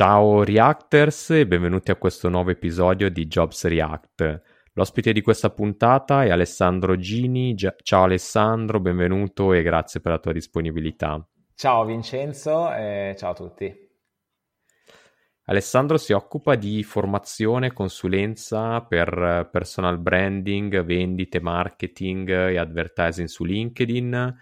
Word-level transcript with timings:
Ciao 0.00 0.44
Reactors 0.44 1.28
e 1.28 1.46
benvenuti 1.46 1.90
a 1.90 1.96
questo 1.96 2.30
nuovo 2.30 2.48
episodio 2.48 3.10
di 3.10 3.26
Jobs 3.26 3.66
React. 3.66 4.42
L'ospite 4.72 5.12
di 5.12 5.20
questa 5.20 5.50
puntata 5.50 6.24
è 6.24 6.30
Alessandro 6.30 6.96
Gini. 6.96 7.54
Ciao 7.54 8.04
Alessandro, 8.04 8.80
benvenuto 8.80 9.52
e 9.52 9.60
grazie 9.60 10.00
per 10.00 10.12
la 10.12 10.18
tua 10.18 10.32
disponibilità. 10.32 11.22
Ciao 11.54 11.84
Vincenzo 11.84 12.72
e 12.72 13.14
ciao 13.18 13.32
a 13.32 13.34
tutti. 13.34 13.90
Alessandro 15.44 15.98
si 15.98 16.14
occupa 16.14 16.54
di 16.54 16.82
formazione 16.82 17.66
e 17.66 17.72
consulenza 17.74 18.80
per 18.80 19.50
personal 19.52 19.98
branding, 19.98 20.82
vendite, 20.82 21.42
marketing 21.42 22.30
e 22.30 22.56
advertising 22.56 23.28
su 23.28 23.44
LinkedIn 23.44 24.34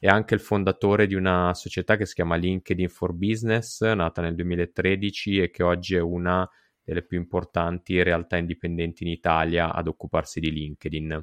è 0.00 0.08
anche 0.08 0.32
il 0.32 0.40
fondatore 0.40 1.06
di 1.06 1.14
una 1.14 1.52
società 1.52 1.98
che 1.98 2.06
si 2.06 2.14
chiama 2.14 2.36
LinkedIn 2.36 2.88
for 2.88 3.12
Business, 3.12 3.82
nata 3.82 4.22
nel 4.22 4.34
2013 4.34 5.42
e 5.42 5.50
che 5.50 5.62
oggi 5.62 5.94
è 5.94 6.00
una 6.00 6.48
delle 6.82 7.04
più 7.04 7.18
importanti 7.18 8.02
realtà 8.02 8.38
indipendenti 8.38 9.02
in 9.04 9.10
Italia 9.10 9.74
ad 9.74 9.88
occuparsi 9.88 10.40
di 10.40 10.50
LinkedIn. 10.50 11.22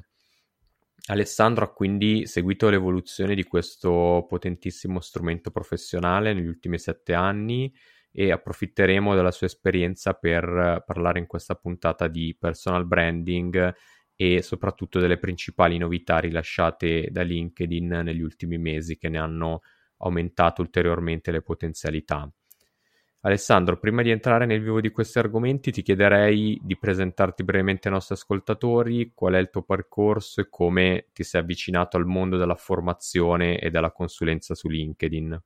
Alessandro 1.06 1.64
ha 1.64 1.72
quindi 1.72 2.24
seguito 2.26 2.70
l'evoluzione 2.70 3.34
di 3.34 3.42
questo 3.42 4.24
potentissimo 4.28 5.00
strumento 5.00 5.50
professionale 5.50 6.32
negli 6.32 6.46
ultimi 6.46 6.78
sette 6.78 7.14
anni 7.14 7.74
e 8.12 8.30
approfitteremo 8.30 9.16
della 9.16 9.32
sua 9.32 9.48
esperienza 9.48 10.12
per 10.12 10.84
parlare 10.86 11.18
in 11.18 11.26
questa 11.26 11.56
puntata 11.56 12.06
di 12.06 12.36
personal 12.38 12.86
branding 12.86 13.74
e 14.20 14.42
soprattutto 14.42 14.98
delle 14.98 15.16
principali 15.16 15.78
novità 15.78 16.18
rilasciate 16.18 17.06
da 17.08 17.22
LinkedIn 17.22 18.00
negli 18.02 18.20
ultimi 18.20 18.58
mesi 18.58 18.98
che 18.98 19.08
ne 19.08 19.16
hanno 19.16 19.60
aumentato 19.98 20.60
ulteriormente 20.60 21.30
le 21.30 21.40
potenzialità. 21.40 22.28
Alessandro, 23.20 23.78
prima 23.78 24.02
di 24.02 24.10
entrare 24.10 24.44
nel 24.44 24.60
vivo 24.60 24.80
di 24.80 24.90
questi 24.90 25.20
argomenti, 25.20 25.70
ti 25.70 25.82
chiederei 25.82 26.58
di 26.60 26.76
presentarti 26.76 27.44
brevemente 27.44 27.86
ai 27.86 27.94
nostri 27.94 28.14
ascoltatori, 28.14 29.12
qual 29.14 29.34
è 29.34 29.38
il 29.38 29.50
tuo 29.50 29.62
percorso 29.62 30.40
e 30.40 30.48
come 30.48 31.06
ti 31.12 31.22
sei 31.22 31.42
avvicinato 31.42 31.96
al 31.96 32.06
mondo 32.06 32.36
della 32.36 32.56
formazione 32.56 33.60
e 33.60 33.70
della 33.70 33.92
consulenza 33.92 34.56
su 34.56 34.68
LinkedIn. 34.68 35.40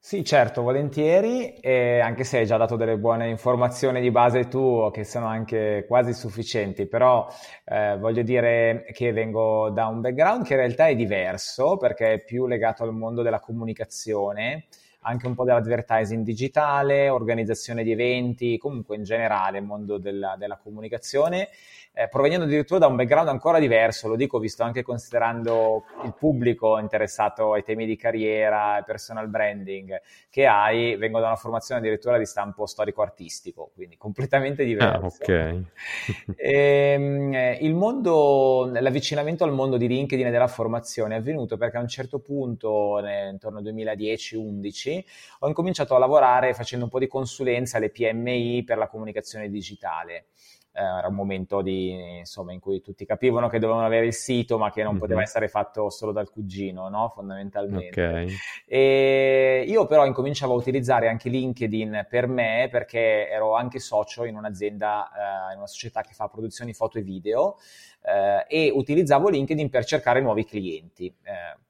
Sì, 0.00 0.24
certo, 0.24 0.62
volentieri, 0.62 1.54
e 1.56 1.98
anche 2.00 2.24
se 2.24 2.38
hai 2.38 2.46
già 2.46 2.56
dato 2.56 2.76
delle 2.76 2.96
buone 2.96 3.28
informazioni 3.28 4.00
di 4.00 4.10
base 4.10 4.48
tu, 4.48 4.90
che 4.92 5.04
sono 5.04 5.26
anche 5.26 5.84
quasi 5.86 6.14
sufficienti, 6.14 6.86
però 6.86 7.26
eh, 7.64 7.96
voglio 7.98 8.22
dire 8.22 8.86
che 8.92 9.12
vengo 9.12 9.68
da 9.70 9.86
un 9.88 10.00
background 10.00 10.44
che 10.46 10.54
in 10.54 10.60
realtà 10.60 10.86
è 10.86 10.94
diverso, 10.94 11.76
perché 11.76 12.12
è 12.14 12.22
più 12.24 12.46
legato 12.46 12.84
al 12.84 12.94
mondo 12.94 13.20
della 13.22 13.40
comunicazione, 13.40 14.66
anche 15.00 15.26
un 15.26 15.34
po' 15.34 15.44
dell'advertising 15.44 16.24
digitale, 16.24 17.08
organizzazione 17.08 17.82
di 17.82 17.92
eventi, 17.92 18.58
comunque 18.58 18.96
in 18.96 19.04
generale 19.04 19.58
il 19.58 19.64
mondo 19.64 19.98
della, 19.98 20.36
della 20.36 20.56
comunicazione 20.56 21.48
eh, 21.98 22.06
provenendo 22.06 22.44
addirittura 22.44 22.78
da 22.78 22.86
un 22.86 22.94
background 22.94 23.28
ancora 23.28 23.58
diverso, 23.58 24.06
lo 24.06 24.14
dico 24.14 24.38
visto 24.38 24.62
anche 24.62 24.82
considerando 24.82 25.82
il 26.04 26.14
pubblico 26.16 26.78
interessato 26.78 27.54
ai 27.54 27.64
temi 27.64 27.86
di 27.86 27.96
carriera 27.96 28.78
e 28.78 28.84
personal 28.84 29.26
branding 29.26 30.00
che 30.30 30.46
hai, 30.46 30.94
vengo 30.94 31.18
da 31.18 31.26
una 31.26 31.34
formazione 31.34 31.80
addirittura 31.80 32.16
di 32.16 32.24
stampo 32.24 32.66
storico-artistico, 32.66 33.72
quindi 33.74 33.96
completamente 33.96 34.64
diverso. 34.64 34.96
Ah, 34.96 35.06
ok. 35.06 35.28
e, 36.36 36.36
ehm, 36.38 37.56
il 37.62 37.74
mondo, 37.74 38.70
l'avvicinamento 38.72 39.42
al 39.42 39.52
mondo 39.52 39.76
di 39.76 39.88
LinkedIn 39.88 40.26
e 40.26 40.30
della 40.30 40.46
formazione 40.46 41.16
è 41.16 41.18
avvenuto 41.18 41.56
perché 41.56 41.78
a 41.78 41.80
un 41.80 41.88
certo 41.88 42.20
punto, 42.20 43.00
intorno 43.28 43.58
al 43.58 43.64
2010-11, 43.64 44.87
ho 45.40 45.48
incominciato 45.48 45.94
a 45.94 45.98
lavorare 45.98 46.54
facendo 46.54 46.84
un 46.84 46.90
po' 46.90 46.98
di 46.98 47.06
consulenza 47.06 47.76
alle 47.76 47.90
PMI 47.90 48.64
per 48.64 48.78
la 48.78 48.88
comunicazione 48.88 49.48
digitale 49.48 50.26
eh, 50.78 50.82
era 50.82 51.08
un 51.08 51.14
momento 51.14 51.60
di, 51.60 52.18
insomma, 52.18 52.52
in 52.52 52.60
cui 52.60 52.80
tutti 52.80 53.04
capivano 53.04 53.48
che 53.48 53.58
dovevano 53.58 53.84
avere 53.84 54.06
il 54.06 54.14
sito, 54.14 54.58
ma 54.58 54.70
che 54.70 54.82
non 54.82 54.92
mm-hmm. 54.92 55.00
poteva 55.00 55.22
essere 55.22 55.48
fatto 55.48 55.90
solo 55.90 56.12
dal 56.12 56.30
cugino, 56.30 56.88
no? 56.88 57.10
fondamentalmente. 57.12 58.00
Okay. 58.00 58.36
E 58.64 59.64
io 59.66 59.86
però 59.86 60.06
incominciavo 60.06 60.52
a 60.52 60.56
utilizzare 60.56 61.08
anche 61.08 61.28
LinkedIn 61.28 62.06
per 62.08 62.28
me, 62.28 62.68
perché 62.70 63.28
ero 63.28 63.56
anche 63.56 63.80
socio 63.80 64.24
in 64.24 64.36
un'azienda, 64.36 65.08
eh, 65.48 65.52
in 65.52 65.58
una 65.58 65.66
società 65.66 66.02
che 66.02 66.12
fa 66.12 66.28
produzioni 66.28 66.72
foto 66.72 66.98
e 66.98 67.02
video, 67.02 67.56
eh, 68.02 68.44
e 68.48 68.70
utilizzavo 68.72 69.28
LinkedIn 69.28 69.68
per 69.70 69.84
cercare 69.84 70.20
nuovi 70.20 70.44
clienti 70.44 71.06
eh, 71.06 71.66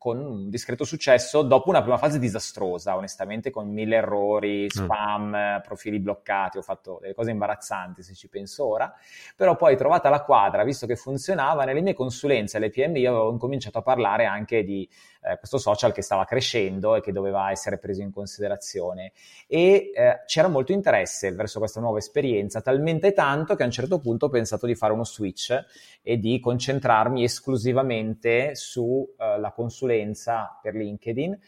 con 0.00 0.16
un 0.18 0.48
discreto 0.48 0.84
successo 0.84 1.42
dopo 1.42 1.68
una 1.68 1.82
prima 1.82 1.98
fase 1.98 2.18
disastrosa, 2.18 2.96
onestamente, 2.96 3.50
con 3.50 3.68
mille 3.68 3.96
errori, 3.96 4.62
mm. 4.62 4.68
spam, 4.68 5.36
mm. 5.36 5.60
profili 5.60 5.98
bloccati, 5.98 6.56
ho 6.56 6.62
fatto 6.62 6.96
delle 7.02 7.12
cose 7.12 7.32
imbarazzanti 7.32 8.02
se 8.02 8.14
ci 8.14 8.26
penso 8.30 8.66
ora, 8.66 8.90
però 9.36 9.56
poi 9.56 9.76
trovata 9.76 10.08
la 10.08 10.22
quadra, 10.22 10.64
visto 10.64 10.86
che 10.86 10.96
funzionava, 10.96 11.64
nelle 11.64 11.82
mie 11.82 11.92
consulenze 11.92 12.56
alle 12.56 12.70
PMI 12.70 13.04
avevo 13.04 13.30
incominciato 13.30 13.76
a 13.76 13.82
parlare 13.82 14.24
anche 14.24 14.64
di 14.64 14.88
eh, 15.22 15.36
questo 15.38 15.58
social 15.58 15.92
che 15.92 16.02
stava 16.02 16.24
crescendo 16.24 16.96
e 16.96 17.00
che 17.00 17.12
doveva 17.12 17.50
essere 17.50 17.78
preso 17.78 18.02
in 18.02 18.10
considerazione 18.10 19.12
e 19.46 19.90
eh, 19.94 20.22
c'era 20.26 20.48
molto 20.48 20.72
interesse 20.72 21.32
verso 21.32 21.58
questa 21.58 21.80
nuova 21.80 21.98
esperienza, 21.98 22.60
talmente 22.60 23.12
tanto 23.12 23.54
che 23.54 23.62
a 23.62 23.66
un 23.66 23.72
certo 23.72 23.98
punto 24.00 24.26
ho 24.26 24.30
pensato 24.30 24.66
di 24.66 24.74
fare 24.74 24.92
uno 24.92 25.04
switch 25.04 25.64
e 26.02 26.18
di 26.18 26.40
concentrarmi 26.40 27.22
esclusivamente 27.22 28.54
sulla 28.54 29.48
eh, 29.48 29.52
consulenza 29.54 30.58
per 30.62 30.74
LinkedIn. 30.74 31.38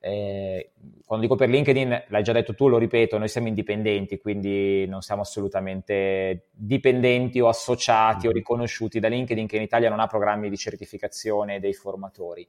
Eh, 0.00 0.70
quando 1.04 1.26
dico 1.26 1.36
per 1.36 1.48
LinkedIn, 1.48 2.04
l'hai 2.08 2.22
già 2.22 2.32
detto 2.32 2.54
tu, 2.54 2.68
lo 2.68 2.78
ripeto, 2.78 3.18
noi 3.18 3.28
siamo 3.28 3.48
indipendenti, 3.48 4.18
quindi 4.18 4.86
non 4.86 5.02
siamo 5.02 5.22
assolutamente 5.22 6.48
dipendenti 6.52 7.40
o 7.40 7.48
associati 7.48 8.26
o 8.26 8.28
mm-hmm. 8.28 8.38
riconosciuti 8.38 9.00
da 9.00 9.08
LinkedIn, 9.08 9.46
che 9.46 9.56
in 9.56 9.62
Italia 9.62 9.88
non 9.88 9.98
ha 9.98 10.06
programmi 10.06 10.48
di 10.48 10.56
certificazione 10.56 11.58
dei 11.58 11.72
formatori. 11.72 12.46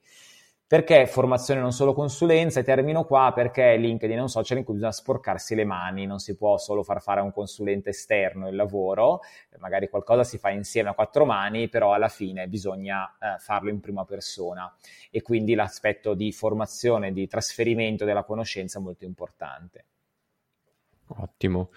Perché 0.69 1.07
formazione 1.07 1.61
non 1.61 1.71
solo 1.71 1.93
consulenza? 1.93 2.59
E 2.59 2.63
termino 2.63 3.03
qua 3.03 3.31
perché 3.33 3.75
LinkedIn 3.75 4.19
è 4.19 4.21
un 4.21 4.29
social 4.29 4.59
in 4.59 4.63
cui 4.63 4.75
bisogna 4.75 4.91
sporcarsi 4.91 5.55
le 5.55 5.65
mani, 5.65 6.05
non 6.05 6.19
si 6.19 6.37
può 6.37 6.59
solo 6.59 6.83
far 6.83 7.01
fare 7.01 7.21
a 7.21 7.23
un 7.23 7.31
consulente 7.31 7.89
esterno 7.89 8.47
il 8.47 8.55
lavoro, 8.55 9.21
magari 9.57 9.89
qualcosa 9.89 10.23
si 10.23 10.37
fa 10.37 10.51
insieme 10.51 10.89
a 10.89 10.93
quattro 10.93 11.25
mani, 11.25 11.69
però 11.69 11.93
alla 11.93 12.07
fine 12.07 12.47
bisogna 12.47 13.17
eh, 13.19 13.39
farlo 13.39 13.71
in 13.71 13.79
prima 13.79 14.05
persona 14.05 14.71
e 15.09 15.23
quindi 15.23 15.55
l'aspetto 15.55 16.13
di 16.13 16.31
formazione, 16.31 17.13
di 17.13 17.25
trasferimento 17.25 18.05
della 18.05 18.23
conoscenza 18.23 18.77
è 18.77 18.81
molto 18.83 19.05
importante. 19.05 19.85
Ottimo. 21.07 21.71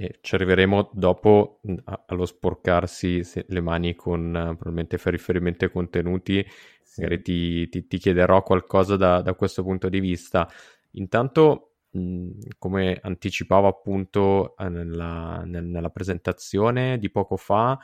E 0.00 0.18
ci 0.20 0.36
arriveremo 0.36 0.90
dopo 0.92 1.60
allo 2.06 2.24
sporcarsi 2.24 3.20
le 3.48 3.60
mani 3.60 3.96
con 3.96 4.30
probabilmente 4.30 4.96
fai 4.96 5.10
riferimento 5.10 5.64
ai 5.64 5.72
contenuti, 5.72 6.46
sì. 6.84 7.00
magari 7.00 7.20
ti, 7.20 7.68
ti, 7.68 7.84
ti, 7.88 7.98
chiederò 7.98 8.44
qualcosa 8.44 8.96
da, 8.96 9.20
da, 9.22 9.34
questo 9.34 9.64
punto 9.64 9.88
di 9.88 9.98
vista. 9.98 10.48
Intanto, 10.92 11.78
mh, 11.90 12.30
come 12.58 13.00
anticipavo 13.02 13.66
appunto 13.66 14.56
eh, 14.56 14.68
nella, 14.68 15.42
nella, 15.44 15.90
presentazione 15.90 17.00
di 17.00 17.10
poco 17.10 17.36
fa, 17.36 17.76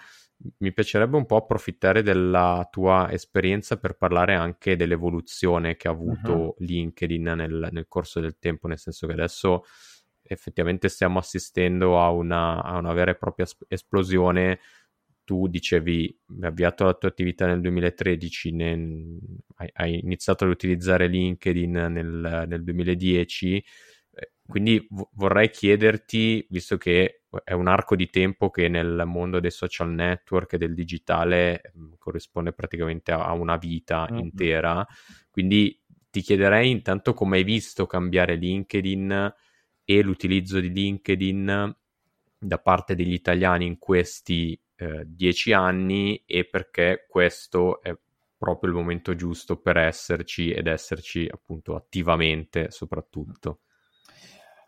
mi 0.58 0.72
piacerebbe 0.72 1.16
un 1.16 1.26
po' 1.26 1.38
approfittare 1.38 2.05
della 2.05 2.69
tua 2.70 3.11
esperienza 3.11 3.76
per 3.76 3.96
parlare 3.96 4.37
anche 4.37 4.76
dell'evoluzione 4.76 5.75
che 5.75 5.88
ha 5.88 5.90
avuto 5.90 6.32
uh-huh. 6.32 6.55
LinkedIn 6.58 7.22
nel, 7.25 7.70
nel 7.72 7.87
corso 7.88 8.20
del 8.20 8.38
tempo, 8.38 8.69
nel 8.69 8.78
senso 8.78 9.08
che 9.08 9.14
adesso 9.14 9.64
effettivamente 10.26 10.88
stiamo 10.88 11.19
assistendo 11.19 12.00
a 12.00 12.11
una, 12.11 12.62
a 12.62 12.79
una 12.79 12.93
vera 12.93 13.11
e 13.12 13.17
propria 13.17 13.47
esplosione. 13.69 14.61
Tu 15.25 15.49
dicevi, 15.49 16.19
hai 16.41 16.49
avviato 16.49 16.85
la 16.85 16.94
tua 16.94 17.09
attività 17.09 17.47
nel 17.47 17.61
2013, 17.61 18.53
ne, 18.53 19.19
hai, 19.56 19.71
hai, 19.75 20.00
iniziato 20.00 20.44
ad 20.44 20.50
utilizzare 20.50 21.06
LinkedIn 21.06 21.71
nel, 21.71 22.44
nel 22.47 22.62
2010, 22.62 23.65
eh, 24.17 24.32
quindi 24.47 24.87
v- 24.91 25.09
vorrei 25.12 25.49
chiederti, 25.49 26.47
visto 26.50 26.76
che 26.76 27.23
è 27.43 27.53
un 27.53 27.69
arco 27.69 27.97
di 27.97 28.11
tempo 28.11 28.50
che 28.50 28.69
nel 28.69 29.05
mondo 29.06 29.41
dei 29.41 29.50
social 29.50 29.91
network 29.91 30.53
e 30.53 30.59
del 30.59 30.75
digitale 30.75 31.73
mm, 31.76 31.93
corrisponde 31.99 32.53
praticamente 32.53 33.12
a, 33.12 33.25
a 33.25 33.32
una 33.32 33.56
vita 33.56 34.06
mm-hmm. 34.11 34.19
intera, 34.21 34.87
quindi 35.31 35.81
ti 36.11 36.21
chiederei 36.21 36.71
intanto 36.71 37.15
come 37.15 37.38
hai 37.38 37.44
visto 37.44 37.87
cambiare 37.87 38.37
LinkedIn 38.37 39.32
e 39.85 40.03
l'utilizzo 40.03 40.61
di 40.61 40.73
LinkedIn 40.73 41.77
da 42.39 42.59
parte 42.59 42.95
degli 42.95 43.13
italiani 43.13 43.67
in 43.67 43.79
questi 43.79 44.59
eh, 44.77 45.03
dieci 45.07 45.53
anni 45.53 46.23
e 46.27 46.45
perché 46.45 47.07
questo 47.09 47.83
è 47.83 47.97
proprio 48.37 48.71
il 48.71 48.77
momento 48.77 49.15
giusto 49.15 49.57
per 49.57 49.77
esserci 49.77 50.51
ed 50.51 50.67
esserci 50.67 51.29
appunto 51.31 51.75
attivamente 51.75 52.71
soprattutto. 52.71 53.61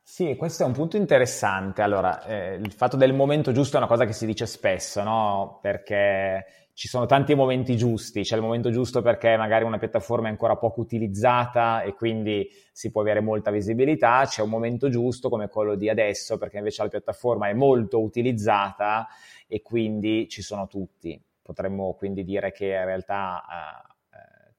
Sì, 0.02 0.36
questo 0.36 0.62
è 0.62 0.66
un 0.66 0.72
punto 0.72 0.96
interessante. 0.96 1.82
Allora, 1.82 2.24
eh, 2.24 2.54
il 2.54 2.72
fatto 2.72 2.96
del 2.96 3.12
momento 3.12 3.50
giusto 3.50 3.74
è 3.74 3.80
una 3.80 3.88
cosa 3.88 4.04
che 4.04 4.12
si 4.12 4.24
dice 4.24 4.46
spesso, 4.46 5.02
no? 5.02 5.58
Perché 5.60 6.65
ci 6.76 6.88
sono 6.88 7.06
tanti 7.06 7.34
momenti 7.34 7.74
giusti, 7.74 8.20
c'è 8.20 8.36
il 8.36 8.42
momento 8.42 8.70
giusto 8.70 9.00
perché 9.00 9.34
magari 9.38 9.64
una 9.64 9.78
piattaforma 9.78 10.26
è 10.26 10.30
ancora 10.30 10.56
poco 10.56 10.82
utilizzata 10.82 11.80
e 11.80 11.94
quindi 11.94 12.50
si 12.70 12.90
può 12.90 13.00
avere 13.00 13.20
molta 13.20 13.50
visibilità, 13.50 14.24
c'è 14.26 14.42
un 14.42 14.50
momento 14.50 14.90
giusto 14.90 15.30
come 15.30 15.48
quello 15.48 15.74
di 15.74 15.88
adesso 15.88 16.36
perché 16.36 16.58
invece 16.58 16.82
la 16.82 16.90
piattaforma 16.90 17.48
è 17.48 17.54
molto 17.54 18.02
utilizzata 18.02 19.06
e 19.46 19.62
quindi 19.62 20.28
ci 20.28 20.42
sono 20.42 20.66
tutti. 20.66 21.18
Potremmo 21.40 21.94
quindi 21.94 22.24
dire 22.24 22.52
che 22.52 22.66
in 22.66 22.84
realtà 22.84 23.40
eh, 23.40 23.95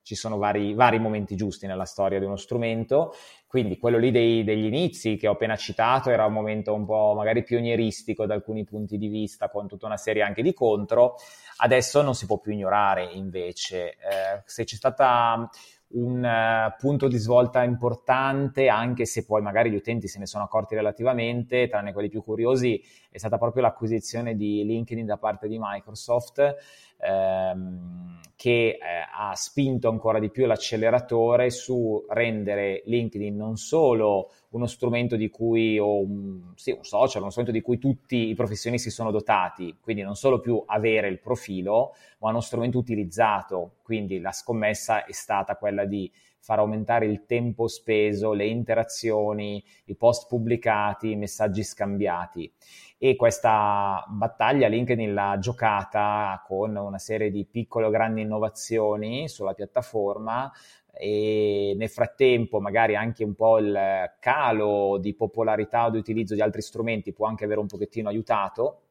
ci 0.08 0.14
sono 0.14 0.38
vari, 0.38 0.72
vari, 0.72 0.98
momenti 0.98 1.36
giusti 1.36 1.66
nella 1.66 1.84
storia 1.84 2.18
di 2.18 2.24
uno 2.24 2.36
strumento, 2.36 3.12
quindi 3.46 3.76
quello 3.76 3.98
lì 3.98 4.10
dei, 4.10 4.42
degli 4.42 4.64
inizi 4.64 5.16
che 5.16 5.28
ho 5.28 5.32
appena 5.32 5.54
citato 5.54 6.08
era 6.08 6.24
un 6.24 6.32
momento 6.32 6.72
un 6.72 6.86
po' 6.86 7.12
magari 7.14 7.42
pionieristico 7.42 8.24
da 8.24 8.32
alcuni 8.32 8.64
punti 8.64 8.96
di 8.96 9.08
vista 9.08 9.50
con 9.50 9.68
tutta 9.68 9.84
una 9.84 9.98
serie 9.98 10.22
anche 10.22 10.40
di 10.40 10.54
contro, 10.54 11.16
Adesso 11.60 12.02
non 12.02 12.14
si 12.14 12.26
può 12.26 12.38
più 12.38 12.52
ignorare 12.52 13.04
invece. 13.12 13.90
Eh, 13.90 14.42
se 14.44 14.64
c'è 14.64 14.76
stata 14.76 15.48
un 15.90 16.22
uh, 16.22 16.76
punto 16.78 17.08
di 17.08 17.16
svolta 17.16 17.64
importante, 17.64 18.68
anche 18.68 19.06
se 19.06 19.24
poi 19.24 19.40
magari 19.42 19.70
gli 19.70 19.76
utenti 19.76 20.06
se 20.06 20.18
ne 20.18 20.26
sono 20.26 20.44
accorti 20.44 20.74
relativamente, 20.74 21.66
tranne 21.66 21.92
quelli 21.92 22.10
più 22.10 22.22
curiosi, 22.22 22.80
è 23.10 23.18
stata 23.18 23.38
proprio 23.38 23.62
l'acquisizione 23.62 24.36
di 24.36 24.64
LinkedIn 24.64 25.06
da 25.06 25.16
parte 25.16 25.48
di 25.48 25.56
Microsoft, 25.58 26.56
ehm, 27.00 28.20
che 28.36 28.68
eh, 28.68 28.78
ha 29.12 29.34
spinto 29.34 29.88
ancora 29.88 30.18
di 30.18 30.30
più 30.30 30.46
l'acceleratore 30.46 31.50
su 31.50 32.04
rendere 32.08 32.82
LinkedIn 32.84 33.34
non 33.34 33.56
solo 33.56 34.30
uno 34.50 34.66
strumento 34.66 35.16
di 35.16 35.28
cui, 35.28 35.78
o 35.78 36.00
un, 36.00 36.52
sì, 36.54 36.70
un 36.70 36.84
social, 36.84 37.22
uno 37.22 37.30
strumento 37.30 37.56
di 37.56 37.64
cui 37.64 37.78
tutti 37.78 38.28
i 38.28 38.34
professionisti 38.34 38.90
sono 38.90 39.10
dotati, 39.10 39.76
quindi 39.80 40.02
non 40.02 40.14
solo 40.14 40.38
più 40.40 40.62
avere 40.66 41.08
il 41.08 41.18
profilo, 41.18 41.94
ma 42.18 42.30
uno 42.30 42.40
strumento 42.40 42.78
utilizzato, 42.78 43.76
quindi 43.82 44.20
la 44.20 44.32
scommessa 44.32 45.04
è 45.04 45.12
stata 45.12 45.56
quella 45.56 45.84
di 45.84 46.10
far 46.48 46.60
aumentare 46.60 47.04
il 47.04 47.26
tempo 47.26 47.68
speso, 47.68 48.32
le 48.32 48.46
interazioni, 48.46 49.62
i 49.84 49.94
post 49.96 50.28
pubblicati, 50.28 51.10
i 51.10 51.16
messaggi 51.16 51.62
scambiati. 51.62 52.50
E 52.96 53.16
questa 53.16 54.02
battaglia 54.08 54.66
LinkedIn 54.66 55.12
l'ha 55.12 55.36
giocata 55.38 56.42
con 56.46 56.74
una 56.74 56.96
serie 56.96 57.30
di 57.30 57.44
piccole 57.44 57.84
o 57.84 57.90
grandi 57.90 58.22
innovazioni 58.22 59.28
sulla 59.28 59.52
piattaforma, 59.52 60.50
e 60.90 61.74
nel 61.76 61.90
frattempo 61.90 62.60
magari 62.60 62.96
anche 62.96 63.24
un 63.24 63.34
po' 63.34 63.58
il 63.58 63.78
calo 64.18 64.96
di 64.96 65.14
popolarità 65.14 65.84
o 65.84 65.90
di 65.90 65.98
utilizzo 65.98 66.34
di 66.34 66.40
altri 66.40 66.62
strumenti 66.62 67.12
può 67.12 67.26
anche 67.26 67.44
aver 67.44 67.58
un 67.58 67.66
pochettino 67.66 68.08
aiutato. 68.08 68.84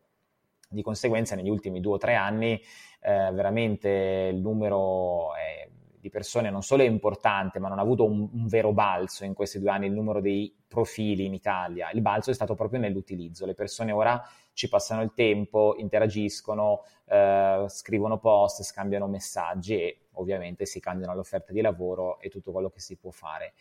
Di 0.70 0.84
conseguenza 0.84 1.34
negli 1.34 1.50
ultimi 1.50 1.80
due 1.80 1.94
o 1.94 1.98
tre 1.98 2.14
anni 2.14 2.62
eh, 3.02 3.32
veramente 3.32 4.30
il 4.34 4.42
numero 4.42 5.34
è, 5.34 5.67
di 6.00 6.10
persone 6.10 6.50
non 6.50 6.62
solo 6.62 6.84
è 6.84 6.86
importante, 6.86 7.60
ma 7.60 7.68
non 7.68 7.80
ha 7.80 7.82
avuto 7.82 8.06
un, 8.06 8.30
un, 8.32 8.48
vero 8.48 8.72
balzo 8.72 9.26
in 9.26 9.34
questi 9.34 9.60
due 9.60 9.70
anni 9.70 9.88
il 9.88 9.94
numero 9.94 10.22
dei 10.22 10.54
profili 10.68 11.26
in 11.26 11.34
Italia. 11.34 11.90
Il 11.92 12.02
balzo 12.02 12.30
è 12.30 12.34
stato 12.34 12.56
proprio 12.56 12.80
nell'utilizzo. 12.80 13.46
Le 13.46 13.54
persone 13.54 13.92
ora 13.92 14.22
ci 14.54 14.70
passano 14.70 15.02
il 15.02 15.12
tempo, 15.14 15.76
interagiscono, 15.78 16.84
eh, 17.06 17.66
scrivono 17.68 18.20
post, 18.20 18.64
scambiano 18.64 19.08
messaggi 19.08 19.76
e 19.76 19.98
ovviamente 20.14 20.66
si 20.66 20.80
cambiano 20.80 21.16
l'offerta 21.16 21.52
di 21.52 21.62
lavoro 21.62 22.20
e 22.20 22.30
tutto 22.30 22.52
quello 22.52 22.70
che 22.70 22.80
si 22.80 22.96
può 22.96 23.12
fare. 23.12 23.54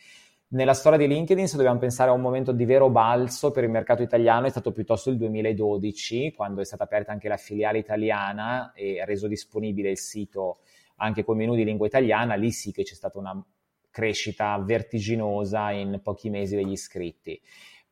Nella 0.48 0.74
storia 0.74 0.96
di 0.96 1.08
LinkedIn, 1.08 1.48
se 1.48 1.56
dobbiamo 1.56 1.80
pensare 1.80 2.10
a 2.10 2.12
un 2.12 2.20
momento 2.20 2.52
di 2.52 2.64
vero 2.64 2.88
balzo 2.88 3.50
per 3.50 3.64
il 3.64 3.70
mercato 3.70 4.02
italiano, 4.02 4.46
è 4.46 4.50
stato 4.50 4.70
piuttosto 4.70 5.10
il 5.10 5.16
2012, 5.16 6.32
quando 6.36 6.60
è 6.60 6.64
stata 6.64 6.84
aperta 6.84 7.10
anche 7.10 7.26
la 7.26 7.36
filiale 7.36 7.78
italiana 7.78 8.72
e 8.72 9.04
reso 9.04 9.26
disponibile 9.26 9.90
il 9.90 9.98
sito 9.98 10.58
anche 10.96 11.24
con 11.24 11.36
menu 11.36 11.54
di 11.54 11.64
lingua 11.64 11.86
italiana. 11.86 12.34
Lì 12.34 12.50
sì 12.50 12.72
che 12.72 12.82
c'è 12.82 12.94
stata 12.94 13.18
una 13.18 13.44
crescita 13.90 14.58
vertiginosa 14.58 15.70
in 15.70 16.00
pochi 16.02 16.28
mesi 16.28 16.54
degli 16.56 16.72
iscritti 16.72 17.40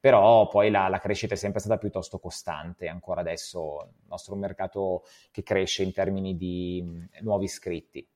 però 0.04 0.48
poi 0.48 0.70
la, 0.70 0.88
la, 0.88 0.98
crescita 0.98 1.32
è 1.32 1.36
sempre 1.38 1.60
stata 1.60 1.78
piuttosto 1.78 2.18
costante, 2.18 2.88
ancora 2.88 3.22
adesso 3.22 3.88
il 3.88 4.06
nostro 4.06 4.34
mercato 4.34 5.04
che 5.30 5.42
cresce 5.42 5.82
in 5.82 5.94
termini 5.94 6.36
di 6.36 6.84
nuovi 7.22 7.44
iscritti. 7.44 8.06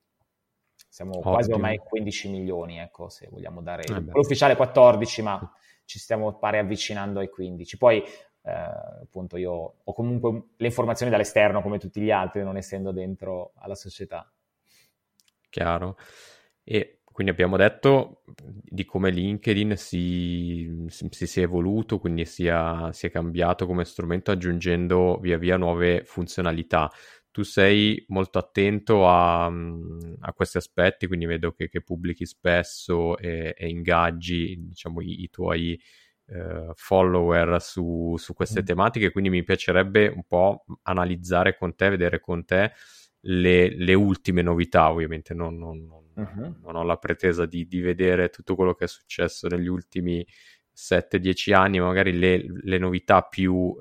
Siamo 0.86 1.12
Ottimo. 1.12 1.32
quasi 1.32 1.50
ormai 1.50 1.78
15 1.78 2.28
milioni, 2.28 2.78
ecco, 2.78 3.08
se 3.08 3.28
vogliamo 3.30 3.62
dare... 3.62 3.84
Eh 3.84 4.00
l'ufficiale 4.12 4.54
14, 4.54 5.22
ma 5.22 5.50
ci 5.86 5.98
stiamo 5.98 6.36
pare 6.36 6.58
avvicinando 6.58 7.20
ai 7.20 7.30
15. 7.30 7.78
Poi, 7.78 8.02
eh, 8.02 8.50
appunto, 8.50 9.38
io 9.38 9.76
ho 9.82 9.92
comunque 9.94 10.48
le 10.58 10.66
informazioni 10.66 11.10
dall'esterno 11.10 11.62
come 11.62 11.78
tutti 11.78 12.02
gli 12.02 12.10
altri, 12.10 12.42
non 12.42 12.58
essendo 12.58 12.92
dentro 12.92 13.52
alla 13.54 13.74
società. 13.74 14.30
Chiaro. 15.48 15.96
E 16.62 16.98
quindi 17.18 17.34
abbiamo 17.34 17.56
detto 17.56 18.22
di 18.44 18.84
come 18.84 19.10
LinkedIn 19.10 19.76
si, 19.76 20.84
si, 20.86 21.26
si 21.26 21.40
è 21.40 21.42
evoluto, 21.42 21.98
quindi 21.98 22.24
sia, 22.24 22.92
si 22.92 23.06
è 23.06 23.10
cambiato 23.10 23.66
come 23.66 23.84
strumento 23.84 24.30
aggiungendo 24.30 25.18
via 25.20 25.36
via 25.36 25.56
nuove 25.56 26.04
funzionalità. 26.04 26.88
Tu 27.32 27.42
sei 27.42 28.04
molto 28.08 28.38
attento 28.38 29.08
a, 29.08 29.46
a 29.46 30.32
questi 30.32 30.58
aspetti, 30.58 31.08
quindi 31.08 31.26
vedo 31.26 31.52
che, 31.52 31.68
che 31.68 31.82
pubblichi 31.82 32.24
spesso 32.24 33.16
e, 33.18 33.52
e 33.56 33.68
ingaggi 33.68 34.56
diciamo, 34.68 35.00
i, 35.00 35.22
i 35.22 35.28
tuoi 35.28 35.80
eh, 36.26 36.70
follower 36.74 37.60
su, 37.60 38.14
su 38.16 38.32
queste 38.32 38.62
mm. 38.62 38.64
tematiche, 38.64 39.10
quindi 39.10 39.30
mi 39.30 39.42
piacerebbe 39.42 40.06
un 40.06 40.24
po' 40.24 40.64
analizzare 40.82 41.56
con 41.56 41.74
te, 41.74 41.88
vedere 41.88 42.20
con 42.20 42.44
te 42.44 42.72
le, 43.30 43.74
le 43.74 43.94
ultime 43.94 44.42
novità, 44.42 44.90
ovviamente 44.90 45.34
non, 45.34 45.58
non, 45.58 45.86
non, 45.86 46.04
uh-huh. 46.14 46.56
non 46.62 46.76
ho 46.76 46.82
la 46.82 46.96
pretesa 46.96 47.44
di, 47.46 47.66
di, 47.66 47.80
vedere 47.80 48.30
tutto 48.30 48.54
quello 48.54 48.74
che 48.74 48.84
è 48.84 48.88
successo 48.88 49.48
negli 49.48 49.66
ultimi 49.66 50.26
7-10 50.74 51.54
anni, 51.54 51.78
magari 51.78 52.16
le, 52.16 52.42
le 52.62 52.78
novità 52.78 53.22
più 53.22 53.52
uh, 53.54 53.76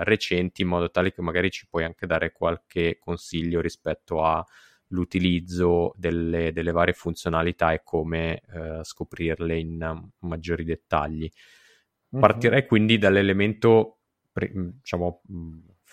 recenti, 0.00 0.62
in 0.62 0.68
modo 0.68 0.90
tale 0.90 1.12
che 1.12 1.22
magari 1.22 1.50
ci 1.50 1.66
puoi 1.66 1.84
anche 1.84 2.06
dare 2.06 2.32
qualche 2.32 2.98
consiglio 2.98 3.60
rispetto 3.60 4.44
l'utilizzo 4.88 5.94
delle, 5.96 6.52
delle, 6.52 6.70
varie 6.70 6.92
funzionalità 6.92 7.72
e 7.72 7.80
come 7.82 8.42
eh, 8.52 8.80
scoprirle 8.82 9.58
in 9.58 10.08
maggiori 10.18 10.62
dettagli. 10.62 11.28
Mm-hmm. 12.14 12.22
Partirei 12.22 12.66
quindi 12.66 12.98
dall'elemento, 12.98 14.00
diciamo, 14.32 15.22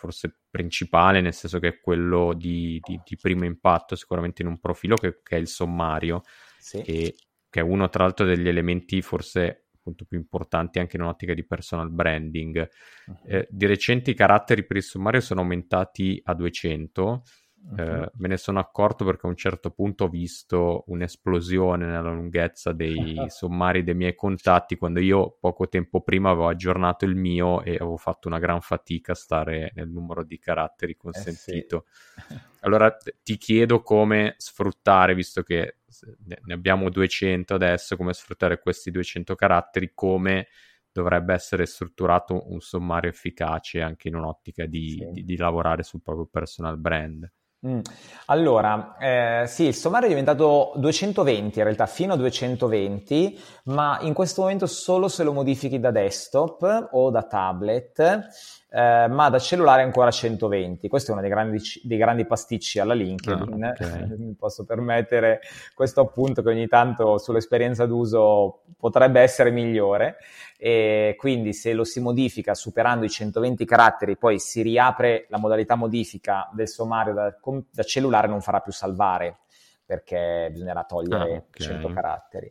forse 0.02 0.40
principale, 0.50 1.22
nel 1.22 1.34
senso 1.34 1.60
che 1.60 1.68
è 1.68 1.80
quello 1.80 2.34
di, 2.34 2.80
di, 2.84 3.00
di 3.06 3.16
primo 3.16 3.46
impatto 3.46 3.96
sicuramente 3.96 4.42
in 4.42 4.48
un 4.48 4.60
profilo, 4.60 4.96
che, 4.96 5.20
che 5.22 5.36
è 5.36 5.40
il 5.40 5.48
sommario, 5.48 6.24
sì. 6.58 6.82
e, 6.82 7.16
che 7.48 7.60
è 7.60 7.64
uno 7.64 7.88
tra 7.90 8.04
l'altro 8.04 8.26
degli 8.26 8.48
elementi 8.48 9.04
forse 9.04 9.68
appunto 9.78 10.06
più 10.06 10.18
importanti 10.18 10.80
anche 10.80 10.96
in 10.96 11.04
un'ottica 11.04 11.36
di 11.36 11.46
personal 11.46 11.92
branding. 11.92 12.68
Uh-huh. 13.06 13.16
Eh, 13.28 13.48
di 13.50 13.66
recente 13.68 14.12
i 14.12 14.16
caratteri 14.16 14.66
per 14.66 14.78
il 14.78 14.84
sommario 14.84 15.22
sono 15.22 15.42
aumentati 15.42 16.20
a 16.24 16.34
200 16.34 17.24
Uh-huh. 17.64 18.10
me 18.16 18.28
ne 18.28 18.38
sono 18.38 18.60
accorto 18.60 19.06
perché 19.06 19.28
a 19.28 19.30
un 19.30 19.36
certo 19.36 19.70
punto 19.70 20.06
ho 20.06 20.10
visto 20.10 20.84
un'esplosione 20.88 21.86
nella 21.86 22.12
lunghezza 22.12 22.74
dei 22.74 23.16
sommari 23.30 23.84
dei 23.84 23.94
miei 23.94 24.16
contatti 24.16 24.76
quando 24.76 25.00
io 25.00 25.38
poco 25.40 25.70
tempo 25.70 26.02
prima 26.02 26.32
avevo 26.32 26.48
aggiornato 26.48 27.06
il 27.06 27.16
mio 27.16 27.62
e 27.62 27.76
avevo 27.76 27.98
fatto 27.98 28.28
una 28.28 28.40
gran 28.40 28.62
fatica 28.62 29.12
a 29.12 29.16
stare 29.16 29.72
nel 29.76 29.90
numero 29.90 30.24
di 30.24 30.40
caratteri 30.40 30.98
consentito. 30.98 31.86
Eh 31.86 32.22
sì. 32.28 32.40
Allora 32.64 32.96
ti 33.24 33.38
chiedo 33.38 33.82
come 33.82 34.36
sfruttare, 34.38 35.16
visto 35.16 35.42
che 35.42 35.78
ne 36.26 36.54
abbiamo 36.54 36.90
200 36.90 37.56
adesso, 37.56 37.96
come 37.96 38.14
sfruttare 38.14 38.60
questi 38.60 38.92
200 38.92 39.34
caratteri, 39.36 39.92
come 39.94 40.48
dovrebbe 40.92 41.34
essere 41.34 41.66
strutturato 41.66 42.52
un 42.52 42.60
sommario 42.60 43.10
efficace 43.10 43.82
anche 43.82 44.10
in 44.10 44.16
un'ottica 44.16 44.66
di, 44.66 44.90
sì. 44.90 45.10
di, 45.12 45.24
di 45.24 45.38
lavorare 45.38 45.84
sul 45.84 46.02
proprio 46.02 46.28
personal 46.28 46.78
brand. 46.78 47.32
Mm. 47.66 47.80
Allora, 48.26 48.98
eh, 48.98 49.46
sì, 49.46 49.66
il 49.66 49.76
sommario 49.76 50.08
è 50.08 50.10
diventato 50.10 50.74
220 50.78 51.60
in 51.60 51.64
realtà, 51.66 51.86
fino 51.86 52.14
a 52.14 52.18
220, 52.18 53.40
ma 53.66 54.00
in 54.02 54.14
questo 54.14 54.42
momento 54.42 54.66
solo 54.66 55.08
se 55.08 55.24
lo 55.24 55.32
modifichi 55.32 55.80
da 55.80 55.92
desktop 55.92 56.90
o 56.92 57.12
da 57.12 57.22
tablet 57.22 58.28
eh, 58.74 59.08
ma 59.10 59.30
da 59.30 59.38
cellulare 59.38 59.82
ancora 59.82 60.10
120. 60.10 60.88
Questo 60.88 61.10
è 61.10 61.14
uno 61.14 61.22
dei 61.22 61.30
grandi, 61.30 61.62
dei 61.84 61.98
grandi 61.98 62.26
pasticci 62.26 62.80
alla 62.80 62.94
LinkedIn. 62.94 63.64
Ah, 63.64 63.70
okay. 63.70 64.16
Mi 64.18 64.34
posso 64.34 64.64
permettere 64.64 65.42
questo 65.74 66.00
appunto 66.00 66.42
che 66.42 66.50
ogni 66.50 66.68
tanto 66.68 67.18
sull'esperienza 67.18 67.86
d'uso 67.86 68.62
potrebbe 68.78 69.20
essere 69.20 69.52
migliore. 69.52 70.18
E 70.58 71.16
quindi 71.18 71.52
se 71.52 71.74
lo 71.74 71.84
si 71.84 72.00
modifica 72.00 72.54
superando 72.54 73.04
i 73.04 73.10
120 73.10 73.66
caratteri, 73.66 74.16
poi 74.16 74.40
si 74.40 74.62
riapre 74.62 75.26
la 75.28 75.38
modalità 75.38 75.76
modifica 75.76 76.50
del 76.54 76.70
sommario 76.70 77.14
da, 77.14 77.36
da 77.72 77.84
cellulare, 77.84 78.28
non 78.28 78.40
farà 78.40 78.62
più 78.62 78.72
salvare 78.72 79.40
perché 79.84 80.48
bisognerà 80.50 80.86
togliere 80.86 81.34
ah, 81.34 81.44
okay. 81.50 81.68
100 81.68 81.90
caratteri. 81.90 82.50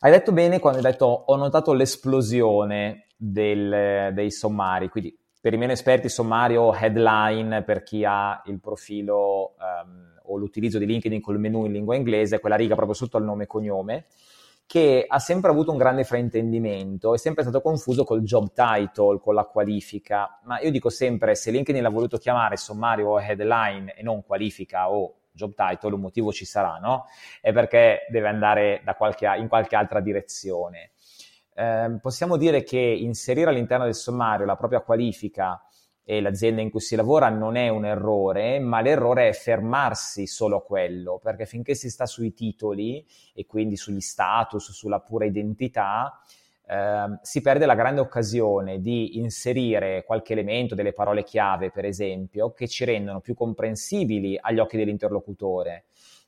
Hai 0.00 0.10
detto 0.10 0.32
bene 0.32 0.58
quando 0.58 0.80
hai 0.80 0.84
detto 0.84 1.06
ho 1.06 1.36
notato 1.36 1.72
l'esplosione 1.72 3.06
del, 3.16 4.12
dei 4.12 4.30
sommari, 4.30 4.90
quindi 4.90 5.16
per 5.44 5.52
i 5.52 5.58
meno 5.58 5.72
esperti 5.72 6.08
sommario 6.08 6.72
headline 6.72 7.64
per 7.64 7.82
chi 7.82 8.02
ha 8.02 8.40
il 8.46 8.58
profilo 8.60 9.54
um, 9.58 10.18
o 10.22 10.38
l'utilizzo 10.38 10.78
di 10.78 10.86
LinkedIn 10.86 11.20
col 11.20 11.38
menu 11.38 11.66
in 11.66 11.72
lingua 11.72 11.96
inglese, 11.96 12.40
quella 12.40 12.56
riga 12.56 12.74
proprio 12.74 12.94
sotto 12.94 13.18
al 13.18 13.24
nome 13.24 13.42
e 13.42 13.46
cognome, 13.46 14.06
che 14.64 15.04
ha 15.06 15.18
sempre 15.18 15.50
avuto 15.50 15.70
un 15.70 15.76
grande 15.76 16.04
fraintendimento, 16.04 17.12
è 17.12 17.18
sempre 17.18 17.42
stato 17.42 17.60
confuso 17.60 18.04
col 18.04 18.22
job 18.22 18.54
title, 18.54 19.20
con 19.20 19.34
la 19.34 19.44
qualifica, 19.44 20.40
ma 20.44 20.60
io 20.60 20.70
dico 20.70 20.88
sempre 20.88 21.34
se 21.34 21.50
LinkedIn 21.50 21.82
l'ha 21.82 21.90
voluto 21.90 22.16
chiamare 22.16 22.56
sommario 22.56 23.10
o 23.10 23.20
headline 23.20 23.92
e 23.94 24.02
non 24.02 24.24
qualifica 24.24 24.90
o 24.90 25.16
job 25.30 25.52
title, 25.52 25.92
un 25.92 26.00
motivo 26.00 26.32
ci 26.32 26.46
sarà, 26.46 26.78
no? 26.78 27.04
È 27.42 27.52
perché 27.52 28.06
deve 28.08 28.28
andare 28.28 28.82
qualche, 28.96 29.30
in 29.36 29.48
qualche 29.48 29.76
altra 29.76 30.00
direzione 30.00 30.92
eh, 31.54 31.98
possiamo 32.00 32.36
dire 32.36 32.62
che 32.62 32.78
inserire 32.78 33.50
all'interno 33.50 33.84
del 33.84 33.94
sommario 33.94 34.44
la 34.44 34.56
propria 34.56 34.80
qualifica 34.80 35.62
e 36.06 36.20
l'azienda 36.20 36.60
in 36.60 36.70
cui 36.70 36.80
si 36.80 36.96
lavora 36.96 37.30
non 37.30 37.56
è 37.56 37.68
un 37.68 37.86
errore, 37.86 38.58
ma 38.58 38.82
l'errore 38.82 39.28
è 39.28 39.32
fermarsi 39.32 40.26
solo 40.26 40.58
a 40.58 40.62
quello, 40.62 41.18
perché 41.22 41.46
finché 41.46 41.74
si 41.74 41.88
sta 41.88 42.04
sui 42.04 42.34
titoli 42.34 43.04
e 43.32 43.46
quindi 43.46 43.76
sugli 43.76 44.00
status, 44.00 44.70
sulla 44.72 45.00
pura 45.00 45.24
identità, 45.24 46.20
eh, 46.66 47.18
si 47.22 47.40
perde 47.40 47.66
la 47.66 47.74
grande 47.74 48.00
occasione 48.00 48.80
di 48.80 49.18
inserire 49.18 50.04
qualche 50.04 50.32
elemento, 50.32 50.74
delle 50.74 50.92
parole 50.92 51.24
chiave, 51.24 51.70
per 51.70 51.84
esempio, 51.84 52.52
che 52.52 52.68
ci 52.68 52.84
rendono 52.84 53.20
più 53.20 53.34
comprensibili 53.34 54.38
agli 54.40 54.58
occhi 54.58 54.76
dell'interlocutore 54.76 55.84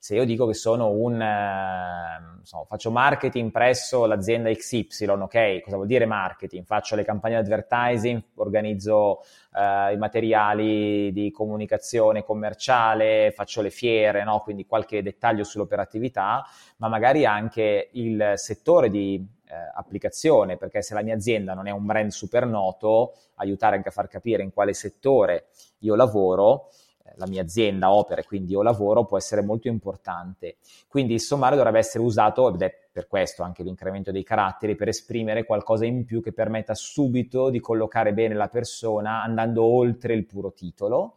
se 0.06 0.14
io 0.14 0.24
dico 0.24 0.46
che 0.46 0.54
sono 0.54 0.90
un, 0.90 1.20
eh, 1.20 2.40
so, 2.44 2.64
faccio 2.68 2.92
marketing 2.92 3.50
presso 3.50 4.06
l'azienda 4.06 4.52
XY, 4.52 5.06
ok, 5.06 5.62
cosa 5.62 5.74
vuol 5.74 5.88
dire 5.88 6.06
marketing? 6.06 6.64
Faccio 6.64 6.94
le 6.94 7.04
campagne 7.04 7.34
advertising, 7.34 8.22
organizzo 8.36 9.22
eh, 9.52 9.94
i 9.94 9.96
materiali 9.96 11.10
di 11.12 11.32
comunicazione 11.32 12.22
commerciale, 12.22 13.32
faccio 13.34 13.62
le 13.62 13.70
fiere, 13.70 14.22
no? 14.22 14.42
quindi 14.42 14.64
qualche 14.64 15.02
dettaglio 15.02 15.42
sull'operatività, 15.42 16.46
ma 16.76 16.86
magari 16.86 17.24
anche 17.24 17.88
il 17.94 18.34
settore 18.36 18.90
di 18.90 19.26
eh, 19.48 19.54
applicazione, 19.74 20.56
perché 20.56 20.82
se 20.82 20.94
la 20.94 21.02
mia 21.02 21.14
azienda 21.14 21.54
non 21.54 21.66
è 21.66 21.70
un 21.70 21.84
brand 21.84 22.10
super 22.10 22.46
noto, 22.46 23.14
aiutare 23.36 23.76
anche 23.76 23.88
a 23.88 23.92
far 23.92 24.08
capire 24.08 24.42
in 24.42 24.52
quale 24.52 24.74
settore 24.74 25.48
io 25.78 25.94
lavoro 25.94 26.70
la 27.14 27.26
mia 27.26 27.42
azienda 27.42 27.92
opera 27.92 28.20
e 28.20 28.24
quindi 28.24 28.52
io 28.52 28.62
lavoro 28.62 29.04
può 29.04 29.16
essere 29.16 29.42
molto 29.42 29.68
importante. 29.68 30.56
Quindi 30.88 31.14
il 31.14 31.20
sommario 31.20 31.56
dovrebbe 31.56 31.78
essere 31.78 32.02
usato, 32.02 32.52
ed 32.52 32.62
è 32.62 32.74
per 32.90 33.06
questo 33.06 33.42
anche 33.42 33.62
l'incremento 33.62 34.10
dei 34.10 34.24
caratteri, 34.24 34.74
per 34.74 34.88
esprimere 34.88 35.44
qualcosa 35.44 35.84
in 35.84 36.04
più 36.04 36.22
che 36.22 36.32
permetta 36.32 36.74
subito 36.74 37.50
di 37.50 37.60
collocare 37.60 38.12
bene 38.12 38.34
la 38.34 38.48
persona 38.48 39.22
andando 39.22 39.64
oltre 39.64 40.14
il 40.14 40.26
puro 40.26 40.52
titolo. 40.52 41.16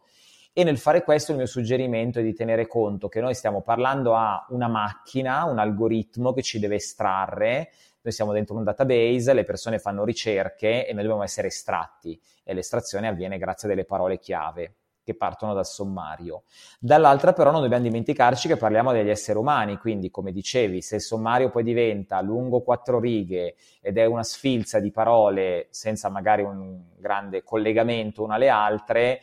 E 0.52 0.64
nel 0.64 0.78
fare 0.78 1.04
questo 1.04 1.30
il 1.30 1.38
mio 1.38 1.46
suggerimento 1.46 2.18
è 2.18 2.22
di 2.22 2.34
tenere 2.34 2.66
conto 2.66 3.08
che 3.08 3.20
noi 3.20 3.34
stiamo 3.34 3.62
parlando 3.62 4.14
a 4.14 4.46
una 4.50 4.66
macchina, 4.66 5.44
un 5.44 5.58
algoritmo 5.58 6.32
che 6.32 6.42
ci 6.42 6.58
deve 6.58 6.74
estrarre 6.74 7.70
noi 8.02 8.12
siamo 8.12 8.32
dentro 8.32 8.56
un 8.56 8.64
database, 8.64 9.32
le 9.32 9.44
persone 9.44 9.78
fanno 9.78 10.04
ricerche 10.04 10.86
e 10.86 10.92
noi 10.92 11.02
dobbiamo 11.02 11.22
essere 11.22 11.48
estratti 11.48 12.20
e 12.42 12.54
l'estrazione 12.54 13.08
avviene 13.08 13.38
grazie 13.38 13.68
a 13.68 13.70
delle 13.72 13.84
parole 13.84 14.18
chiave 14.18 14.74
che 15.02 15.14
partono 15.14 15.54
dal 15.54 15.66
sommario. 15.66 16.44
Dall'altra 16.78 17.32
però 17.32 17.50
non 17.50 17.62
dobbiamo 17.62 17.82
dimenticarci 17.82 18.48
che 18.48 18.56
parliamo 18.56 18.92
degli 18.92 19.08
esseri 19.08 19.38
umani, 19.38 19.76
quindi 19.78 20.10
come 20.10 20.32
dicevi, 20.32 20.82
se 20.82 20.96
il 20.96 21.00
sommario 21.00 21.50
poi 21.50 21.62
diventa 21.62 22.20
lungo 22.20 22.62
quattro 22.62 23.00
righe 23.00 23.56
ed 23.80 23.98
è 23.98 24.04
una 24.04 24.22
sfilza 24.22 24.78
di 24.78 24.90
parole 24.90 25.66
senza 25.70 26.08
magari 26.08 26.42
un 26.42 26.80
grande 26.96 27.42
collegamento 27.42 28.22
una 28.22 28.34
alle 28.34 28.48
altre, 28.48 29.20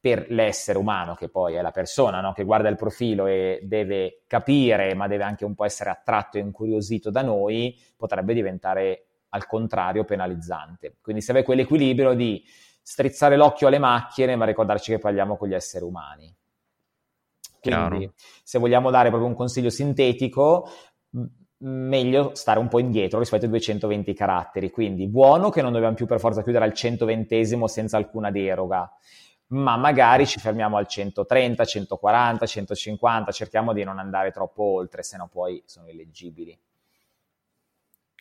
per 0.00 0.26
l'essere 0.30 0.78
umano, 0.78 1.14
che 1.14 1.28
poi 1.28 1.54
è 1.54 1.60
la 1.60 1.72
persona 1.72 2.20
no? 2.20 2.32
che 2.32 2.44
guarda 2.44 2.68
il 2.68 2.76
profilo 2.76 3.26
e 3.26 3.60
deve 3.62 4.22
capire, 4.26 4.94
ma 4.94 5.08
deve 5.08 5.24
anche 5.24 5.44
un 5.44 5.54
po' 5.54 5.64
essere 5.64 5.90
attratto 5.90 6.38
e 6.38 6.40
incuriosito 6.40 7.10
da 7.10 7.22
noi, 7.22 7.76
potrebbe 7.96 8.32
diventare 8.32 9.06
al 9.30 9.46
contrario 9.46 10.04
penalizzante. 10.04 10.96
Quindi 11.00 11.20
serve 11.20 11.42
quell'equilibrio 11.42 12.14
di 12.14 12.42
strizzare 12.80 13.36
l'occhio 13.36 13.66
alle 13.66 13.78
macchine, 13.78 14.36
ma 14.36 14.44
ricordarci 14.44 14.92
che 14.92 14.98
parliamo 14.98 15.36
con 15.36 15.48
gli 15.48 15.54
esseri 15.54 15.84
umani. 15.84 16.34
Quindi, 17.60 17.98
Chiaro. 17.98 18.12
se 18.42 18.58
vogliamo 18.58 18.90
dare 18.90 19.08
proprio 19.08 19.28
un 19.28 19.34
consiglio 19.36 19.68
sintetico, 19.68 20.70
meglio 21.58 22.34
stare 22.34 22.60
un 22.60 22.68
po' 22.68 22.78
indietro 22.78 23.18
rispetto 23.18 23.44
ai 23.44 23.50
220 23.50 24.14
caratteri. 24.14 24.70
Quindi, 24.70 25.08
buono 25.08 25.50
che 25.50 25.60
non 25.60 25.72
dobbiamo 25.72 25.94
più 25.94 26.06
per 26.06 26.20
forza 26.20 26.42
chiudere 26.42 26.64
al 26.64 26.72
120 26.72 27.66
senza 27.66 27.96
alcuna 27.96 28.30
deroga, 28.30 28.90
ma 29.48 29.76
magari 29.76 30.26
ci 30.26 30.38
fermiamo 30.38 30.76
al 30.76 30.86
130, 30.86 31.64
140, 31.64 32.46
150, 32.46 33.32
cerchiamo 33.32 33.72
di 33.72 33.84
non 33.84 33.98
andare 33.98 34.30
troppo 34.30 34.62
oltre, 34.62 35.02
se 35.02 35.16
no 35.16 35.28
poi 35.28 35.62
sono 35.66 35.88
illeggibili. 35.88 36.58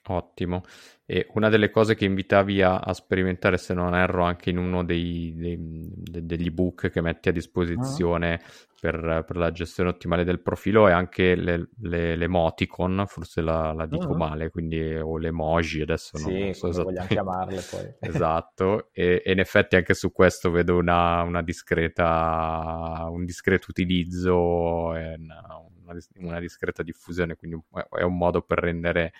Ottimo. 0.10 0.64
E 1.06 1.28
una 1.36 1.48
delle 1.48 1.70
cose 1.70 1.96
che 1.96 2.04
invitavi 2.04 2.62
a, 2.62 2.80
a 2.80 2.94
sperimentare, 2.94 3.58
se 3.58 3.74
non 3.74 3.96
erro, 3.96 4.24
anche 4.24 4.50
in 4.50 4.58
uno 4.58 4.84
dei, 4.84 5.34
dei, 5.36 5.58
de, 5.58 6.26
degli 6.26 6.48
ebook 6.48 6.90
che 6.90 7.02
metti 7.02 7.30
a 7.30 7.32
disposizione 7.32 8.42
uh-huh. 8.42 8.76
per, 8.82 9.24
per, 9.26 9.38
la 9.38 9.52
gestione 9.52 9.90
ottimale 9.90 10.26
del 10.26 10.42
profilo 10.42 10.88
è 10.88 10.92
anche 10.92 11.36
le, 11.36 11.70
le, 11.80 12.18
l'emoticon, 12.18 13.06
forse 13.08 13.42
la, 13.42 13.72
la 13.72 13.86
dico 13.86 14.10
uh-huh. 14.10 14.18
male, 14.18 14.50
quindi 14.50 14.96
o 14.96 15.18
le 15.18 15.30
emoji, 15.30 15.82
adesso 15.82 16.18
sì, 16.18 16.40
non 16.40 16.54
so 16.54 16.68
esattamente. 16.68 16.84
vogliamo 16.84 17.08
chiamarle 17.08 17.62
poi. 17.70 17.94
esatto, 18.10 18.90
e, 18.92 19.22
e, 19.24 19.32
in 19.32 19.40
effetti 19.40 19.78
anche 19.78 19.94
su 19.94 20.12
questo 20.12 20.52
vedo 20.52 20.76
una, 20.76 21.22
una 21.22 21.42
discreta, 21.42 23.08
un 23.10 23.24
discreto 23.24 23.68
utilizzo 23.70 24.94
e 24.94 25.16
una, 25.18 25.96
una 26.16 26.40
discreta 26.42 26.84
diffusione, 26.84 27.36
quindi 27.36 27.58
è 27.98 28.04
un 28.04 28.18
modo 28.18 28.42
per 28.42 28.60
rendere 28.60 29.14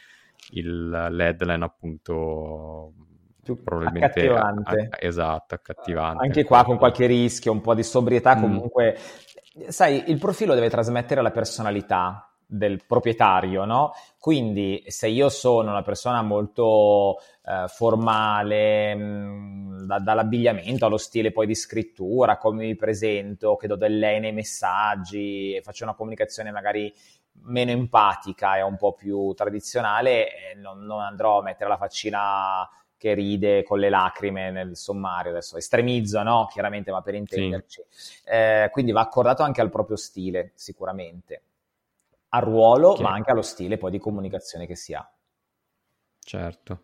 il, 0.52 0.90
l'headline 0.90 1.64
appunto 1.64 2.94
più 3.44 3.64
probabilmente 3.64 4.06
accattivante. 4.06 4.88
A, 4.92 4.98
esatto, 5.00 5.56
accattivante. 5.56 6.24
Anche 6.26 6.44
qua 6.44 6.64
con 6.64 6.78
qualche 6.78 7.06
rischio, 7.06 7.52
un 7.52 7.62
po' 7.62 7.74
di 7.74 7.84
sobrietà 7.84 8.36
mm. 8.36 8.42
comunque 8.42 8.98
sai, 9.68 10.04
il 10.08 10.18
profilo 10.18 10.54
deve 10.54 10.70
trasmettere 10.70 11.22
la 11.22 11.32
personalità 11.32 12.32
del 12.50 12.86
proprietario, 12.86 13.66
no? 13.66 13.92
Quindi 14.18 14.82
se 14.88 15.08
io 15.10 15.28
sono 15.28 15.72
una 15.72 15.82
persona 15.82 16.22
molto 16.22 17.18
eh, 17.44 17.66
formale, 17.68 18.96
mh, 18.96 19.02
mm, 19.02 19.86
da, 19.86 20.00
dall'abbigliamento 20.00 20.86
allo 20.86 20.98
stile 20.98 21.32
poi 21.32 21.46
di 21.46 21.56
scrittura, 21.56 22.38
come 22.38 22.66
mi 22.66 22.76
presento, 22.76 23.58
che 23.58 23.68
do 23.68 23.76
del 23.76 24.00
lei 24.00 24.22
nei 24.22 24.32
messaggi, 24.32 25.60
faccio 25.62 25.84
una 25.84 25.94
comunicazione 25.96 26.52
magari 26.52 26.94
meno 27.44 27.72
empatica 27.72 28.58
e 28.58 28.62
un 28.62 28.78
po' 28.78 28.94
più 28.94 29.34
tradizionale, 29.34 30.52
eh, 30.52 30.56
non, 30.56 30.80
non 30.86 31.02
andrò 31.02 31.40
a 31.40 31.44
mettere 31.44 31.70
la 31.70 31.78
faccina 31.78 32.70
che 32.98 33.14
ride 33.14 33.64
con 33.64 33.80
le 33.80 33.90
lacrime 33.90 34.50
nel 34.50 34.76
sommario, 34.76 35.30
adesso 35.32 35.56
estremizzo, 35.56 36.22
no? 36.24 36.48
Chiaramente, 36.52 36.92
ma 36.92 37.02
per 37.02 37.14
intenderci. 37.14 37.84
Sì. 37.88 38.22
Eh, 38.26 38.70
quindi 38.72 38.92
va 38.92 39.02
accordato 39.02 39.44
anche 39.44 39.62
al 39.62 39.70
proprio 39.70 39.96
stile, 39.96 40.52
sicuramente, 40.56 41.44
al 42.30 42.42
ruolo, 42.42 42.92
okay. 42.92 43.04
ma 43.04 43.12
anche 43.12 43.32
allo 43.32 43.44
stile 43.44 43.78
poi 43.78 43.92
di 43.92 44.00
comunicazione 44.00 44.66
che 44.66 44.76
si 44.76 44.94
ha. 44.94 45.08
Certo. 46.20 46.82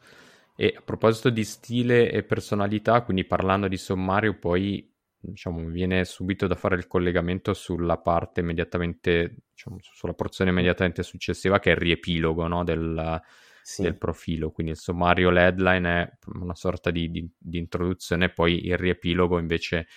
E 0.56 0.76
a 0.78 0.82
proposito 0.82 1.32
di 1.32 1.44
stile 1.44 2.12
e 2.12 2.24
personalità, 2.24 3.02
quindi 3.02 3.26
parlando 3.26 3.68
di 3.68 3.78
sommario, 3.78 4.38
poi 4.38 4.93
diciamo, 5.24 5.66
viene 5.68 6.04
subito 6.06 6.48
da 6.48 6.56
fare 6.56 6.76
il 6.76 6.88
collegamento 6.88 7.54
sulla 7.54 7.98
parte 7.98 8.42
immediatamente, 8.42 9.38
diciamo, 9.52 9.78
sulla 9.80 10.14
porzione 10.14 10.52
immediatamente 10.52 11.04
successiva 11.04 11.60
che 11.60 11.70
è 11.70 11.74
il 11.74 11.80
riepilogo 11.80 12.48
no? 12.48 12.64
del, 12.64 13.22
sì. 13.62 13.82
del, 13.82 13.98
profilo. 13.98 14.52
Quindi 14.52 14.74
il 14.74 14.78
sommario, 14.78 15.30
l'headline 15.30 16.02
è 16.02 16.18
una 16.34 16.56
sorta 16.56 16.92
di, 16.92 17.10
di, 17.10 17.30
di, 17.38 17.58
introduzione, 17.58 18.30
poi 18.30 18.66
il 18.68 18.78
riepilogo 18.78 19.40
invece 19.40 19.88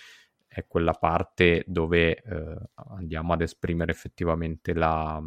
è 0.47 0.65
quella 0.65 0.93
parte 0.93 1.63
dove 1.67 2.15
eh, 2.15 2.57
andiamo 2.95 3.33
ad 3.33 3.41
esprimere 3.41 3.91
effettivamente 3.91 4.73
la, 4.73 5.21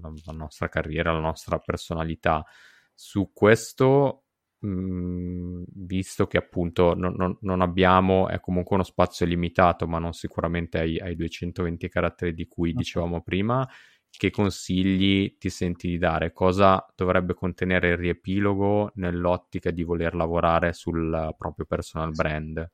la, 0.00 0.12
la 0.24 0.32
nostra 0.32 0.68
carriera, 0.68 1.12
la 1.12 1.20
nostra 1.20 1.58
personalità. 1.58 2.44
Su 2.92 3.30
questo 3.32 4.23
visto 4.66 6.26
che 6.26 6.38
appunto 6.38 6.94
non, 6.94 7.14
non, 7.16 7.36
non, 7.40 7.60
abbiamo, 7.60 8.28
è 8.28 8.40
comunque 8.40 8.76
uno 8.76 8.84
spazio 8.84 9.26
limitato, 9.26 9.86
ma 9.86 9.98
non 9.98 10.12
sicuramente 10.12 10.78
ai, 10.78 10.98
ai 10.98 11.16
220 11.16 11.88
caratteri 11.88 12.34
di 12.34 12.46
cui 12.46 12.72
dicevamo 12.72 13.20
prima, 13.22 13.68
che 14.08 14.30
consigli 14.30 15.36
ti 15.38 15.50
senti 15.50 15.88
di 15.88 15.98
dare? 15.98 16.32
Cosa 16.32 16.86
dovrebbe 16.94 17.34
contenere 17.34 17.90
il 17.90 17.96
riepilogo 17.96 18.92
nell'ottica 18.94 19.70
di 19.70 19.82
voler 19.82 20.14
lavorare 20.14 20.72
sul 20.72 21.34
proprio 21.36 21.66
personal 21.66 22.12
brand? 22.12 22.70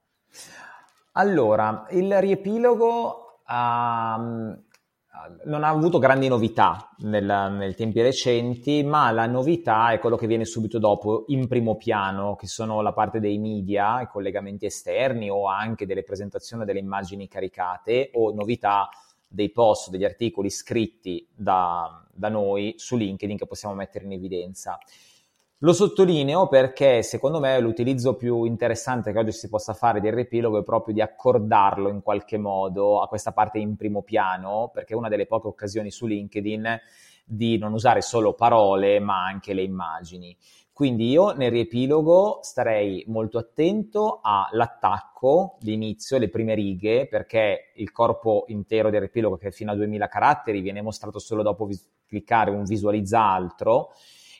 Allora, 1.12 1.86
il 1.90 2.20
riepilogo 2.20 3.40
um, 3.48 4.62
non 5.44 5.64
ha 5.64 5.68
avuto 5.68 5.98
grandi 5.98 6.28
novità 6.28 6.94
nel, 6.98 7.52
nei 7.52 7.74
tempi 7.74 8.00
recenti, 8.00 8.82
ma 8.82 9.10
la 9.10 9.26
novità 9.26 9.90
è 9.90 9.98
quello 9.98 10.16
che 10.16 10.26
viene 10.26 10.44
subito 10.44 10.78
dopo 10.78 11.24
in 11.28 11.48
primo 11.48 11.76
piano, 11.76 12.36
che 12.36 12.46
sono 12.46 12.80
la 12.80 12.92
parte 12.92 13.20
dei 13.20 13.38
media, 13.38 14.00
i 14.00 14.06
collegamenti 14.06 14.66
esterni 14.66 15.28
o 15.28 15.46
anche 15.46 15.86
delle 15.86 16.04
presentazioni 16.04 16.64
delle 16.64 16.78
immagini 16.78 17.28
caricate 17.28 18.10
o 18.14 18.32
novità 18.32 18.88
dei 19.26 19.50
post, 19.50 19.90
degli 19.90 20.04
articoli 20.04 20.50
scritti 20.50 21.26
da, 21.34 22.04
da 22.12 22.28
noi 22.28 22.74
su 22.76 22.96
LinkedIn 22.96 23.36
che 23.36 23.46
possiamo 23.46 23.74
mettere 23.74 24.04
in 24.04 24.12
evidenza. 24.12 24.78
Lo 25.62 25.74
sottolineo 25.74 26.48
perché 26.48 27.02
secondo 27.02 27.38
me 27.38 27.60
l'utilizzo 27.60 28.16
più 28.16 28.44
interessante 28.44 29.12
che 29.12 29.18
oggi 29.18 29.32
si 29.32 29.50
possa 29.50 29.74
fare 29.74 30.00
del 30.00 30.14
riepilogo 30.14 30.58
è 30.58 30.62
proprio 30.62 30.94
di 30.94 31.02
accordarlo 31.02 31.90
in 31.90 32.00
qualche 32.00 32.38
modo 32.38 33.02
a 33.02 33.08
questa 33.08 33.32
parte 33.32 33.58
in 33.58 33.76
primo 33.76 34.00
piano, 34.00 34.70
perché 34.72 34.94
è 34.94 34.96
una 34.96 35.10
delle 35.10 35.26
poche 35.26 35.48
occasioni 35.48 35.90
su 35.90 36.06
LinkedIn 36.06 36.80
di 37.26 37.58
non 37.58 37.74
usare 37.74 38.00
solo 38.00 38.32
parole 38.32 39.00
ma 39.00 39.22
anche 39.22 39.52
le 39.52 39.60
immagini. 39.60 40.34
Quindi 40.72 41.10
io 41.10 41.32
nel 41.32 41.50
riepilogo 41.50 42.38
starei 42.40 43.04
molto 43.08 43.36
attento 43.36 44.20
all'attacco, 44.22 45.58
l'inizio, 45.60 46.16
le 46.16 46.30
prime 46.30 46.54
righe, 46.54 47.06
perché 47.06 47.72
il 47.74 47.92
corpo 47.92 48.44
intero 48.46 48.88
del 48.88 49.00
riepilogo, 49.00 49.36
che 49.36 49.48
è 49.48 49.50
fino 49.50 49.72
a 49.72 49.76
2000 49.76 50.08
caratteri, 50.08 50.62
viene 50.62 50.80
mostrato 50.80 51.18
solo 51.18 51.42
dopo 51.42 51.66
vis- 51.66 51.86
cliccare 52.06 52.50
un 52.50 52.64
visualizza 52.64 53.20
altro 53.20 53.90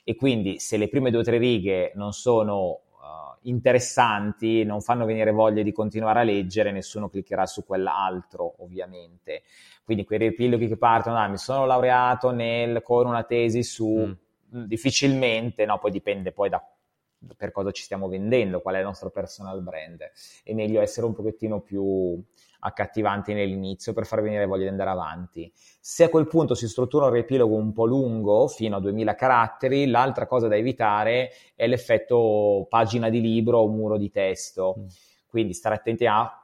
e 0.05 0.17
quindi 0.17 0.59
se 0.59 0.77
le 0.77 0.89
prime 0.89 1.11
due 1.11 1.21
o 1.21 1.25
tre 1.25 1.39
righe 1.39 1.93
non 1.95 2.13
sono 2.13 2.63
uh, 2.69 3.39
interessanti, 3.43 4.65
non 4.65 4.81
fanno 4.81 5.05
venire 5.05 5.31
voglia 5.31 5.63
di 5.63 5.73
continuare 5.73 6.21
a 6.21 6.25
leggere, 6.25 6.73
nessuno 6.73 7.09
cliccherà 7.09 7.47
su 7.47 7.65
quell'altro 7.65 8.57
ovviamente. 8.59 9.43
Quindi 9.85 10.05
quei 10.05 10.19
riepiloghi 10.19 10.69
che 10.69 10.77
partono, 10.77 11.19
ah, 11.19 11.29
mi 11.29 11.39
sono 11.39 11.67
laureato 11.67 12.31
nel, 12.31 12.83
con 12.83 13.07
una 13.07 13.25
tesi 13.25 13.63
su, 13.63 13.89
mm. 13.89 14.59
mm. 14.59 14.65
difficilmente, 14.65 15.65
no, 15.65 15.79
poi 15.79 15.91
dipende 15.91 16.33
poi 16.33 16.49
da 16.49 16.65
per 17.37 17.53
cosa 17.53 17.71
ci 17.71 17.83
stiamo 17.83 18.09
vendendo, 18.09 18.61
qual 18.61 18.77
è 18.77 18.79
il 18.79 18.85
nostro 18.85 19.11
personal 19.11 19.63
brand. 19.63 20.11
È 20.43 20.53
meglio 20.55 20.81
essere 20.81 21.07
un 21.07 21.13
pochettino 21.13 21.61
più 21.61 22.23
accattivanti 22.61 23.35
nell'inizio 23.35 23.93
per 23.93 24.07
far 24.07 24.23
venire 24.23 24.47
voglia 24.47 24.63
di 24.63 24.69
andare 24.69 24.91
avanti. 24.91 25.51
Se 25.55 26.05
a 26.05 26.09
quel 26.09 26.27
punto 26.27 26.55
si 26.55 26.69
struttura 26.69 27.07
un 27.07 27.13
riepilogo 27.13 27.55
un 27.55 27.73
po' 27.73 27.87
lungo, 27.87 28.49
fino 28.49 28.77
a 28.77 28.81
2000 28.81 29.15
caratteri, 29.15 29.87
l'altra 29.87 30.27
cosa 30.27 30.49
da 30.49 30.57
evitare 30.57 31.31
è 31.55 31.67
l'effetto 31.67 32.67
pagina 32.69 33.09
di 33.09 33.21
libro 33.21 33.59
o 33.59 33.69
muro 33.69 33.97
di 33.97 34.11
testo. 34.11 34.77
Mm. 34.79 34.87
Quindi 35.29 35.53
stare 35.53 35.77
attenti 35.77 36.07
a 36.07 36.40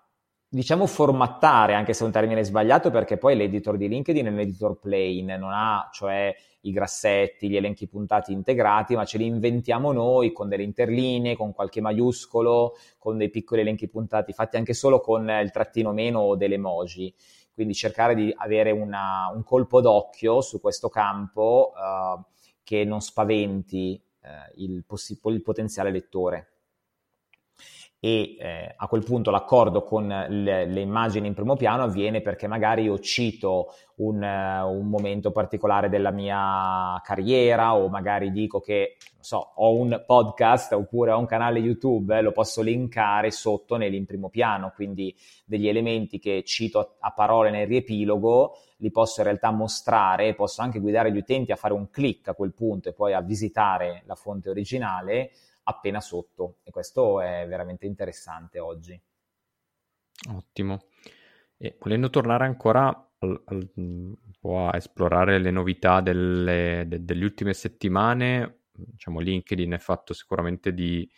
diciamo 0.49 0.87
formattare, 0.87 1.75
anche 1.75 1.93
se 1.93 2.03
è 2.03 2.07
un 2.07 2.13
termine 2.13 2.45
sbagliato, 2.45 2.91
perché 2.91 3.17
poi 3.19 3.37
l'editor 3.37 3.77
di 3.77 3.89
LinkedIn 3.89 4.27
è 4.27 4.31
un 4.31 4.39
editor 4.39 4.79
plain, 4.79 5.27
non 5.27 5.51
ha 5.53 5.89
cioè 5.93 6.35
i 6.61 6.73
grassetti, 6.73 7.49
gli 7.49 7.57
elenchi 7.57 7.87
puntati 7.89 8.33
integrati, 8.33 8.95
ma 8.95 9.05
ce 9.05 9.19
li 9.19 9.27
inventiamo 9.27 9.93
noi 9.93 10.33
con 10.33 10.49
delle 10.49 10.63
interlinee, 10.63 11.37
con 11.37 11.53
qualche 11.53 11.81
maiuscolo, 11.81 12.75
con 12.99 13.17
dei 13.17 13.31
piccoli 13.31 13.61
elenchi 13.61 13.89
puntati, 13.89 14.33
fatti 14.33 14.57
anche 14.57 14.75
solo 14.75 15.01
con 15.01 15.29
il 15.29 15.51
trattino 15.51 15.93
meno 15.93 16.21
o 16.21 16.37
delle 16.37 16.55
emoji. 16.55 17.15
Quindi 17.53 17.75
cercare 17.75 18.15
di 18.15 18.35
avere 18.37 18.71
una, 18.71 19.31
un 19.35 19.43
colpo 19.43 19.81
d'occhio 19.81 20.43
su 20.43 20.61
questo 20.61 20.89
campo 20.89 21.73
uh, 21.73 22.23
che 22.63 22.85
non 22.85 23.01
spaventi 23.01 23.99
uh, 24.23 24.29
il, 24.57 24.85
possi- 24.85 25.19
il 25.25 25.43
potenziale 25.43 25.91
lettore 25.91 26.56
e 27.99 28.37
eh, 28.39 28.75
a 28.77 28.87
quel 28.89 29.03
punto 29.03 29.31
l'accordo 29.31 29.83
con 29.83 30.07
le, 30.07 30.67
le, 30.67 30.81
immagini 30.81 31.27
in 31.27 31.35
primo 31.35 31.57
piano 31.57 31.83
avviene 31.83 32.21
perché 32.21 32.47
magari 32.47 32.83
io 32.83 32.99
cito 32.99 33.73
un, 33.97 34.23
uh, 34.23 34.69
un, 34.71 34.87
momento 34.87 35.31
particolare 35.31 35.89
della 35.89 36.11
mia 36.11 37.01
carriera 37.03 37.75
o 37.75 37.89
magari 37.89 38.31
dico 38.31 38.61
che 38.61 38.97
so, 39.19 39.53
ho 39.55 39.75
un 39.75 40.05
podcast 40.07 40.73
oppure 40.73 41.13
ho 41.13 41.19
un 41.19 41.25
canale 41.25 41.59
YouTube, 41.59 42.19
eh, 42.19 42.21
lo 42.21 42.33
posso 42.33 42.61
linkare 42.61 43.31
sotto 43.31 43.77
nell'in 43.77 44.05
primo 44.05 44.29
piano, 44.29 44.73
quindi 44.75 45.17
degli 45.47 45.67
elementi 45.67 46.19
che 46.19 46.43
cito 46.45 46.79
a, 46.79 46.89
a 47.01 47.13
parole 47.13 47.51
nel 47.51 47.67
riepilogo 47.67 48.59
li 48.79 48.91
posso 48.91 49.21
in 49.21 49.27
realtà 49.27 49.51
mostrare, 49.51 50.35
posso 50.35 50.61
anche 50.61 50.81
guidare 50.81 51.11
gli 51.11 51.17
utenti 51.17 51.51
a 51.51 51.57
fare 51.57 51.73
un 51.73 51.89
click 51.89 52.29
a 52.29 52.35
quel 52.35 52.53
punto 52.53 52.91
e 52.91 52.93
poi 52.93 53.15
a 53.15 53.23
visitare 53.23 54.03
la 54.05 54.15
fonte 54.15 54.51
originale 54.51 55.31
appena 55.69 56.01
sotto 56.01 56.59
e 56.63 56.71
questo 56.71 57.21
è 57.21 57.47
veramente 57.49 57.87
interessante 57.87 58.59
oggi. 58.59 59.01
Ottimo. 60.31 60.87
E 61.57 61.77
volendo 61.81 62.11
tornare 62.11 62.45
ancora 62.45 62.89
al, 63.19 63.43
al, 63.47 64.17
a 64.43 64.77
esplorare 64.77 65.39
le 65.39 65.51
novità 65.51 66.01
delle, 66.01 66.85
de, 66.87 67.05
delle 67.05 67.25
ultime 67.25 67.53
settimane, 67.55 68.61
diciamo 68.71 69.21
LinkedIn 69.21 69.73
è 69.73 69.79
fatto 69.79 70.13
sicuramente 70.13 70.73
di 70.73 71.09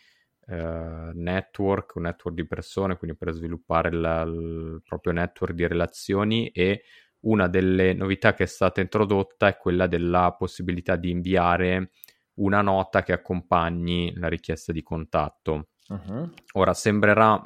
eh, 0.47 1.11
network, 1.13 1.95
un 1.95 2.03
network 2.03 2.35
di 2.35 2.47
persone, 2.47 2.97
quindi 2.97 3.17
per 3.17 3.33
sviluppare 3.33 3.91
la, 3.91 4.21
il 4.21 4.81
proprio 4.83 5.13
network 5.13 5.53
di 5.53 5.67
relazioni 5.67 6.49
e 6.49 6.83
una 7.21 7.47
delle 7.47 7.93
novità 7.93 8.33
che 8.33 8.43
è 8.43 8.47
stata 8.47 8.79
introdotta 8.81 9.47
è 9.47 9.57
quella 9.57 9.87
della 9.87 10.33
possibilità 10.37 10.95
di 10.95 11.11
inviare 11.11 11.91
una 12.39 12.61
nota 12.61 13.03
che 13.03 13.13
accompagni 13.13 14.13
la 14.15 14.27
richiesta 14.27 14.71
di 14.71 14.83
contatto. 14.83 15.69
Uh-huh. 15.87 16.29
Ora 16.53 16.73
sembrerà 16.73 17.41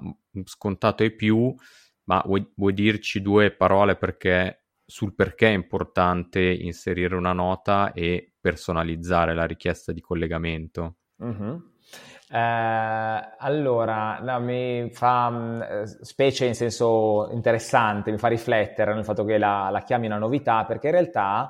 scontato 0.45 1.03
ai 1.03 1.11
più, 1.11 1.53
ma 2.05 2.21
vuoi, 2.25 2.51
vuoi, 2.55 2.73
dirci 2.73 3.21
due 3.21 3.51
parole 3.51 3.95
perché, 3.95 4.65
sul 4.85 5.15
perché 5.15 5.47
è 5.47 5.53
importante 5.53 6.41
inserire 6.41 7.15
una 7.15 7.33
nota 7.33 7.93
e 7.93 8.33
personalizzare 8.39 9.33
la 9.33 9.45
richiesta 9.45 9.91
di 9.91 10.01
collegamento? 10.01 10.97
Uh-huh. 11.17 11.71
Eh, 12.29 12.37
allora, 13.37 14.19
no, 14.19 14.39
mi 14.39 14.89
fa 14.91 15.29
mm, 15.29 15.83
specie 16.01 16.45
in 16.45 16.55
senso 16.55 17.29
interessante, 17.31 18.11
mi 18.11 18.17
fa 18.17 18.27
riflettere 18.27 18.93
nel 18.93 19.05
fatto 19.05 19.23
che 19.23 19.37
la, 19.37 19.69
la 19.69 19.83
chiami 19.83 20.07
una 20.07 20.17
novità, 20.17 20.65
perché 20.65 20.87
in 20.87 20.93
realtà 20.93 21.49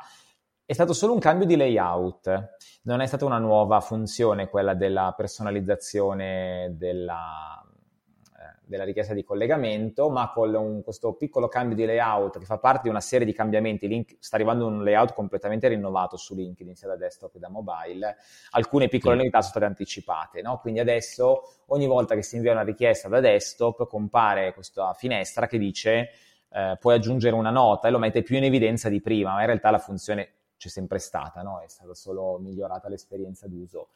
è 0.66 0.72
stato 0.74 0.94
solo 0.94 1.12
un 1.14 1.20
cambio 1.20 1.46
di 1.46 1.58
layout, 1.58 2.56
non 2.84 3.02
è 3.02 3.06
stata 3.06 3.26
una 3.26 3.38
nuova 3.38 3.82
funzione 3.82 4.48
quella 4.48 4.74
della 4.74 5.14
personalizzazione 5.16 6.76
della, 6.78 7.62
eh, 7.64 8.60
della 8.64 8.86
richiesta 8.86 9.14
di 9.14 9.26
collegamento, 9.26 10.10
ma 10.10 10.32
con 10.32 10.54
un, 10.54 10.82
questo 10.82 11.16
piccolo 11.16 11.50
cambio 11.50 11.76
di 11.76 11.86
layout 11.86 12.40
che 12.40 12.46
fa 12.46 12.60
parte 12.60 12.84
di 12.84 12.90
una 12.90 13.02
serie 13.02 13.26
di 13.26 13.34
cambiamenti, 13.34 13.90
link, 13.90 14.16
sta 14.20 14.38
arrivando 14.38 14.66
un 14.66 14.86
layout 14.86 15.14
completamente 15.14 15.68
rinnovato 15.68 16.16
su 16.16 16.34
LinkedIn, 16.34 16.76
sia 16.76 16.88
da 16.88 16.96
desktop 16.96 17.34
che 17.34 17.40
da 17.40 17.50
mobile, 17.50 18.16
alcune 18.52 18.88
piccole 18.88 19.16
sì. 19.16 19.20
novità 19.20 19.40
sono 19.40 19.52
state 19.52 19.66
anticipate, 19.66 20.42
no? 20.42 20.60
quindi 20.60 20.80
adesso 20.80 21.42
ogni 21.68 21.88
volta 21.88 22.16
che 22.16 22.24
si 22.24 22.38
invia 22.38 22.54
una 22.54 22.64
richiesta 22.64 23.10
da 23.10 23.20
desktop 23.20 23.86
compare 23.86 24.54
questa 24.54 24.94
finestra 24.94 25.46
che 25.46 25.58
dice 25.58 26.10
eh, 26.54 26.78
puoi 26.80 26.96
aggiungere 26.96 27.36
una 27.36 27.50
nota 27.50 27.90
e 27.90 27.92
lo 27.92 28.00
mette 28.00 28.22
più 28.22 28.38
in 28.38 28.46
evidenza 28.46 28.88
di 28.88 29.02
prima, 29.02 29.34
ma 29.34 29.42
in 29.42 29.48
realtà 29.48 29.70
la 29.70 29.80
funzione 29.80 30.36
c'è 30.64 30.70
sempre 30.70 31.00
stata, 31.00 31.42
no? 31.42 31.60
è 31.60 31.68
stata 31.68 31.94
solo 31.94 32.38
migliorata 32.40 32.88
l'esperienza 32.88 33.48
d'uso 33.48 33.90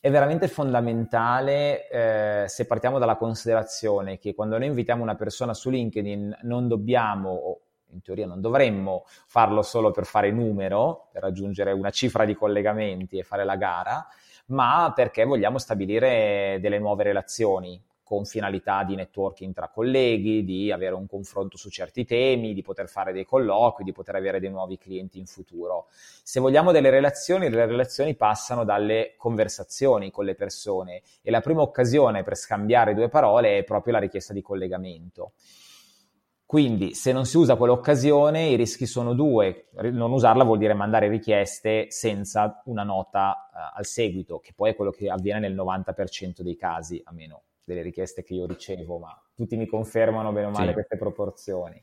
è 0.00 0.10
veramente 0.10 0.46
fondamentale 0.46 1.88
eh, 1.88 2.44
se 2.48 2.66
partiamo 2.66 2.98
dalla 2.98 3.16
considerazione 3.16 4.18
che 4.18 4.32
quando 4.32 4.56
noi 4.56 4.68
invitiamo 4.68 5.02
una 5.02 5.16
persona 5.16 5.54
su 5.54 5.70
LinkedIn 5.70 6.38
non 6.42 6.68
dobbiamo, 6.68 7.30
o 7.30 7.60
in 7.90 8.02
teoria 8.02 8.26
non 8.26 8.40
dovremmo 8.40 9.04
farlo 9.06 9.62
solo 9.62 9.90
per 9.90 10.04
fare 10.04 10.30
numero, 10.30 11.08
per 11.10 11.22
raggiungere 11.22 11.72
una 11.72 11.90
cifra 11.90 12.24
di 12.24 12.34
collegamenti 12.34 13.18
e 13.18 13.24
fare 13.24 13.44
la 13.44 13.56
gara, 13.56 14.06
ma 14.46 14.92
perché 14.94 15.24
vogliamo 15.24 15.58
stabilire 15.58 16.58
delle 16.60 16.78
nuove 16.78 17.02
relazioni 17.02 17.82
con 18.08 18.24
finalità 18.24 18.84
di 18.84 18.94
networking 18.94 19.52
tra 19.52 19.68
colleghi, 19.68 20.42
di 20.42 20.72
avere 20.72 20.94
un 20.94 21.06
confronto 21.06 21.58
su 21.58 21.68
certi 21.68 22.06
temi, 22.06 22.54
di 22.54 22.62
poter 22.62 22.88
fare 22.88 23.12
dei 23.12 23.26
colloqui, 23.26 23.84
di 23.84 23.92
poter 23.92 24.14
avere 24.14 24.40
dei 24.40 24.48
nuovi 24.48 24.78
clienti 24.78 25.18
in 25.18 25.26
futuro. 25.26 25.88
Se 26.22 26.40
vogliamo 26.40 26.72
delle 26.72 26.88
relazioni, 26.88 27.50
le 27.50 27.66
relazioni 27.66 28.16
passano 28.16 28.64
dalle 28.64 29.12
conversazioni 29.18 30.10
con 30.10 30.24
le 30.24 30.34
persone 30.34 31.02
e 31.20 31.30
la 31.30 31.42
prima 31.42 31.60
occasione 31.60 32.22
per 32.22 32.34
scambiare 32.34 32.94
due 32.94 33.10
parole 33.10 33.58
è 33.58 33.64
proprio 33.64 33.92
la 33.92 33.98
richiesta 33.98 34.32
di 34.32 34.40
collegamento. 34.40 35.32
Quindi 36.46 36.94
se 36.94 37.12
non 37.12 37.26
si 37.26 37.36
usa 37.36 37.56
quell'occasione 37.56 38.46
i 38.46 38.56
rischi 38.56 38.86
sono 38.86 39.12
due, 39.12 39.68
non 39.92 40.12
usarla 40.12 40.44
vuol 40.44 40.56
dire 40.56 40.72
mandare 40.72 41.08
richieste 41.08 41.90
senza 41.90 42.62
una 42.64 42.84
nota 42.84 43.50
uh, 43.52 43.76
al 43.76 43.84
seguito, 43.84 44.38
che 44.38 44.54
poi 44.56 44.70
è 44.70 44.74
quello 44.74 44.92
che 44.92 45.10
avviene 45.10 45.40
nel 45.40 45.54
90% 45.54 46.40
dei 46.40 46.56
casi, 46.56 47.02
a 47.04 47.12
meno 47.12 47.42
delle 47.68 47.82
richieste 47.82 48.24
che 48.24 48.34
io 48.34 48.46
ricevo, 48.46 48.98
ma 48.98 49.22
tutti 49.34 49.56
mi 49.56 49.66
confermano 49.66 50.32
bene 50.32 50.46
o 50.46 50.50
male 50.50 50.68
sì. 50.68 50.72
queste 50.72 50.96
proporzioni. 50.96 51.80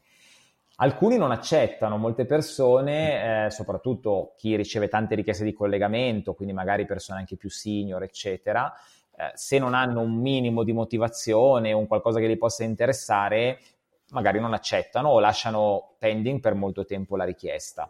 Alcuni 0.77 1.17
non 1.17 1.31
accettano, 1.31 1.95
molte 1.97 2.25
persone, 2.25 3.45
eh, 3.45 3.49
soprattutto 3.51 4.33
chi 4.35 4.57
riceve 4.57 4.89
tante 4.89 5.15
richieste 5.15 5.45
di 5.45 5.53
collegamento, 5.53 6.33
quindi 6.33 6.53
magari 6.53 6.85
persone 6.85 7.19
anche 7.19 7.37
più 7.37 7.49
senior, 7.49 8.03
eccetera, 8.03 8.73
eh, 9.15 9.31
se 9.35 9.57
non 9.57 9.73
hanno 9.73 10.01
un 10.01 10.15
minimo 10.15 10.63
di 10.63 10.73
motivazione 10.73 11.71
o 11.71 11.77
un 11.77 11.87
qualcosa 11.87 12.19
che 12.19 12.27
li 12.27 12.35
possa 12.35 12.65
interessare, 12.65 13.59
magari 14.09 14.39
non 14.39 14.53
accettano 14.53 15.09
o 15.09 15.19
lasciano 15.19 15.95
pending 15.97 16.41
per 16.41 16.55
molto 16.55 16.83
tempo 16.83 17.15
la 17.15 17.23
richiesta. 17.23 17.89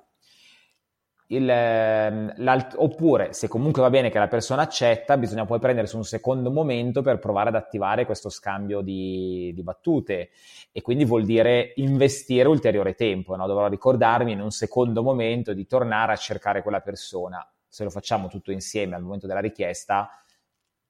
Il, 1.27 1.49
ehm, 1.49 2.33
oppure, 2.75 3.33
se 3.33 3.47
comunque 3.47 3.81
va 3.81 3.89
bene 3.89 4.11
che 4.11 4.19
la 4.19 4.27
persona 4.27 4.61
accetta, 4.61 5.17
bisogna 5.17 5.45
poi 5.45 5.57
prendersi 5.57 5.95
un 5.95 6.03
secondo 6.03 6.51
momento 6.51 7.01
per 7.01 7.17
provare 7.17 7.49
ad 7.49 7.55
attivare 7.55 8.05
questo 8.05 8.29
scambio 8.29 8.81
di, 8.81 9.51
di 9.55 9.63
battute 9.63 10.29
e 10.71 10.81
quindi 10.81 11.03
vuol 11.03 11.25
dire 11.25 11.73
investire 11.77 12.47
ulteriore 12.47 12.93
tempo. 12.93 13.35
No? 13.35 13.47
Dovrò 13.47 13.67
ricordarmi 13.67 14.33
in 14.33 14.39
un 14.39 14.51
secondo 14.51 15.01
momento 15.01 15.53
di 15.53 15.65
tornare 15.65 16.11
a 16.13 16.15
cercare 16.15 16.61
quella 16.61 16.81
persona. 16.81 17.47
Se 17.67 17.83
lo 17.83 17.89
facciamo 17.89 18.27
tutto 18.27 18.51
insieme 18.51 18.95
al 18.95 19.01
momento 19.01 19.25
della 19.25 19.39
richiesta, 19.39 20.07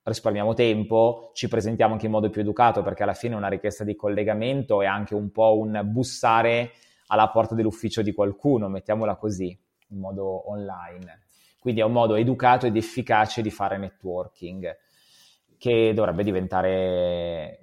risparmiamo 0.04 0.54
tempo, 0.54 1.32
ci 1.34 1.48
presentiamo 1.48 1.94
anche 1.94 2.08
in 2.08 2.12
modo 2.12 2.30
più 2.30 2.42
educato 2.42 2.84
perché 2.84 3.04
alla 3.04 3.14
fine 3.14 3.36
una 3.36 3.48
richiesta 3.48 3.86
di 3.86 3.96
collegamento 3.96 4.82
è 4.82 4.86
anche 4.86 5.16
un 5.16 5.32
po' 5.32 5.58
un 5.58 5.82
bussare 5.86 6.74
alla 7.08 7.30
porta 7.30 7.56
dell'ufficio 7.56 8.02
di 8.02 8.12
qualcuno, 8.14 8.68
mettiamola 8.68 9.16
così 9.16 9.58
in 9.96 10.02
modo 10.02 10.50
online. 10.52 11.24
Quindi 11.60 11.82
è 11.82 11.84
un 11.84 11.94
modo 11.94 12.16
educato 12.16 12.68
ed 12.68 12.76
efficace 12.76 13.42
di 13.42 13.50
fare 13.50 13.78
networking 13.78 14.78
che 15.58 15.94
dovrebbe 15.96 16.24
diventare, 16.24 17.60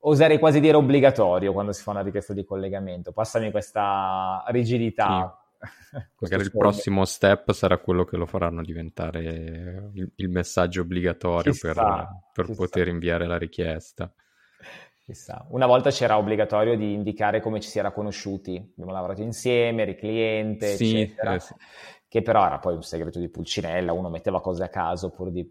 oserei 0.00 0.38
quasi 0.38 0.58
dire 0.58 0.76
obbligatorio 0.76 1.52
quando 1.52 1.72
si 1.72 1.82
fa 1.82 1.92
una 1.92 2.02
richiesta 2.02 2.32
di 2.32 2.44
collegamento. 2.44 3.12
Passami 3.12 3.50
questa 3.52 4.42
rigidità. 4.48 5.38
Sì. 5.58 6.00
Magari 6.18 6.42
il 6.42 6.50
prossimo 6.50 7.04
step 7.04 7.52
sarà 7.52 7.78
quello 7.78 8.04
che 8.04 8.16
lo 8.16 8.26
faranno 8.26 8.62
diventare 8.62 9.90
il, 9.92 10.10
il 10.16 10.28
messaggio 10.28 10.80
obbligatorio 10.80 11.54
per, 11.60 11.74
per 12.32 12.46
poter 12.46 12.82
sta. 12.82 12.90
inviare 12.90 13.26
la 13.26 13.38
richiesta. 13.38 14.12
Chissà. 15.04 15.44
Una 15.50 15.66
volta 15.66 15.90
c'era 15.90 16.16
obbligatorio 16.16 16.76
di 16.76 16.92
indicare 16.92 17.40
come 17.40 17.60
ci 17.60 17.68
si 17.68 17.78
era 17.78 17.90
conosciuti, 17.90 18.56
abbiamo 18.56 18.92
lavorato 18.92 19.20
insieme, 19.20 19.82
eri 19.82 19.96
cliente, 19.96 20.76
sì, 20.76 21.00
eccetera, 21.00 21.34
eh 21.34 21.40
sì. 21.40 21.54
che 22.06 22.22
però 22.22 22.46
era 22.46 22.58
poi 22.60 22.74
un 22.74 22.82
segreto 22.82 23.18
di 23.18 23.28
Pulcinella, 23.28 23.92
uno 23.92 24.08
metteva 24.10 24.40
cose 24.40 24.62
a 24.62 24.68
caso 24.68 25.10
pur 25.10 25.32
di 25.32 25.44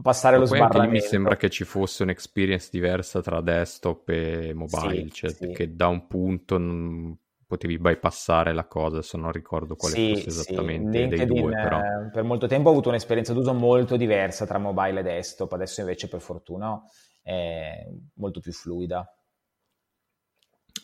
passare 0.00 0.36
Ma 0.36 0.42
lo 0.42 0.46
sbarramento. 0.46 0.90
mi 0.90 1.00
sembra 1.00 1.36
che 1.36 1.50
ci 1.50 1.64
fosse 1.64 2.02
un'experience 2.02 2.70
diversa 2.72 3.20
tra 3.20 3.42
desktop 3.42 4.08
e 4.08 4.54
mobile, 4.54 5.02
sì, 5.02 5.12
cioè 5.12 5.50
che 5.52 5.74
da 5.74 5.88
un 5.88 6.06
punto 6.06 6.56
non 6.56 7.14
potevi 7.46 7.76
bypassare 7.78 8.54
la 8.54 8.64
cosa, 8.64 8.96
adesso 8.96 9.18
non 9.18 9.30
ricordo 9.32 9.76
quale 9.76 9.94
sì, 9.94 10.14
fosse 10.14 10.28
esattamente 10.28 11.02
sì. 11.02 11.08
dei 11.08 11.26
due, 11.26 11.52
però. 11.52 11.78
Eh, 11.78 12.10
per 12.10 12.22
molto 12.22 12.46
tempo 12.46 12.70
ho 12.70 12.72
avuto 12.72 12.88
un'esperienza 12.88 13.34
d'uso 13.34 13.52
molto 13.52 13.98
diversa 13.98 14.46
tra 14.46 14.56
mobile 14.56 15.00
e 15.00 15.02
desktop, 15.02 15.52
adesso 15.52 15.80
invece 15.80 16.08
per 16.08 16.22
fortuna 16.22 16.82
è 17.22 17.86
molto 18.14 18.40
più 18.40 18.52
fluida. 18.52 19.06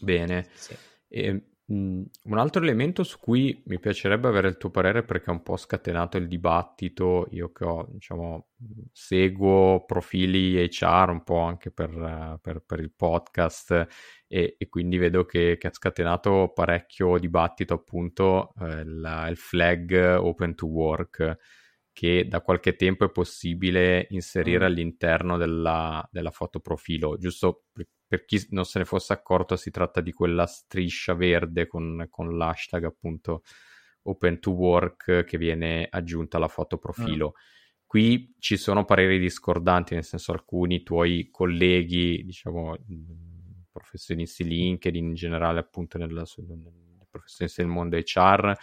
Bene. 0.00 0.46
Sì. 0.54 0.76
E, 1.08 1.32
mh, 1.64 2.02
un 2.24 2.38
altro 2.38 2.62
elemento 2.62 3.02
su 3.02 3.18
cui 3.18 3.62
mi 3.66 3.78
piacerebbe 3.78 4.28
avere 4.28 4.48
il 4.48 4.56
tuo 4.56 4.70
parere 4.70 5.04
perché 5.04 5.26
è 5.26 5.34
un 5.34 5.42
po' 5.42 5.56
scatenato 5.56 6.16
il 6.16 6.28
dibattito, 6.28 7.26
io 7.30 7.52
che 7.52 7.64
ho, 7.64 7.86
diciamo, 7.90 8.48
seguo 8.92 9.84
profili 9.84 10.66
HR 10.68 11.10
un 11.10 11.24
po' 11.24 11.40
anche 11.40 11.70
per, 11.70 12.38
per, 12.40 12.62
per 12.64 12.80
il 12.80 12.92
podcast 12.92 13.86
e, 14.26 14.56
e, 14.58 14.68
quindi 14.68 14.98
vedo 14.98 15.24
che, 15.24 15.56
che, 15.58 15.66
ha 15.66 15.72
scatenato 15.72 16.52
parecchio 16.54 17.18
dibattito 17.18 17.74
appunto 17.74 18.52
eh, 18.60 18.80
il, 18.80 19.26
il 19.30 19.36
flag 19.36 20.18
open 20.20 20.54
to 20.54 20.66
work 20.66 21.36
che 21.98 22.28
da 22.28 22.42
qualche 22.42 22.76
tempo 22.76 23.04
è 23.04 23.10
possibile 23.10 24.06
inserire 24.10 24.60
mm. 24.60 24.68
all'interno 24.68 25.36
della, 25.36 26.08
della 26.12 26.30
foto 26.30 26.60
profilo. 26.60 27.18
Giusto 27.18 27.64
per, 27.72 27.88
per, 28.06 28.24
chi 28.24 28.46
non 28.50 28.64
se 28.64 28.78
ne 28.78 28.84
fosse 28.84 29.12
accorto, 29.12 29.56
si 29.56 29.72
tratta 29.72 30.00
di 30.00 30.12
quella 30.12 30.46
striscia 30.46 31.14
verde 31.14 31.66
con, 31.66 32.06
con 32.08 32.36
l'hashtag 32.36 32.84
appunto 32.84 33.42
open 34.02 34.38
to 34.38 34.52
work 34.52 35.24
che 35.24 35.38
viene 35.38 35.88
aggiunta 35.90 36.36
alla 36.36 36.46
foto 36.46 36.78
profilo. 36.78 37.32
Mm. 37.34 37.40
Qui 37.84 38.32
ci 38.38 38.56
sono 38.56 38.84
pareri 38.84 39.18
discordanti, 39.18 39.94
nel 39.94 40.04
senso 40.04 40.30
alcuni 40.30 40.84
tuoi 40.84 41.30
colleghi, 41.32 42.22
diciamo, 42.22 42.76
professionisti 43.72 44.44
LinkedIn 44.44 45.04
in 45.04 45.14
generale, 45.14 45.58
appunto, 45.58 45.98
nella, 45.98 46.22
nel 46.46 47.06
professionisti 47.10 47.60
del 47.60 47.70
mondo 47.72 47.96
HR, 47.96 48.56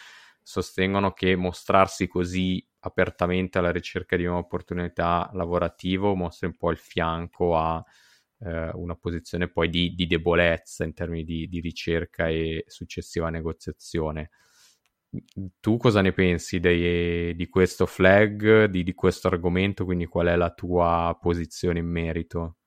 sostengono 0.48 1.12
che 1.12 1.36
mostrarsi 1.36 2.08
così 2.08 2.64
apertamente 2.82 3.58
alla 3.58 3.72
ricerca 3.72 4.16
di 4.16 4.26
un'opportunità 4.26 5.32
lavorativa 5.34 6.14
mostra 6.14 6.46
un 6.48 6.56
po' 6.56 6.70
il 6.70 6.78
fianco 6.78 7.58
a 7.58 7.84
eh, 8.42 8.70
una 8.76 8.96
posizione 8.96 9.50
poi 9.50 9.70
di, 9.70 9.96
di, 9.96 10.06
debolezza 10.06 10.84
in 10.84 10.94
termini 10.94 11.24
di, 11.24 11.48
di, 11.48 11.60
ricerca 11.62 12.30
e 12.30 12.64
successiva 12.68 13.32
negoziazione. 13.32 14.30
Tu 15.60 15.78
cosa 15.78 16.02
ne 16.02 16.14
pensi 16.14 16.60
dei, 16.60 17.34
di 17.36 17.50
questo 17.50 17.88
flag, 17.88 18.66
di, 18.66 18.84
di 18.84 18.94
questo 18.94 19.28
argomento? 19.28 19.84
Quindi 19.84 20.06
qual 20.06 20.28
è 20.28 20.36
la 20.36 20.54
tua 20.54 21.18
posizione 21.20 21.80
in 21.80 21.88
merito? 21.88 22.58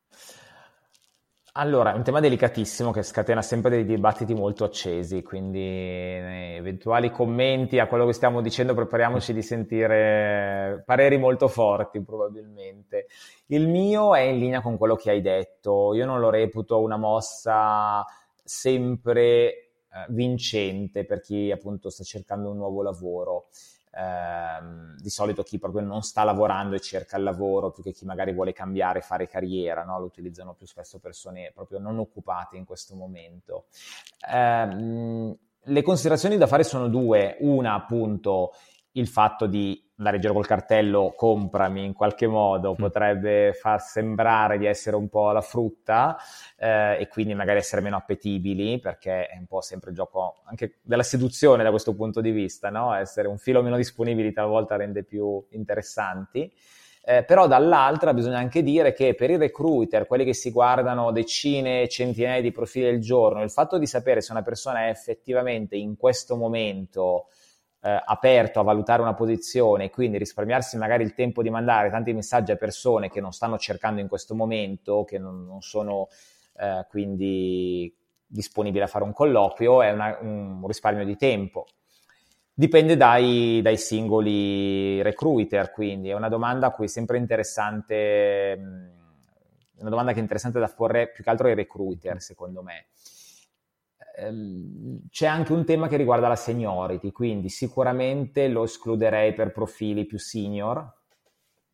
Allora, 1.60 1.92
è 1.92 1.96
un 1.96 2.04
tema 2.04 2.20
delicatissimo 2.20 2.92
che 2.92 3.02
scatena 3.02 3.42
sempre 3.42 3.70
dei 3.70 3.84
dibattiti 3.84 4.32
molto 4.32 4.62
accesi, 4.62 5.24
quindi 5.24 5.58
eventuali 5.60 7.10
commenti 7.10 7.80
a 7.80 7.88
quello 7.88 8.06
che 8.06 8.12
stiamo 8.12 8.40
dicendo 8.40 8.74
prepariamoci 8.74 9.32
di 9.32 9.42
sentire 9.42 10.84
pareri 10.86 11.18
molto 11.18 11.48
forti 11.48 12.00
probabilmente. 12.00 13.08
Il 13.46 13.66
mio 13.66 14.14
è 14.14 14.20
in 14.20 14.38
linea 14.38 14.60
con 14.60 14.76
quello 14.78 14.94
che 14.94 15.10
hai 15.10 15.20
detto, 15.20 15.94
io 15.94 16.06
non 16.06 16.20
lo 16.20 16.30
reputo 16.30 16.80
una 16.80 16.96
mossa 16.96 18.04
sempre 18.44 19.26
eh, 19.50 19.66
vincente 20.10 21.04
per 21.04 21.20
chi 21.20 21.50
appunto 21.50 21.90
sta 21.90 22.04
cercando 22.04 22.50
un 22.50 22.56
nuovo 22.56 22.82
lavoro 22.84 23.48
ehm, 23.98 24.96
di 24.96 25.10
solito 25.10 25.42
chi 25.42 25.58
proprio 25.58 25.82
non 25.82 26.02
sta 26.02 26.22
lavorando 26.22 26.76
e 26.76 26.80
cerca 26.80 27.16
il 27.16 27.24
lavoro 27.24 27.70
più 27.70 27.82
che 27.82 27.92
chi 27.92 28.04
magari 28.04 28.32
vuole 28.32 28.52
cambiare, 28.52 29.00
fare 29.00 29.28
carriera, 29.28 29.84
no? 29.84 29.98
lo 29.98 30.04
utilizzano 30.04 30.54
più 30.54 30.66
spesso 30.66 30.98
persone 30.98 31.50
proprio 31.52 31.78
non 31.78 31.98
occupate 31.98 32.56
in 32.56 32.64
questo 32.64 32.94
momento. 32.94 33.66
Eh, 34.30 35.36
le 35.60 35.82
considerazioni 35.82 36.36
da 36.36 36.46
fare 36.46 36.62
sono 36.62 36.88
due, 36.88 37.36
una 37.40 37.74
appunto 37.74 38.52
il 38.92 39.08
fatto 39.08 39.46
di 39.46 39.87
andare 39.98 40.16
in 40.16 40.22
giro 40.22 40.32
col 40.32 40.46
cartello 40.46 41.12
comprami 41.16 41.84
in 41.84 41.92
qualche 41.92 42.26
modo, 42.26 42.72
mm. 42.72 42.74
potrebbe 42.74 43.52
far 43.52 43.80
sembrare 43.80 44.56
di 44.58 44.66
essere 44.66 44.96
un 44.96 45.08
po' 45.08 45.30
la 45.32 45.40
frutta 45.40 46.16
eh, 46.56 46.96
e 47.00 47.08
quindi 47.08 47.34
magari 47.34 47.58
essere 47.58 47.82
meno 47.82 47.96
appetibili 47.96 48.78
perché 48.78 49.26
è 49.26 49.36
un 49.36 49.46
po' 49.46 49.60
sempre 49.60 49.90
il 49.90 49.96
gioco 49.96 50.42
anche 50.44 50.78
della 50.82 51.02
seduzione 51.02 51.62
da 51.62 51.70
questo 51.70 51.94
punto 51.94 52.20
di 52.20 52.30
vista, 52.30 52.70
no? 52.70 52.94
essere 52.94 53.28
un 53.28 53.38
filo 53.38 53.62
meno 53.62 53.76
disponibili 53.76 54.32
talvolta 54.32 54.76
rende 54.76 55.02
più 55.04 55.44
interessanti. 55.50 56.52
Eh, 57.00 57.24
però 57.24 57.46
dall'altra 57.46 58.12
bisogna 58.12 58.36
anche 58.36 58.62
dire 58.62 58.92
che 58.92 59.14
per 59.14 59.30
i 59.30 59.38
recruiter, 59.38 60.06
quelli 60.06 60.26
che 60.26 60.34
si 60.34 60.50
guardano 60.50 61.10
decine, 61.10 61.88
centinaia 61.88 62.42
di 62.42 62.52
profili 62.52 62.86
al 62.86 62.98
giorno, 62.98 63.42
il 63.42 63.50
fatto 63.50 63.78
di 63.78 63.86
sapere 63.86 64.20
se 64.20 64.30
una 64.32 64.42
persona 64.42 64.84
è 64.86 64.88
effettivamente 64.90 65.74
in 65.74 65.96
questo 65.96 66.36
momento 66.36 67.28
eh, 67.80 68.02
aperto 68.04 68.60
a 68.60 68.64
valutare 68.64 69.02
una 69.02 69.14
posizione 69.14 69.84
e 69.84 69.90
quindi 69.90 70.18
risparmiarsi 70.18 70.76
magari 70.76 71.04
il 71.04 71.14
tempo 71.14 71.42
di 71.42 71.50
mandare 71.50 71.90
tanti 71.90 72.12
messaggi 72.12 72.50
a 72.50 72.56
persone 72.56 73.08
che 73.08 73.20
non 73.20 73.32
stanno 73.32 73.58
cercando 73.58 74.00
in 74.00 74.08
questo 74.08 74.34
momento, 74.34 75.04
che 75.04 75.18
non, 75.18 75.46
non 75.46 75.60
sono 75.60 76.08
eh, 76.56 76.86
quindi 76.88 77.94
disponibili 78.26 78.82
a 78.82 78.88
fare 78.88 79.04
un 79.04 79.12
colloquio, 79.12 79.82
è 79.82 79.92
una, 79.92 80.18
un 80.20 80.66
risparmio 80.66 81.04
di 81.04 81.16
tempo. 81.16 81.66
Dipende 82.52 82.96
dai, 82.96 83.60
dai, 83.62 83.76
singoli 83.78 85.00
recruiter, 85.00 85.70
quindi 85.70 86.08
è 86.08 86.14
una 86.14 86.28
domanda 86.28 86.66
a 86.66 86.70
cui 86.72 86.86
è 86.86 86.88
sempre 86.88 87.16
interessante, 87.16 88.58
una 89.78 89.90
domanda 89.90 90.10
che 90.10 90.18
è 90.18 90.22
interessante 90.22 90.58
da 90.58 90.66
porre 90.66 91.08
più 91.08 91.22
che 91.22 91.30
altro 91.30 91.46
ai 91.46 91.54
recruiter, 91.54 92.20
secondo 92.20 92.62
me. 92.62 92.86
Ehm, 94.18 95.00
c'è 95.10 95.26
anche 95.26 95.52
un 95.52 95.64
tema 95.64 95.88
che 95.88 95.96
riguarda 95.96 96.28
la 96.28 96.36
seniority, 96.36 97.12
quindi 97.12 97.48
sicuramente 97.48 98.48
lo 98.48 98.64
escluderei 98.64 99.32
per 99.32 99.52
profili 99.52 100.04
più 100.04 100.18
senior, 100.18 100.96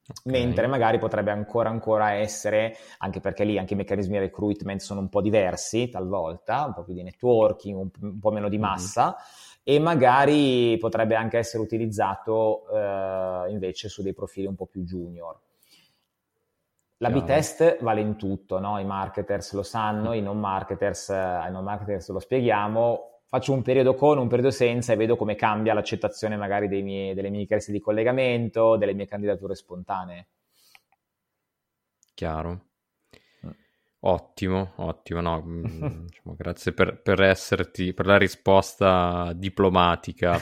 Okay. 0.06 0.38
mentre 0.38 0.66
magari 0.66 0.98
potrebbe 0.98 1.30
ancora, 1.30 1.70
ancora 1.70 2.12
essere, 2.12 2.76
anche 2.98 3.20
perché 3.20 3.44
lì 3.44 3.56
anche 3.56 3.72
i 3.72 3.76
meccanismi 3.78 4.12
di 4.12 4.24
recruitment 4.24 4.80
sono 4.80 5.00
un 5.00 5.08
po' 5.08 5.22
diversi 5.22 5.88
talvolta, 5.88 6.66
un 6.66 6.74
po' 6.74 6.82
più 6.82 6.92
di 6.92 7.02
networking, 7.02 7.78
un, 7.78 7.88
un 8.02 8.18
po' 8.18 8.30
meno 8.30 8.50
di 8.50 8.58
massa, 8.58 9.06
mm-hmm. 9.06 9.62
e 9.62 9.78
magari 9.82 10.76
potrebbe 10.76 11.14
anche 11.14 11.38
essere 11.38 11.62
utilizzato 11.62 12.68
eh, 12.68 13.50
invece 13.50 13.88
su 13.88 14.02
dei 14.02 14.12
profili 14.12 14.46
un 14.46 14.56
po' 14.56 14.66
più 14.66 14.82
junior. 14.82 15.40
La 16.98 17.10
B-test 17.10 17.82
vale 17.82 18.00
in 18.00 18.16
tutto, 18.16 18.60
no? 18.60 18.78
i 18.78 18.84
marketers 18.84 19.52
lo 19.52 19.62
sanno, 19.62 20.12
i 20.12 20.22
non 20.22 20.38
marketers, 20.38 21.10
ai 21.10 21.50
non 21.50 21.64
marketers 21.64 22.08
lo 22.10 22.20
spieghiamo. 22.20 23.20
Faccio 23.28 23.52
un 23.52 23.62
periodo 23.62 23.94
con, 23.94 24.18
un 24.18 24.28
periodo 24.28 24.52
senza 24.52 24.92
e 24.92 24.96
vedo 24.96 25.16
come 25.16 25.34
cambia 25.34 25.74
l'accettazione 25.74 26.36
magari 26.36 26.68
miei, 26.82 27.14
delle 27.14 27.30
mie 27.30 27.40
richieste 27.40 27.72
di 27.72 27.80
collegamento, 27.80 28.76
delle 28.76 28.94
mie 28.94 29.06
candidature 29.06 29.56
spontanee. 29.56 30.28
Chiaro. 32.14 32.73
Ottimo, 34.06 34.72
ottimo, 34.76 35.22
no, 35.22 35.42
mm, 35.42 35.64
diciamo, 36.04 36.36
grazie 36.36 36.72
per, 36.72 37.00
per, 37.00 37.22
esserti, 37.22 37.94
per 37.94 38.04
la 38.04 38.18
risposta 38.18 39.32
diplomatica. 39.34 40.38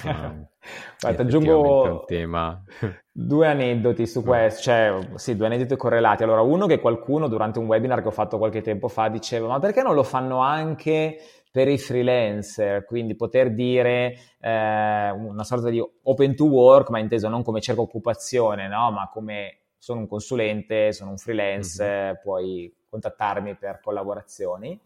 Guarda, 1.00 1.22
aggiungo 1.22 2.04
due 3.12 3.46
aneddoti 3.46 4.04
su 4.04 4.24
questo, 4.24 4.62
cioè 4.62 4.98
sì, 5.14 5.36
due 5.36 5.46
aneddoti 5.46 5.76
correlati. 5.76 6.24
Allora, 6.24 6.40
uno 6.40 6.66
che 6.66 6.80
qualcuno 6.80 7.28
durante 7.28 7.60
un 7.60 7.66
webinar 7.66 8.02
che 8.02 8.08
ho 8.08 8.12
fatto 8.12 8.36
qualche 8.36 8.62
tempo 8.62 8.88
fa 8.88 9.08
diceva, 9.08 9.46
ma 9.46 9.60
perché 9.60 9.82
non 9.82 9.94
lo 9.94 10.02
fanno 10.02 10.38
anche 10.38 11.18
per 11.52 11.68
i 11.68 11.78
freelancer, 11.78 12.84
quindi 12.84 13.14
poter 13.14 13.54
dire 13.54 14.16
eh, 14.40 15.10
una 15.10 15.44
sorta 15.44 15.68
di 15.68 15.80
open 16.02 16.34
to 16.34 16.46
work, 16.46 16.90
ma 16.90 16.98
inteso 16.98 17.28
non 17.28 17.44
come 17.44 17.60
cerca 17.60 17.80
occupazione, 17.80 18.66
no? 18.66 18.90
ma 18.90 19.08
come 19.08 19.58
sono 19.78 20.00
un 20.00 20.08
consulente, 20.08 20.92
sono 20.92 21.10
un 21.10 21.18
freelance, 21.18 21.84
mm-hmm. 21.84 22.14
puoi 22.22 22.72
contattarmi 22.92 23.56
per 23.56 23.80
collaborazioni. 23.80 24.78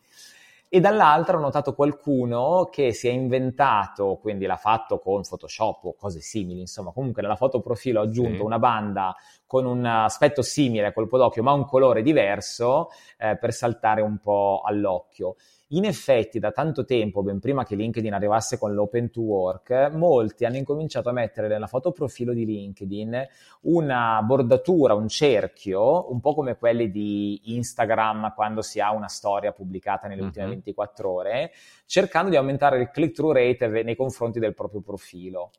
E 0.69 0.81
dall'altra 0.81 1.37
ho 1.37 1.40
notato 1.40 1.75
qualcuno 1.75 2.69
che 2.71 2.92
si 2.92 3.07
è 3.07 3.11
inventato, 3.12 4.19
quindi 4.21 4.47
l'ha 4.47 4.57
fatto 4.57 4.99
con 4.99 5.23
Photoshop 5.23 5.85
o 5.85 5.95
cose 5.95 6.21
simili, 6.21 6.61
insomma, 6.61 6.90
comunque 6.90 7.23
nella 7.23 7.37
foto 7.37 7.61
profilo 7.61 8.01
ha 8.01 8.05
aggiunto 8.05 8.38
sì. 8.38 8.42
una 8.42 8.59
banda 8.59 9.14
con 9.47 9.64
un 9.64 9.85
aspetto 9.85 10.42
simile 10.42 10.87
a 10.87 10.92
colpo 10.92 11.19
d'occhio, 11.19 11.45
ma 11.45 11.53
un 11.53 11.64
colore 11.66 12.03
diverso 12.03 12.88
eh, 13.16 13.37
per 13.38 13.53
saltare 13.53 14.01
un 14.03 14.19
po' 14.19 14.62
all'occhio. 14.64 15.37
In 15.70 15.85
effetti, 15.85 16.38
da 16.38 16.52
tanto 16.52 16.85
tempo, 16.85 17.24
ben 17.24 17.40
prima 17.40 17.64
che 17.64 17.74
LinkedIn 17.74 18.12
arrivasse 18.12 18.57
con 18.57 18.72
l'open 18.72 19.11
to 19.11 19.20
work, 19.20 19.90
molti 19.94 20.44
hanno 20.44 20.59
incominciato 20.59 21.09
a 21.09 21.12
mettere 21.12 21.48
nella 21.48 21.66
foto 21.66 21.90
profilo 21.90 22.33
di 22.33 22.44
LinkedIn 22.44 23.26
una 23.62 24.22
bordatura, 24.22 24.94
un 24.94 25.09
cerchio, 25.09 26.09
un 26.12 26.20
po' 26.20 26.35
come 26.35 26.57
quelli 26.57 26.88
di 26.88 27.55
Instagram 27.57 28.33
quando 28.33 28.62
si 28.62 28.79
ha 28.79 28.92
una 28.92 29.09
storia 29.09 29.50
pubblicata 29.50 30.07
nelle 30.07 30.22
ultime 30.22 30.44
uh-huh. 30.44 30.52
24 30.52 31.11
ore, 31.11 31.52
cercando 31.85 32.31
di 32.31 32.37
aumentare 32.37 32.81
il 32.81 32.88
click-through 32.88 33.35
rate 33.35 33.66
nei 33.66 33.96
confronti 33.96 34.38
del 34.38 34.55
proprio 34.55 34.83
profilo. 34.83 35.50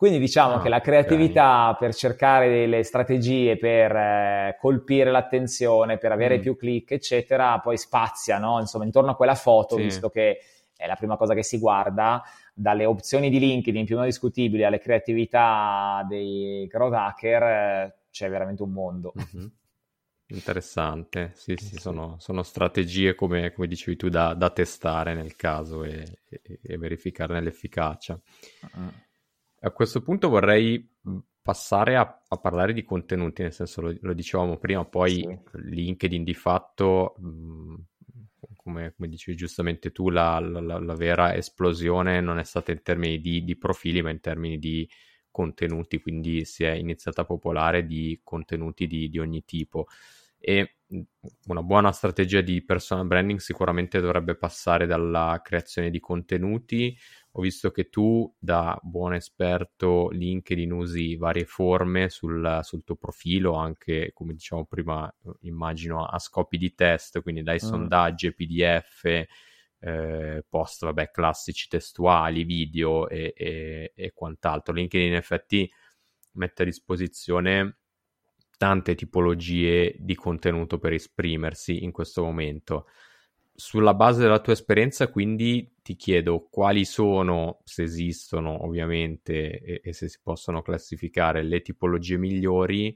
Quindi 0.00 0.18
diciamo 0.18 0.54
oh, 0.54 0.58
che 0.60 0.70
la 0.70 0.80
creatività 0.80 1.68
okay. 1.68 1.78
per 1.78 1.94
cercare 1.94 2.48
delle 2.48 2.82
strategie 2.84 3.58
per 3.58 3.94
eh, 3.94 4.56
colpire 4.58 5.10
l'attenzione, 5.10 5.98
per 5.98 6.10
avere 6.10 6.38
mm. 6.38 6.40
più 6.40 6.56
click, 6.56 6.92
eccetera, 6.92 7.58
poi 7.58 7.76
spazia, 7.76 8.38
no? 8.38 8.60
Insomma, 8.60 8.86
intorno 8.86 9.10
a 9.10 9.14
quella 9.14 9.34
foto, 9.34 9.76
sì. 9.76 9.82
visto 9.82 10.08
che 10.08 10.38
è 10.74 10.86
la 10.86 10.94
prima 10.94 11.18
cosa 11.18 11.34
che 11.34 11.42
si 11.42 11.58
guarda, 11.58 12.22
dalle 12.54 12.86
opzioni 12.86 13.28
di 13.28 13.38
LinkedIn 13.40 13.84
più 13.84 13.96
o 13.96 13.98
meno 13.98 14.10
discutibili 14.10 14.64
alle 14.64 14.78
creatività 14.78 16.02
dei 16.08 16.66
growth 16.66 16.94
hacker, 16.94 17.42
eh, 17.42 17.96
c'è 18.10 18.30
veramente 18.30 18.62
un 18.62 18.72
mondo. 18.72 19.12
Mm-hmm. 19.14 19.46
Interessante, 20.28 21.32
sì, 21.34 21.56
sì, 21.58 21.76
sono, 21.76 22.16
sono 22.20 22.42
strategie, 22.42 23.14
come, 23.14 23.52
come, 23.52 23.66
dicevi 23.66 23.98
tu, 23.98 24.08
da, 24.08 24.32
da 24.32 24.48
testare 24.48 25.12
nel 25.12 25.36
caso 25.36 25.84
e, 25.84 26.20
e, 26.26 26.58
e 26.62 26.78
verificarne 26.78 27.42
l'efficacia. 27.42 28.18
Uh-huh. 28.62 28.92
A 29.62 29.70
questo 29.72 30.02
punto 30.02 30.28
vorrei 30.28 30.88
passare 31.42 31.96
a, 31.96 32.22
a, 32.28 32.36
parlare 32.38 32.72
di 32.72 32.84
contenuti, 32.84 33.42
nel 33.42 33.52
senso 33.52 33.80
lo, 33.80 33.94
lo 34.00 34.12
dicevamo 34.12 34.58
prima, 34.58 34.84
poi 34.84 35.10
sì. 35.10 35.38
LinkedIn 35.52 36.22
di 36.22 36.34
fatto, 36.34 37.14
mh, 37.18 37.74
come, 38.56 38.94
come, 38.94 39.08
dicevi 39.08 39.36
giustamente 39.36 39.90
tu, 39.90 40.10
la, 40.10 40.38
la, 40.38 40.78
la, 40.78 40.94
vera 40.94 41.34
esplosione 41.34 42.20
non 42.20 42.38
è 42.38 42.44
stata 42.44 42.72
in 42.72 42.82
termini 42.82 43.20
di, 43.20 43.42
di, 43.44 43.56
profili, 43.56 44.02
ma 44.02 44.10
in 44.10 44.20
termini 44.20 44.58
di 44.58 44.88
contenuti, 45.30 46.00
quindi 46.00 46.44
si 46.44 46.64
è 46.64 46.72
iniziata 46.72 47.22
a 47.22 47.26
popolare 47.26 47.86
di 47.86 48.20
contenuti 48.22 48.86
di, 48.86 49.08
di 49.08 49.18
ogni 49.18 49.44
tipo. 49.44 49.86
E 50.38 50.76
una 51.46 51.62
buona 51.62 51.92
strategia 51.92 52.40
di 52.40 52.62
personal 52.64 53.06
branding 53.06 53.38
sicuramente 53.38 54.00
dovrebbe 54.00 54.36
passare 54.36 54.86
dalla 54.86 55.40
creazione 55.44 55.90
di 55.90 56.00
contenuti 56.00 56.96
ho 57.32 57.40
visto 57.42 57.70
che 57.70 57.88
tu, 57.88 58.32
da 58.38 58.78
buon 58.82 59.14
esperto 59.14 60.08
LinkedIn, 60.10 60.72
usi 60.72 61.16
varie 61.16 61.44
forme 61.44 62.08
sul, 62.08 62.58
sul 62.62 62.82
tuo 62.82 62.96
profilo, 62.96 63.54
anche 63.54 64.10
come 64.12 64.32
diciamo 64.32 64.64
prima, 64.66 65.12
immagino 65.42 66.04
a 66.04 66.18
scopi 66.18 66.58
di 66.58 66.74
test, 66.74 67.22
quindi 67.22 67.42
dai 67.42 67.60
mm. 67.62 67.66
sondaggi, 67.66 68.34
PDF, 68.34 69.04
eh, 69.78 70.44
post, 70.48 70.84
vabbè, 70.84 71.10
classici 71.10 71.68
testuali, 71.68 72.42
video 72.44 73.08
e, 73.08 73.32
e, 73.36 73.92
e 73.94 74.12
quant'altro. 74.12 74.74
LinkedIn 74.74 75.08
in 75.08 75.14
effetti 75.14 75.70
mette 76.32 76.62
a 76.62 76.66
disposizione 76.66 77.76
tante 78.56 78.94
tipologie 78.94 79.94
di 79.98 80.14
contenuto 80.14 80.78
per 80.78 80.92
esprimersi 80.92 81.82
in 81.82 81.92
questo 81.92 82.22
momento 82.22 82.86
sulla 83.54 83.94
base 83.94 84.22
della 84.22 84.40
tua 84.40 84.52
esperienza, 84.52 85.08
quindi 85.08 85.76
ti 85.82 85.96
chiedo 85.96 86.48
quali 86.50 86.84
sono, 86.84 87.60
se 87.64 87.82
esistono 87.82 88.64
ovviamente, 88.64 89.60
e, 89.60 89.80
e, 89.84 89.92
se 89.92 90.08
si 90.08 90.18
possono 90.22 90.62
classificare 90.62 91.42
le 91.42 91.60
tipologie 91.62 92.16
migliori, 92.16 92.94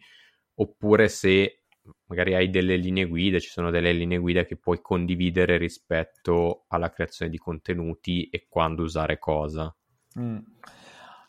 oppure 0.54 1.08
se 1.08 1.64
magari 2.06 2.34
hai 2.34 2.50
delle 2.50 2.76
linee 2.76 3.06
guida, 3.06 3.38
ci 3.38 3.48
sono 3.48 3.70
delle 3.70 3.92
linee 3.92 4.18
guida 4.18 4.44
che 4.44 4.56
puoi 4.56 4.80
condividere 4.80 5.58
rispetto 5.58 6.64
alla 6.68 6.90
creazione 6.90 7.30
di 7.30 7.38
contenuti 7.38 8.28
e 8.28 8.46
quando 8.48 8.82
usare 8.82 9.18
cosa. 9.18 9.74
Mm. 10.18 10.38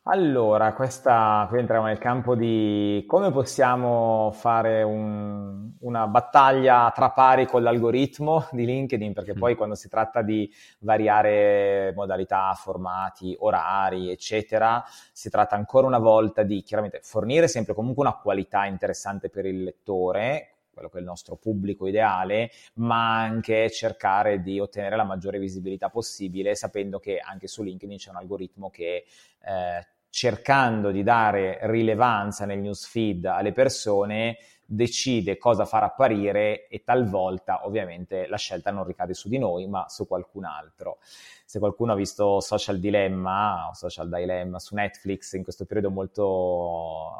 Allora, 0.07 0.73
questa, 0.73 1.47
qui 1.49 1.57
entriamo 1.57 1.87
nel 1.87 1.97
campo 1.97 2.35
di 2.35 3.03
come 3.07 3.31
possiamo 3.31 4.29
fare 4.35 4.83
un, 4.83 5.71
una 5.79 6.05
battaglia 6.05 6.91
tra 6.93 7.09
pari 7.09 7.47
con 7.47 7.63
l'algoritmo 7.63 8.45
di 8.51 8.65
LinkedIn, 8.65 9.13
perché 9.13 9.33
mm. 9.33 9.39
poi 9.39 9.55
quando 9.55 9.73
si 9.73 9.89
tratta 9.89 10.21
di 10.21 10.47
variare 10.81 11.91
modalità, 11.95 12.53
formati, 12.53 13.35
orari, 13.39 14.11
eccetera, 14.11 14.83
si 15.11 15.31
tratta 15.31 15.55
ancora 15.55 15.87
una 15.87 15.97
volta 15.97 16.43
di 16.43 16.61
chiaramente 16.61 16.99
fornire 17.01 17.47
sempre 17.47 17.73
comunque 17.73 18.03
una 18.03 18.15
qualità 18.15 18.67
interessante 18.67 19.31
per 19.31 19.47
il 19.47 19.63
lettore, 19.63 20.57
quello 20.71 20.89
che 20.89 20.97
è 20.97 20.99
il 20.99 21.05
nostro 21.07 21.35
pubblico 21.35 21.87
ideale, 21.87 22.51
ma 22.75 23.21
anche 23.21 23.71
cercare 23.71 24.43
di 24.43 24.59
ottenere 24.59 24.97
la 24.97 25.03
maggiore 25.03 25.39
visibilità 25.39 25.89
possibile, 25.89 26.53
sapendo 26.53 26.99
che 26.99 27.17
anche 27.17 27.47
su 27.47 27.63
LinkedIn 27.63 27.97
c'è 27.97 28.11
un 28.11 28.17
algoritmo 28.17 28.69
che 28.69 29.05
eh, 29.45 29.87
cercando 30.15 30.91
di 30.91 31.03
dare 31.03 31.59
rilevanza 31.63 32.45
nel 32.45 32.59
newsfeed 32.59 33.25
alle 33.25 33.51
persone, 33.51 34.37
decide 34.65 35.37
cosa 35.37 35.65
far 35.65 35.83
apparire 35.83 36.69
e 36.69 36.83
talvolta 36.85 37.65
ovviamente 37.65 38.25
la 38.27 38.37
scelta 38.37 38.71
non 38.71 38.85
ricade 38.85 39.13
su 39.13 39.27
di 39.27 39.37
noi 39.37 39.67
ma 39.67 39.89
su 39.89 40.07
qualcun 40.07 40.45
altro. 40.45 40.99
Se 41.43 41.59
qualcuno 41.59 41.91
ha 41.91 41.95
visto 41.95 42.39
Social 42.39 42.79
Dilemma 42.79 43.67
o 43.67 43.73
Social 43.73 44.07
Dilemma 44.07 44.57
su 44.57 44.73
Netflix 44.75 45.33
in 45.33 45.43
questo 45.43 45.65
periodo 45.65 45.91
molto 45.91 47.11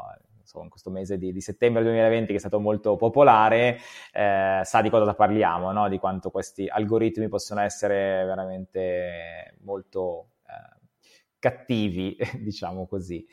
in 0.61 0.69
questo 0.69 0.89
mese 0.89 1.17
di, 1.17 1.33
di, 1.33 1.41
settembre 1.41 1.83
2020 1.83 2.27
che 2.27 2.35
è 2.35 2.39
stato 2.39 2.61
molto 2.61 2.95
popolare, 2.95 3.77
eh, 4.13 4.61
sa 4.63 4.81
di 4.81 4.89
cosa 4.89 5.13
parliamo, 5.13 5.73
no? 5.73 5.89
di 5.89 5.97
quanto 5.97 6.31
questi 6.31 6.65
algoritmi 6.69 7.27
possono 7.27 7.59
essere 7.59 8.23
veramente 8.23 9.55
molto 9.63 10.27
cattivi, 11.45 12.17
diciamo 12.41 12.87
così. 12.87 13.23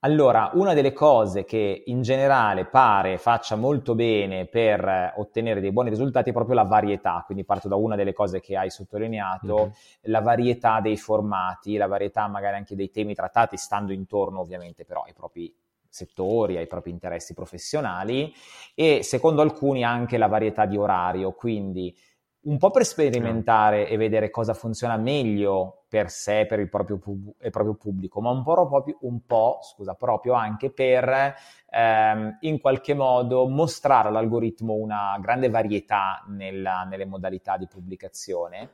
Allora, 0.00 0.50
una 0.54 0.74
delle 0.74 0.92
cose 0.92 1.44
che 1.44 1.82
in 1.86 2.02
generale 2.02 2.66
pare 2.66 3.16
faccia 3.16 3.56
molto 3.56 3.94
bene 3.94 4.46
per 4.46 5.14
ottenere 5.16 5.60
dei 5.60 5.72
buoni 5.72 5.88
risultati 5.88 6.28
è 6.28 6.32
proprio 6.32 6.56
la 6.56 6.64
varietà, 6.64 7.22
quindi 7.24 7.44
parto 7.44 7.68
da 7.68 7.76
una 7.76 7.96
delle 7.96 8.12
cose 8.12 8.40
che 8.40 8.54
hai 8.54 8.68
sottolineato, 8.68 9.56
mm-hmm. 9.56 9.70
la 10.02 10.20
varietà 10.20 10.80
dei 10.80 10.98
formati, 10.98 11.76
la 11.76 11.86
varietà 11.86 12.26
magari 12.28 12.56
anche 12.56 12.76
dei 12.76 12.90
temi 12.90 13.14
trattati, 13.14 13.56
stando 13.56 13.92
intorno 13.92 14.40
ovviamente 14.40 14.84
però 14.84 15.02
ai 15.02 15.14
propri 15.14 15.54
settori, 15.88 16.58
ai 16.58 16.66
propri 16.66 16.90
interessi 16.90 17.32
professionali 17.32 18.32
e 18.74 19.02
secondo 19.02 19.40
alcuni 19.40 19.84
anche 19.84 20.18
la 20.18 20.26
varietà 20.26 20.66
di 20.66 20.76
orario, 20.76 21.32
quindi 21.32 21.96
un 22.44 22.58
po' 22.58 22.70
per 22.70 22.84
sperimentare 22.84 23.88
e 23.88 23.96
vedere 23.96 24.30
cosa 24.30 24.54
funziona 24.54 24.96
meglio 24.96 25.84
per 25.88 26.10
sé, 26.10 26.46
per 26.46 26.58
il 26.58 26.68
proprio, 26.68 26.98
pub- 26.98 27.34
il 27.40 27.50
proprio 27.50 27.74
pubblico, 27.74 28.20
ma 28.20 28.30
un 28.30 28.42
po', 28.42 28.66
proprio, 28.66 28.98
un 29.02 29.24
po', 29.24 29.60
scusa, 29.62 29.94
proprio 29.94 30.32
anche 30.32 30.70
per 30.70 31.34
ehm, 31.70 32.38
in 32.40 32.60
qualche 32.60 32.94
modo 32.94 33.46
mostrare 33.48 34.08
all'algoritmo 34.08 34.74
una 34.74 35.16
grande 35.20 35.48
varietà 35.48 36.24
nella, 36.28 36.82
nelle 36.82 37.06
modalità 37.06 37.56
di 37.56 37.66
pubblicazione 37.66 38.70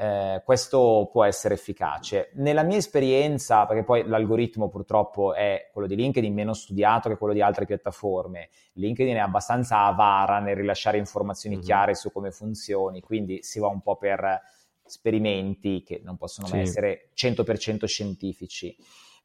eh, 0.00 0.42
questo 0.44 1.08
può 1.10 1.24
essere 1.24 1.54
efficace. 1.54 2.30
Nella 2.34 2.62
mia 2.62 2.76
esperienza, 2.76 3.66
perché 3.66 3.82
poi 3.82 4.06
l'algoritmo 4.06 4.68
purtroppo 4.68 5.34
è 5.34 5.70
quello 5.72 5.88
di 5.88 5.96
LinkedIn 5.96 6.32
meno 6.32 6.54
studiato 6.54 7.08
che 7.08 7.16
quello 7.16 7.32
di 7.32 7.42
altre 7.42 7.66
piattaforme, 7.66 8.50
LinkedIn 8.74 9.16
è 9.16 9.18
abbastanza 9.18 9.86
avara 9.86 10.38
nel 10.38 10.54
rilasciare 10.54 10.98
informazioni 10.98 11.56
mm-hmm. 11.56 11.64
chiare 11.64 11.94
su 11.96 12.12
come 12.12 12.30
funzioni, 12.30 13.00
quindi 13.00 13.42
si 13.42 13.58
va 13.58 13.66
un 13.66 13.80
po' 13.80 13.96
per 13.96 14.40
esperimenti 14.84 15.82
che 15.82 16.00
non 16.04 16.16
possono 16.16 16.46
sì. 16.46 16.54
mai 16.54 16.62
essere 16.62 17.10
100% 17.16 17.84
scientifici. 17.86 18.76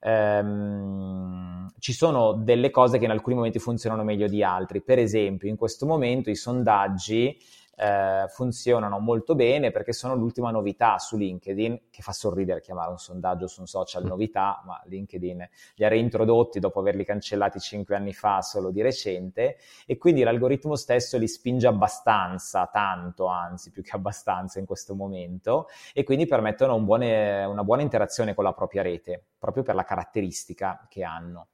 Um, 0.01 1.71
ci 1.77 1.93
sono 1.93 2.33
delle 2.33 2.71
cose 2.71 2.97
che 2.97 3.05
in 3.05 3.11
alcuni 3.11 3.35
momenti 3.35 3.59
funzionano 3.59 4.03
meglio 4.03 4.27
di 4.27 4.43
altri. 4.43 4.81
Per 4.81 4.97
esempio, 4.97 5.47
in 5.47 5.55
questo 5.55 5.85
momento 5.85 6.31
i 6.31 6.35
sondaggi 6.35 7.37
eh, 7.75 8.25
funzionano 8.29 8.99
molto 8.99 9.35
bene 9.35 9.71
perché 9.71 9.93
sono 9.93 10.15
l'ultima 10.15 10.51
novità 10.51 10.97
su 10.99 11.17
LinkedIn, 11.17 11.89
che 11.89 12.01
fa 12.01 12.11
sorridere 12.11 12.61
chiamare 12.61 12.91
un 12.91 12.97
sondaggio 12.97 13.47
su 13.47 13.61
un 13.61 13.67
social 13.67 14.03
novità, 14.03 14.61
ma 14.65 14.81
LinkedIn 14.85 15.49
li 15.75 15.85
ha 15.85 15.87
reintrodotti 15.87 16.59
dopo 16.59 16.79
averli 16.79 17.03
cancellati 17.03 17.59
cinque 17.59 17.95
anni 17.95 18.13
fa 18.13 18.41
solo 18.41 18.71
di 18.71 18.81
recente 18.81 19.57
e 19.85 19.97
quindi 19.97 20.23
l'algoritmo 20.23 20.75
stesso 20.75 21.17
li 21.17 21.27
spinge 21.27 21.67
abbastanza, 21.67 22.67
tanto 22.71 23.25
anzi, 23.27 23.71
più 23.71 23.81
che 23.81 23.95
abbastanza 23.95 24.59
in 24.59 24.65
questo 24.65 24.95
momento 24.95 25.67
e 25.93 26.03
quindi 26.03 26.25
permettono 26.25 26.75
un 26.75 26.85
buone, 26.85 27.43
una 27.45 27.63
buona 27.63 27.81
interazione 27.81 28.33
con 28.33 28.43
la 28.43 28.53
propria 28.53 28.81
rete, 28.81 29.23
proprio 29.37 29.63
per 29.63 29.75
la 29.75 29.83
caratteristica 29.83 30.85
che 30.89 31.03
hanno. 31.03 31.47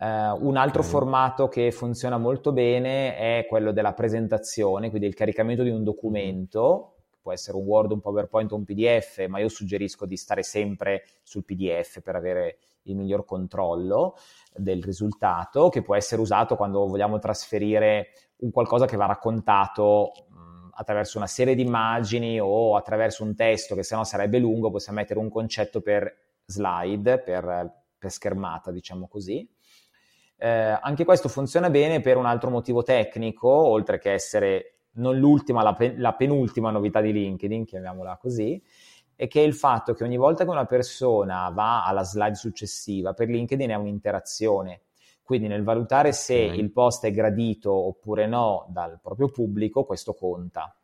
Uh, 0.00 0.46
un 0.46 0.56
altro 0.56 0.78
okay. 0.82 0.92
formato 0.92 1.48
che 1.48 1.72
funziona 1.72 2.18
molto 2.18 2.52
bene 2.52 3.16
è 3.16 3.46
quello 3.48 3.72
della 3.72 3.94
presentazione, 3.94 4.90
quindi 4.90 5.08
il 5.08 5.14
caricamento 5.14 5.64
di 5.64 5.70
un 5.70 5.82
documento, 5.82 6.98
può 7.20 7.32
essere 7.32 7.56
un 7.56 7.64
Word, 7.64 7.90
un 7.90 8.00
PowerPoint 8.00 8.52
o 8.52 8.54
un 8.54 8.64
PDF, 8.64 9.26
ma 9.26 9.40
io 9.40 9.48
suggerisco 9.48 10.06
di 10.06 10.16
stare 10.16 10.44
sempre 10.44 11.02
sul 11.24 11.44
PDF 11.44 12.00
per 12.00 12.14
avere 12.14 12.58
il 12.82 12.94
miglior 12.94 13.24
controllo 13.24 14.14
del 14.54 14.84
risultato, 14.84 15.68
che 15.68 15.82
può 15.82 15.96
essere 15.96 16.22
usato 16.22 16.54
quando 16.54 16.86
vogliamo 16.86 17.18
trasferire 17.18 18.10
un 18.36 18.52
qualcosa 18.52 18.86
che 18.86 18.96
va 18.96 19.06
raccontato 19.06 20.12
mh, 20.28 20.68
attraverso 20.74 21.18
una 21.18 21.26
serie 21.26 21.56
di 21.56 21.62
immagini 21.62 22.38
o 22.38 22.76
attraverso 22.76 23.24
un 23.24 23.34
testo 23.34 23.74
che 23.74 23.82
sennò 23.82 24.04
sarebbe 24.04 24.38
lungo, 24.38 24.70
possiamo 24.70 25.00
mettere 25.00 25.18
un 25.18 25.28
concetto 25.28 25.80
per 25.80 26.36
slide, 26.44 27.18
per, 27.18 27.82
per 27.98 28.10
schermata, 28.12 28.70
diciamo 28.70 29.08
così 29.08 29.56
eh, 30.38 30.78
anche 30.80 31.04
questo 31.04 31.28
funziona 31.28 31.68
bene 31.68 32.00
per 32.00 32.16
un 32.16 32.24
altro 32.24 32.48
motivo 32.48 32.82
tecnico, 32.82 33.48
oltre 33.48 33.98
che 33.98 34.12
essere 34.12 34.78
non 34.92 35.18
l'ultima, 35.18 35.62
la, 35.62 35.74
pe- 35.74 35.96
la 35.96 36.14
penultima 36.14 36.70
novità 36.70 37.00
di 37.00 37.12
LinkedIn, 37.12 37.64
chiamiamola 37.64 38.16
così, 38.16 38.62
è 39.16 39.26
che 39.26 39.42
è 39.42 39.44
il 39.44 39.54
fatto 39.54 39.94
che 39.94 40.04
ogni 40.04 40.16
volta 40.16 40.44
che 40.44 40.50
una 40.50 40.64
persona 40.64 41.50
va 41.50 41.84
alla 41.84 42.04
slide 42.04 42.36
successiva, 42.36 43.14
per 43.14 43.28
LinkedIn 43.28 43.70
è 43.70 43.74
un'interazione. 43.74 44.82
Quindi 45.22 45.48
nel 45.48 45.64
valutare 45.64 46.12
se 46.12 46.44
okay. 46.44 46.58
il 46.58 46.72
post 46.72 47.04
è 47.04 47.10
gradito 47.10 47.72
oppure 47.72 48.26
no 48.26 48.66
dal 48.70 48.98
proprio 49.02 49.28
pubblico, 49.28 49.84
questo 49.84 50.14
conta. 50.14 50.74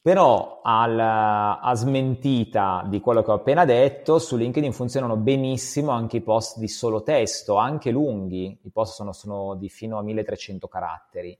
Però 0.00 0.60
al, 0.62 0.98
a 0.98 1.72
smentita 1.74 2.84
di 2.88 3.00
quello 3.00 3.22
che 3.22 3.30
ho 3.30 3.34
appena 3.34 3.64
detto, 3.64 4.18
su 4.18 4.36
LinkedIn 4.36 4.72
funzionano 4.72 5.16
benissimo 5.16 5.90
anche 5.90 6.18
i 6.18 6.22
post 6.22 6.58
di 6.58 6.68
solo 6.68 7.02
testo, 7.02 7.56
anche 7.56 7.90
lunghi, 7.90 8.58
i 8.62 8.70
post 8.70 8.94
sono, 8.94 9.12
sono 9.12 9.54
di 9.56 9.68
fino 9.68 9.98
a 9.98 10.02
1300 10.02 10.68
caratteri. 10.68 11.38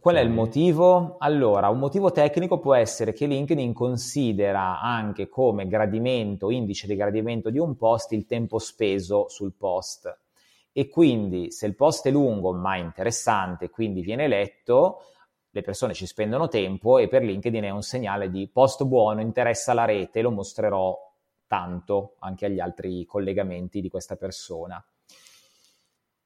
Qual 0.00 0.14
è 0.14 0.20
il 0.20 0.30
motivo? 0.30 1.16
Allora, 1.18 1.68
un 1.68 1.78
motivo 1.78 2.12
tecnico 2.12 2.58
può 2.60 2.74
essere 2.74 3.12
che 3.12 3.26
LinkedIn 3.26 3.72
considera 3.72 4.80
anche 4.80 5.28
come 5.28 5.66
gradimento, 5.66 6.50
indice 6.50 6.86
di 6.86 6.94
gradimento 6.94 7.50
di 7.50 7.58
un 7.58 7.76
post, 7.76 8.12
il 8.12 8.26
tempo 8.26 8.58
speso 8.58 9.28
sul 9.28 9.52
post. 9.54 10.18
E 10.72 10.88
quindi 10.88 11.50
se 11.50 11.66
il 11.66 11.74
post 11.74 12.06
è 12.06 12.10
lungo 12.10 12.52
ma 12.52 12.76
interessante, 12.76 13.70
quindi 13.70 14.02
viene 14.02 14.28
letto, 14.28 15.00
le 15.54 15.62
persone 15.62 15.92
ci 15.92 16.06
spendono 16.06 16.48
tempo 16.48 16.98
e 16.98 17.08
per 17.08 17.22
LinkedIn 17.22 17.64
è 17.64 17.70
un 17.70 17.82
segnale 17.82 18.30
di 18.30 18.48
post 18.48 18.84
buono, 18.84 19.20
interessa 19.20 19.74
la 19.74 19.84
rete, 19.84 20.22
lo 20.22 20.30
mostrerò 20.30 20.98
tanto 21.46 22.14
anche 22.20 22.46
agli 22.46 22.58
altri 22.58 23.04
collegamenti 23.04 23.82
di 23.82 23.90
questa 23.90 24.16
persona. 24.16 24.82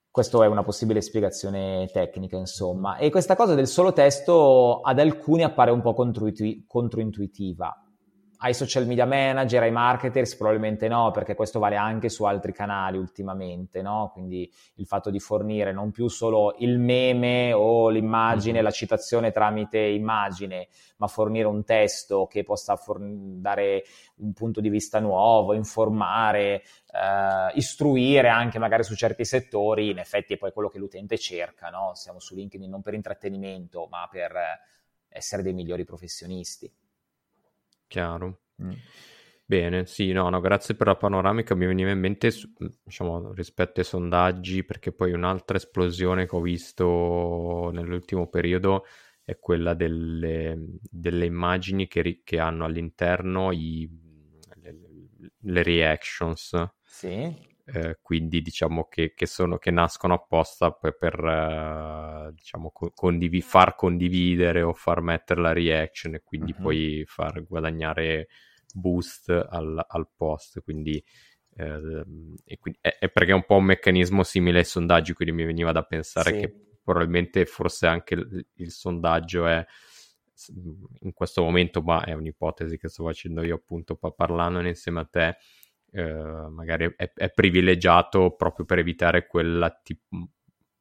Questa 0.08 0.44
è 0.44 0.46
una 0.46 0.62
possibile 0.62 1.02
spiegazione 1.02 1.88
tecnica, 1.92 2.36
insomma. 2.36 2.96
E 2.96 3.10
questa 3.10 3.36
cosa 3.36 3.54
del 3.54 3.66
solo 3.66 3.92
testo 3.92 4.80
ad 4.80 4.98
alcuni 4.98 5.42
appare 5.42 5.72
un 5.72 5.82
po' 5.82 5.92
controintuitiva 5.92 7.85
ai 8.46 8.54
social 8.54 8.86
media 8.86 9.06
manager, 9.06 9.62
ai 9.62 9.72
marketers 9.72 10.36
probabilmente 10.36 10.86
no, 10.86 11.10
perché 11.10 11.34
questo 11.34 11.58
vale 11.58 11.74
anche 11.74 12.08
su 12.08 12.22
altri 12.22 12.52
canali 12.52 12.96
ultimamente, 12.96 13.82
no? 13.82 14.10
Quindi 14.12 14.48
il 14.74 14.86
fatto 14.86 15.10
di 15.10 15.18
fornire 15.18 15.72
non 15.72 15.90
più 15.90 16.06
solo 16.06 16.54
il 16.58 16.78
meme 16.78 17.52
o 17.52 17.88
l'immagine, 17.88 18.54
mm-hmm. 18.54 18.64
la 18.64 18.70
citazione 18.70 19.32
tramite 19.32 19.78
immagine, 19.80 20.68
ma 20.98 21.08
fornire 21.08 21.48
un 21.48 21.64
testo 21.64 22.26
che 22.26 22.44
possa 22.44 22.76
forn- 22.76 23.40
dare 23.40 23.82
un 24.18 24.32
punto 24.32 24.60
di 24.60 24.68
vista 24.68 25.00
nuovo, 25.00 25.52
informare, 25.52 26.62
eh, 26.92 27.50
istruire 27.54 28.28
anche 28.28 28.60
magari 28.60 28.84
su 28.84 28.94
certi 28.94 29.24
settori, 29.24 29.90
in 29.90 29.98
effetti 29.98 30.34
è 30.34 30.38
poi 30.38 30.52
quello 30.52 30.68
che 30.68 30.78
l'utente 30.78 31.18
cerca, 31.18 31.68
no? 31.68 31.94
Siamo 31.94 32.20
su 32.20 32.36
LinkedIn 32.36 32.70
non 32.70 32.80
per 32.80 32.94
intrattenimento, 32.94 33.88
ma 33.90 34.08
per 34.08 34.32
essere 35.08 35.42
dei 35.42 35.52
migliori 35.52 35.84
professionisti. 35.84 36.72
Chiaro. 37.86 38.40
Mm. 38.62 38.72
Bene, 39.48 39.86
sì, 39.86 40.10
no, 40.10 40.28
no, 40.28 40.40
grazie 40.40 40.74
per 40.74 40.88
la 40.88 40.96
panoramica. 40.96 41.54
Mi 41.54 41.66
veniva 41.66 41.90
in 41.90 42.00
mente, 42.00 42.32
diciamo, 42.82 43.32
rispetto 43.32 43.78
ai 43.78 43.86
sondaggi, 43.86 44.64
perché 44.64 44.90
poi 44.90 45.12
un'altra 45.12 45.56
esplosione 45.56 46.26
che 46.26 46.34
ho 46.34 46.40
visto 46.40 47.70
nell'ultimo 47.72 48.26
periodo 48.28 48.84
è 49.22 49.38
quella 49.38 49.74
delle, 49.74 50.78
delle 50.82 51.26
immagini 51.26 51.86
che, 51.86 52.22
che, 52.24 52.38
hanno 52.40 52.64
all'interno 52.64 53.52
i, 53.52 53.88
le, 54.62 54.78
le, 55.38 55.62
reactions. 55.62 56.68
Sì. 56.82 57.54
Eh, 57.68 57.98
quindi 58.00 58.42
diciamo 58.42 58.86
che, 58.86 59.12
che, 59.12 59.26
sono, 59.26 59.58
che 59.58 59.72
nascono 59.72 60.14
apposta 60.14 60.70
per, 60.70 60.96
per 60.96 61.18
uh, 61.18 62.32
diciamo, 62.32 62.70
condiv- 62.94 63.42
far 63.42 63.74
condividere 63.74 64.62
o 64.62 64.72
far 64.72 65.00
mettere 65.00 65.40
la 65.40 65.52
reaction 65.52 66.14
e 66.14 66.22
quindi 66.22 66.54
uh-huh. 66.56 66.62
poi 66.62 67.04
far 67.06 67.44
guadagnare 67.44 68.28
boost 68.72 69.30
al, 69.30 69.84
al 69.84 70.08
post. 70.16 70.62
Quindi, 70.62 71.02
eh, 71.56 72.04
quindi 72.60 72.78
è, 72.80 72.98
è, 73.00 73.10
perché 73.10 73.32
è 73.32 73.34
un 73.34 73.44
po' 73.44 73.56
un 73.56 73.64
meccanismo 73.64 74.22
simile 74.22 74.58
ai 74.58 74.64
sondaggi, 74.64 75.12
quindi 75.12 75.34
mi 75.34 75.44
veniva 75.44 75.72
da 75.72 75.82
pensare 75.82 76.34
sì. 76.34 76.38
che 76.38 76.54
probabilmente 76.84 77.46
forse 77.46 77.88
anche 77.88 78.14
il, 78.14 78.46
il 78.54 78.70
sondaggio 78.70 79.44
è 79.44 79.66
in 81.00 81.12
questo 81.12 81.42
momento, 81.42 81.82
ma 81.82 82.04
è 82.04 82.12
un'ipotesi 82.12 82.78
che 82.78 82.88
sto 82.88 83.02
facendo 83.04 83.42
io 83.42 83.56
appunto 83.56 83.96
parlandone 83.96 84.68
insieme 84.68 85.00
a 85.00 85.04
te, 85.04 85.38
eh, 85.96 86.48
magari 86.50 86.92
è, 86.94 87.10
è, 87.14 87.30
privilegiato 87.30 88.32
proprio 88.32 88.66
per 88.66 88.78
evitare 88.78 89.26
quella, 89.26 89.70
tip- 89.82 90.28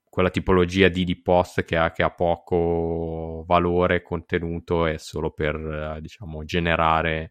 quella 0.09 0.29
tipologia 0.29 0.89
di, 0.89 1.05
di 1.05 1.21
post 1.21 1.63
che 1.63 1.77
ha, 1.77 1.91
che 1.91 2.03
ha, 2.03 2.09
poco 2.09 3.45
valore 3.47 4.01
contenuto 4.01 4.85
e 4.87 4.97
solo 4.97 5.31
per, 5.31 5.55
eh, 5.55 6.01
diciamo, 6.01 6.43
generare 6.43 7.29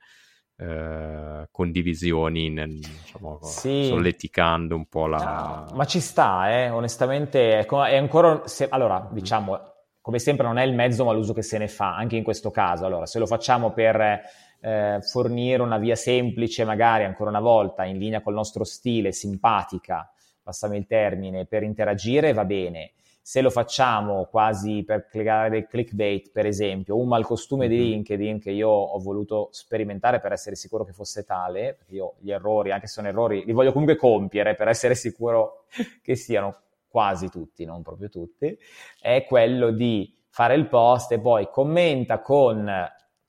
eh, 0.57 1.47
condivisioni, 1.51 2.49
nel, 2.49 2.70
diciamo, 2.70 3.41
sì. 3.43 3.85
solleticando 3.85 4.74
un 4.74 4.87
po' 4.87 5.07
la... 5.07 5.66
No, 5.68 5.76
ma 5.76 5.85
ci 5.85 6.01
sta, 6.01 6.51
eh? 6.51 6.70
onestamente, 6.70 7.59
è, 7.59 7.66
è 7.66 7.97
ancora... 7.97 8.47
Se, 8.47 8.66
allora, 8.70 9.11
diciamo, 9.12 9.61
come 10.01 10.18
sempre 10.18 10.47
non 10.47 10.57
è 10.57 10.64
il 10.64 10.74
mezzo 10.74 11.05
ma 11.05 11.12
l'uso 11.12 11.35
che 11.35 11.43
se 11.43 11.59
ne 11.59 11.68
fa, 11.68 11.95
anche 11.97 12.16
in 12.16 12.22
questo 12.22 12.51
caso. 12.51 12.87
Allora, 12.87 13.05
se 13.05 13.18
lo 13.18 13.26
facciamo 13.26 13.72
per 13.72 14.22
eh, 14.65 15.01
fornire 15.03 15.61
una 15.61 15.77
via 15.77 15.95
semplice, 15.95 16.65
magari 16.65 17.05
ancora 17.05 17.29
una 17.29 17.41
volta 17.41 17.85
in 17.85 17.99
linea 17.99 18.23
col 18.23 18.33
nostro 18.33 18.65
stile, 18.65 19.12
simpatica, 19.12 20.11
passami 20.43 20.79
il 20.79 20.87
termine, 20.87 21.45
per 21.45 21.62
interagire 21.62 22.33
va 22.33 22.47
bene. 22.47 22.93
Se 23.21 23.41
lo 23.41 23.51
facciamo 23.51 24.27
quasi 24.27 24.83
per 24.85 25.07
creare 25.07 25.51
del 25.51 25.67
clickbait, 25.67 26.31
per 26.31 26.47
esempio, 26.47 26.97
un 26.99 27.09
malcostume 27.09 27.69
di 27.69 27.79
LinkedIn 27.79 28.39
che 28.39 28.51
io 28.51 28.69
ho 28.69 28.99
voluto 28.99 29.49
sperimentare 29.51 30.21
per 30.21 30.33
essere 30.33 30.57
sicuro 30.57 30.85
che 30.85 30.93
fosse 30.93 31.25
tale, 31.25 31.75
perché 31.75 31.95
io 31.95 32.15
gli 32.19 32.31
errori, 32.31 32.71
anche 32.71 32.87
se 32.87 32.95
sono 32.95 33.09
errori, 33.09 33.45
li 33.45 33.53
voglio 33.53 33.73
comunque 33.73 33.97
compiere 33.97 34.55
per 34.55 34.69
essere 34.69 34.95
sicuro 34.95 35.65
che 36.03 36.17
siano 36.17 36.61
quasi 36.89 37.29
tutti, 37.29 37.65
non 37.65 37.83
proprio 37.83 38.09
tutti, 38.09 38.57
è 39.01 39.25
quello 39.27 39.71
di 39.71 40.15
fare 40.29 40.55
il 40.55 40.69
post 40.69 41.12
e 41.12 41.21
poi 41.21 41.49
commenta 41.51 42.21
con 42.21 42.71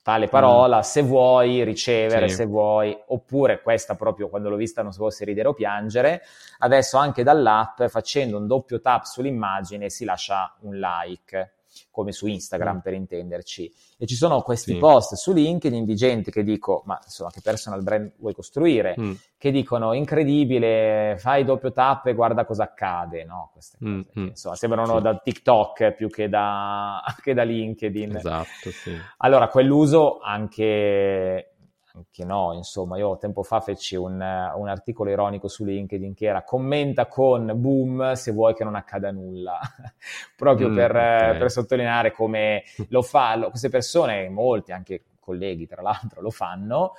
tale 0.06 0.28
parola, 0.28 0.78
mm. 0.78 0.82
se 0.82 1.02
vuoi 1.02 1.64
ricevere, 1.64 2.28
sì. 2.28 2.36
se 2.36 2.46
vuoi, 2.46 2.96
oppure 3.06 3.60
questa 3.60 3.96
proprio 3.96 4.28
quando 4.28 4.48
l'ho 4.48 4.54
vista 4.54 4.80
non 4.80 4.92
so 4.92 5.10
se 5.10 5.24
ridere 5.24 5.48
o 5.48 5.52
piangere, 5.52 6.22
adesso 6.58 6.96
anche 6.96 7.24
dall'app 7.24 7.82
facendo 7.86 8.38
un 8.38 8.46
doppio 8.46 8.80
tap 8.80 9.02
sull'immagine 9.02 9.90
si 9.90 10.04
lascia 10.04 10.54
un 10.60 10.76
like 10.76 11.54
come 11.90 12.12
su 12.12 12.26
Instagram 12.26 12.76
mm. 12.76 12.80
per 12.80 12.92
intenderci. 12.94 13.72
E 13.98 14.06
ci 14.06 14.14
sono 14.14 14.42
questi 14.42 14.72
sì. 14.72 14.78
post 14.78 15.14
su 15.14 15.32
LinkedIn 15.32 15.84
di 15.84 15.94
gente 15.94 16.30
che 16.30 16.42
dico, 16.42 16.82
ma 16.86 16.98
insomma, 17.02 17.30
che 17.30 17.40
personal 17.42 17.82
brand 17.82 18.12
vuoi 18.18 18.34
costruire? 18.34 18.94
Mm. 18.98 19.12
Che 19.38 19.50
dicono, 19.50 19.92
incredibile, 19.92 21.16
fai 21.18 21.44
doppio 21.44 21.72
tap 21.72 22.06
e 22.06 22.14
guarda 22.14 22.44
cosa 22.44 22.64
accade, 22.64 23.24
no? 23.24 23.50
Queste 23.52 23.78
mm, 23.84 24.00
cose, 24.00 24.20
mm. 24.20 24.26
insomma, 24.28 24.56
sembrano 24.56 24.96
sì. 24.96 25.02
da 25.02 25.16
TikTok 25.16 25.92
più 25.92 26.08
che 26.08 26.28
da, 26.28 27.02
che 27.22 27.34
da 27.34 27.42
LinkedIn. 27.42 28.16
Esatto, 28.16 28.70
sì. 28.70 28.96
Allora, 29.18 29.48
quell'uso 29.48 30.18
anche 30.20 31.55
anche 31.96 32.24
no, 32.24 32.52
insomma, 32.52 32.98
io 32.98 33.16
tempo 33.16 33.42
fa 33.42 33.60
feci 33.60 33.96
un, 33.96 34.12
un, 34.12 34.68
articolo 34.68 35.10
ironico 35.10 35.48
su 35.48 35.64
LinkedIn 35.64 36.14
che 36.14 36.26
era 36.26 36.44
commenta 36.44 37.06
con 37.06 37.50
boom 37.54 38.12
se 38.12 38.32
vuoi 38.32 38.54
che 38.54 38.64
non 38.64 38.74
accada 38.74 39.10
nulla, 39.10 39.58
proprio 40.36 40.68
mm, 40.68 40.74
per, 40.74 40.90
okay. 40.90 41.38
per, 41.38 41.50
sottolineare 41.50 42.12
come 42.12 42.64
lo 42.88 43.00
fanno 43.00 43.48
queste 43.48 43.70
persone, 43.70 44.28
molti, 44.28 44.72
anche 44.72 45.04
colleghi 45.18 45.66
tra 45.66 45.80
l'altro, 45.80 46.20
lo 46.20 46.30
fanno 46.30 46.92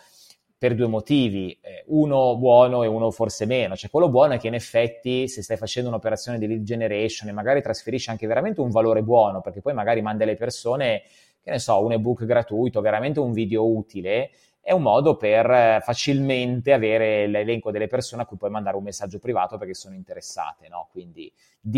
per 0.58 0.74
due 0.74 0.88
motivi, 0.88 1.56
eh, 1.62 1.84
uno 1.88 2.36
buono 2.36 2.82
e 2.82 2.88
uno 2.88 3.12
forse 3.12 3.46
meno, 3.46 3.76
cioè 3.76 3.92
quello 3.92 4.10
buono 4.10 4.34
è 4.34 4.40
che 4.40 4.48
in 4.48 4.56
effetti 4.56 5.28
se 5.28 5.44
stai 5.44 5.58
facendo 5.58 5.90
un'operazione 5.90 6.40
di 6.40 6.48
lead 6.48 6.64
generation 6.64 7.30
e 7.30 7.34
magari 7.34 7.62
trasferisci 7.62 8.10
anche 8.10 8.26
veramente 8.26 8.62
un 8.62 8.72
valore 8.72 9.04
buono, 9.04 9.42
perché 9.42 9.62
poi 9.62 9.76
magari 9.76 10.02
mandi 10.02 10.24
alle 10.24 10.36
persone, 10.36 11.04
che 11.44 11.52
ne 11.52 11.60
so, 11.60 11.84
un 11.84 11.92
ebook 11.92 12.26
gratuito, 12.26 12.82
veramente 12.82 13.20
un 13.20 13.34
video 13.34 13.68
utile, 13.68 14.32
è 14.68 14.74
un 14.74 14.82
modo 14.82 15.16
per 15.16 15.50
eh, 15.50 15.80
facilmente 15.82 16.74
avere 16.74 17.26
l'elenco 17.28 17.72
delle 17.72 17.88
persone 17.88 18.24
a 18.24 18.26
cui 18.26 18.36
puoi 18.36 18.50
mandare 18.50 18.76
un 18.76 18.84
messaggio 18.84 19.18
privato 19.18 19.58
perché 19.58 19.74
sono 19.74 19.96
interessate, 19.96 20.68
no? 20.68 20.90
Quindi 20.92 21.34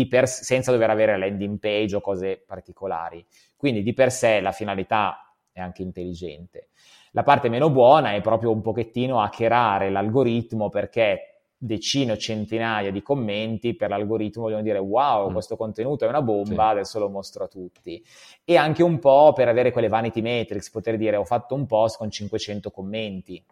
per, 0.08 0.26
senza 0.26 0.72
dover 0.72 0.90
avere 0.90 1.16
landing 1.16 1.60
page 1.60 1.94
o 1.94 2.00
cose 2.00 2.42
particolari. 2.44 3.24
Quindi 3.56 3.84
di 3.84 3.92
per 3.92 4.10
sé 4.10 4.40
la 4.40 4.50
finalità 4.50 5.32
è 5.52 5.60
anche 5.60 5.82
intelligente. 5.82 6.70
La 7.12 7.22
parte 7.22 7.48
meno 7.48 7.70
buona 7.70 8.14
è 8.14 8.20
proprio 8.20 8.50
un 8.50 8.60
pochettino 8.60 9.22
hackerare 9.22 9.88
l'algoritmo 9.88 10.68
perché 10.68 11.29
decine 11.62 12.12
o 12.12 12.16
centinaia 12.16 12.90
di 12.90 13.02
commenti 13.02 13.76
per 13.76 13.90
l'algoritmo 13.90 14.44
vogliono 14.44 14.62
dire 14.62 14.78
wow 14.78 15.28
mm. 15.28 15.32
questo 15.34 15.56
contenuto 15.58 16.06
è 16.06 16.08
una 16.08 16.22
bomba 16.22 16.64
sì. 16.64 16.70
adesso 16.70 16.98
lo 16.98 17.10
mostro 17.10 17.44
a 17.44 17.48
tutti 17.48 18.02
e 18.46 18.56
anche 18.56 18.82
un 18.82 18.98
po' 18.98 19.34
per 19.34 19.46
avere 19.46 19.70
quelle 19.70 19.88
vanity 19.88 20.22
metrics 20.22 20.70
poter 20.70 20.96
dire 20.96 21.16
ho 21.16 21.24
fatto 21.24 21.54
un 21.54 21.66
post 21.66 21.98
con 21.98 22.10
500 22.10 22.70
commenti 22.70 23.44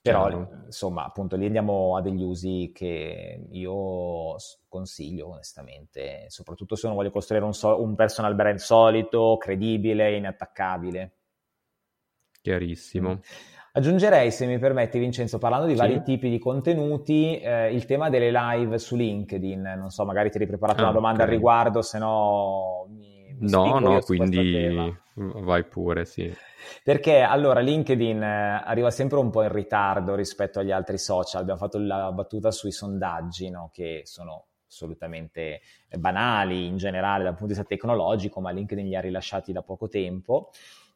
però 0.00 0.28
Chiaro. 0.28 0.62
insomma 0.66 1.04
appunto 1.04 1.34
lì 1.34 1.46
andiamo 1.46 1.96
a 1.96 2.00
degli 2.00 2.22
usi 2.22 2.70
che 2.72 3.48
io 3.50 4.36
consiglio 4.68 5.30
onestamente 5.30 6.26
soprattutto 6.28 6.76
se 6.76 6.86
non 6.86 6.94
voglio 6.94 7.10
costruire 7.10 7.44
un, 7.44 7.54
so- 7.54 7.82
un 7.82 7.96
personal 7.96 8.36
brand 8.36 8.58
solito 8.58 9.36
credibile 9.36 10.14
inattaccabile 10.14 11.12
chiarissimo 12.40 13.14
mm. 13.14 13.18
Aggiungerei, 13.76 14.30
se 14.30 14.46
mi 14.46 14.56
permetti 14.60 15.00
Vincenzo, 15.00 15.38
parlando 15.38 15.66
di 15.66 15.72
sì. 15.72 15.78
vari 15.78 16.00
tipi 16.04 16.30
di 16.30 16.38
contenuti, 16.38 17.40
eh, 17.40 17.74
il 17.74 17.86
tema 17.86 18.08
delle 18.08 18.30
live 18.30 18.78
su 18.78 18.94
LinkedIn. 18.94 19.74
Non 19.76 19.90
so, 19.90 20.04
magari 20.04 20.30
ti 20.30 20.38
hai 20.38 20.46
preparato 20.46 20.82
ah, 20.82 20.84
una 20.84 20.92
domanda 20.92 21.22
okay. 21.22 21.26
al 21.26 21.32
riguardo, 21.32 21.82
se 21.82 21.98
no 21.98 22.86
mi, 22.90 23.34
mi 23.36 23.50
No, 23.50 23.80
no, 23.80 23.98
quindi 23.98 24.96
vai 25.14 25.64
pure, 25.64 26.04
sì. 26.04 26.32
Perché 26.84 27.22
allora 27.22 27.58
LinkedIn 27.58 28.22
eh, 28.22 28.62
arriva 28.64 28.92
sempre 28.92 29.18
un 29.18 29.30
po' 29.30 29.42
in 29.42 29.50
ritardo 29.50 30.14
rispetto 30.14 30.60
agli 30.60 30.70
altri 30.70 30.96
social. 30.96 31.40
Abbiamo 31.40 31.58
fatto 31.58 31.78
la 31.78 32.12
battuta 32.12 32.52
sui 32.52 32.70
sondaggi, 32.70 33.50
no? 33.50 33.70
che 33.72 34.02
sono 34.04 34.46
assolutamente 34.68 35.62
banali 35.98 36.66
in 36.66 36.76
generale 36.76 37.24
dal 37.24 37.34
punto 37.34 37.52
di 37.52 37.58
vista 37.58 37.66
tecnologico, 37.66 38.40
ma 38.40 38.52
LinkedIn 38.52 38.86
li 38.86 38.94
ha 38.94 39.00
rilasciati 39.00 39.50
da 39.50 39.62
poco 39.62 39.88
tempo. 39.88 40.50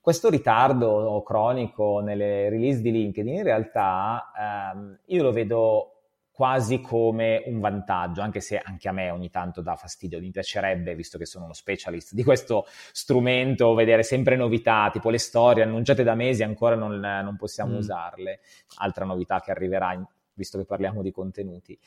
Questo 0.09 0.31
ritardo 0.31 1.23
cronico 1.23 2.01
nelle 2.01 2.49
release 2.49 2.81
di 2.81 2.91
LinkedIn 2.93 3.35
in 3.35 3.43
realtà 3.43 4.33
ehm, 4.73 5.01
io 5.05 5.23
lo 5.23 5.33
vedo 5.33 5.97
quasi 6.31 6.81
come 6.81 7.43
un 7.45 7.61
vantaggio, 7.61 8.23
anche 8.23 8.41
se 8.41 8.57
anche 8.57 8.89
a 8.89 8.93
me 8.93 9.11
ogni 9.11 9.29
tanto 9.29 9.61
dà 9.61 9.77
fastidio. 9.77 10.19
Mi 10.19 10.31
piacerebbe, 10.31 10.95
visto 10.95 11.19
che 11.19 11.27
sono 11.27 11.45
uno 11.45 11.53
specialist 11.53 12.15
di 12.15 12.25
questo 12.25 12.65
strumento, 12.91 13.75
vedere 13.75 14.03
sempre 14.03 14.35
novità, 14.35 14.89
tipo 14.91 15.11
le 15.11 15.19
storie 15.19 15.63
annunciate 15.63 16.03
da 16.03 16.15
mesi 16.15 16.43
ancora 16.43 16.75
non, 16.75 16.99
non 17.01 17.37
possiamo 17.37 17.75
mm. 17.75 17.77
usarle. 17.77 18.41
Altra 18.79 19.05
novità 19.05 19.41
che 19.41 19.51
arriverà 19.51 19.93
in, 19.93 20.07
visto 20.33 20.57
che 20.57 20.65
parliamo 20.65 21.03
di 21.03 21.11
contenuti. 21.11 21.79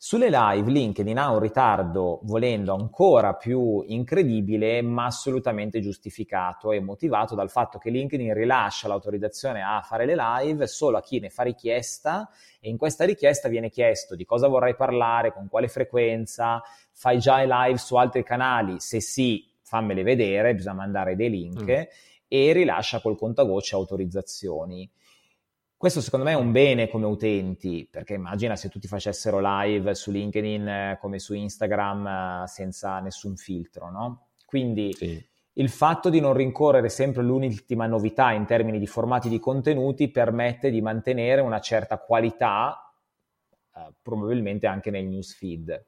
Sulle 0.00 0.30
live 0.30 0.70
LinkedIn 0.70 1.18
ha 1.18 1.32
un 1.32 1.40
ritardo, 1.40 2.20
volendo 2.22 2.72
ancora 2.72 3.34
più 3.34 3.82
incredibile, 3.84 4.80
ma 4.80 5.06
assolutamente 5.06 5.80
giustificato 5.80 6.70
e 6.70 6.78
motivato 6.78 7.34
dal 7.34 7.50
fatto 7.50 7.78
che 7.78 7.90
LinkedIn 7.90 8.32
rilascia 8.32 8.86
l'autorizzazione 8.86 9.60
a 9.60 9.82
fare 9.82 10.06
le 10.06 10.14
live 10.14 10.68
solo 10.68 10.98
a 10.98 11.02
chi 11.02 11.18
ne 11.18 11.30
fa 11.30 11.42
richiesta 11.42 12.30
e 12.60 12.68
in 12.68 12.76
questa 12.76 13.04
richiesta 13.04 13.48
viene 13.48 13.70
chiesto 13.70 14.14
di 14.14 14.24
cosa 14.24 14.46
vorrai 14.46 14.76
parlare, 14.76 15.32
con 15.32 15.48
quale 15.48 15.66
frequenza, 15.66 16.62
fai 16.92 17.18
già 17.18 17.42
i 17.42 17.48
live 17.50 17.78
su 17.78 17.96
altri 17.96 18.22
canali, 18.22 18.78
se 18.78 19.00
sì, 19.00 19.50
fammele 19.62 20.04
vedere, 20.04 20.54
bisogna 20.54 20.76
mandare 20.76 21.16
dei 21.16 21.28
link 21.28 21.64
mm. 21.64 21.82
e 22.28 22.52
rilascia 22.52 23.00
col 23.00 23.18
contavoce 23.18 23.74
autorizzazioni. 23.74 24.88
Questo 25.78 26.00
secondo 26.00 26.24
me 26.24 26.32
è 26.32 26.34
un 26.34 26.50
bene 26.50 26.88
come 26.88 27.06
utenti, 27.06 27.86
perché 27.88 28.14
immagina 28.14 28.56
se 28.56 28.68
tutti 28.68 28.88
facessero 28.88 29.38
live 29.40 29.94
su 29.94 30.10
LinkedIn 30.10 30.66
eh, 30.66 30.98
come 31.00 31.20
su 31.20 31.34
Instagram 31.34 32.06
eh, 32.06 32.48
senza 32.48 32.98
nessun 32.98 33.36
filtro, 33.36 33.88
no? 33.88 34.30
Quindi 34.44 34.92
sì. 34.92 35.24
il 35.52 35.68
fatto 35.68 36.10
di 36.10 36.18
non 36.18 36.32
rincorrere 36.32 36.88
sempre 36.88 37.22
l'ultima 37.22 37.86
novità 37.86 38.32
in 38.32 38.44
termini 38.44 38.80
di 38.80 38.88
formati 38.88 39.28
di 39.28 39.38
contenuti 39.38 40.10
permette 40.10 40.72
di 40.72 40.80
mantenere 40.80 41.42
una 41.42 41.60
certa 41.60 41.98
qualità, 41.98 42.92
eh, 43.72 43.92
probabilmente 44.02 44.66
anche 44.66 44.90
nel 44.90 45.06
newsfeed. 45.06 45.86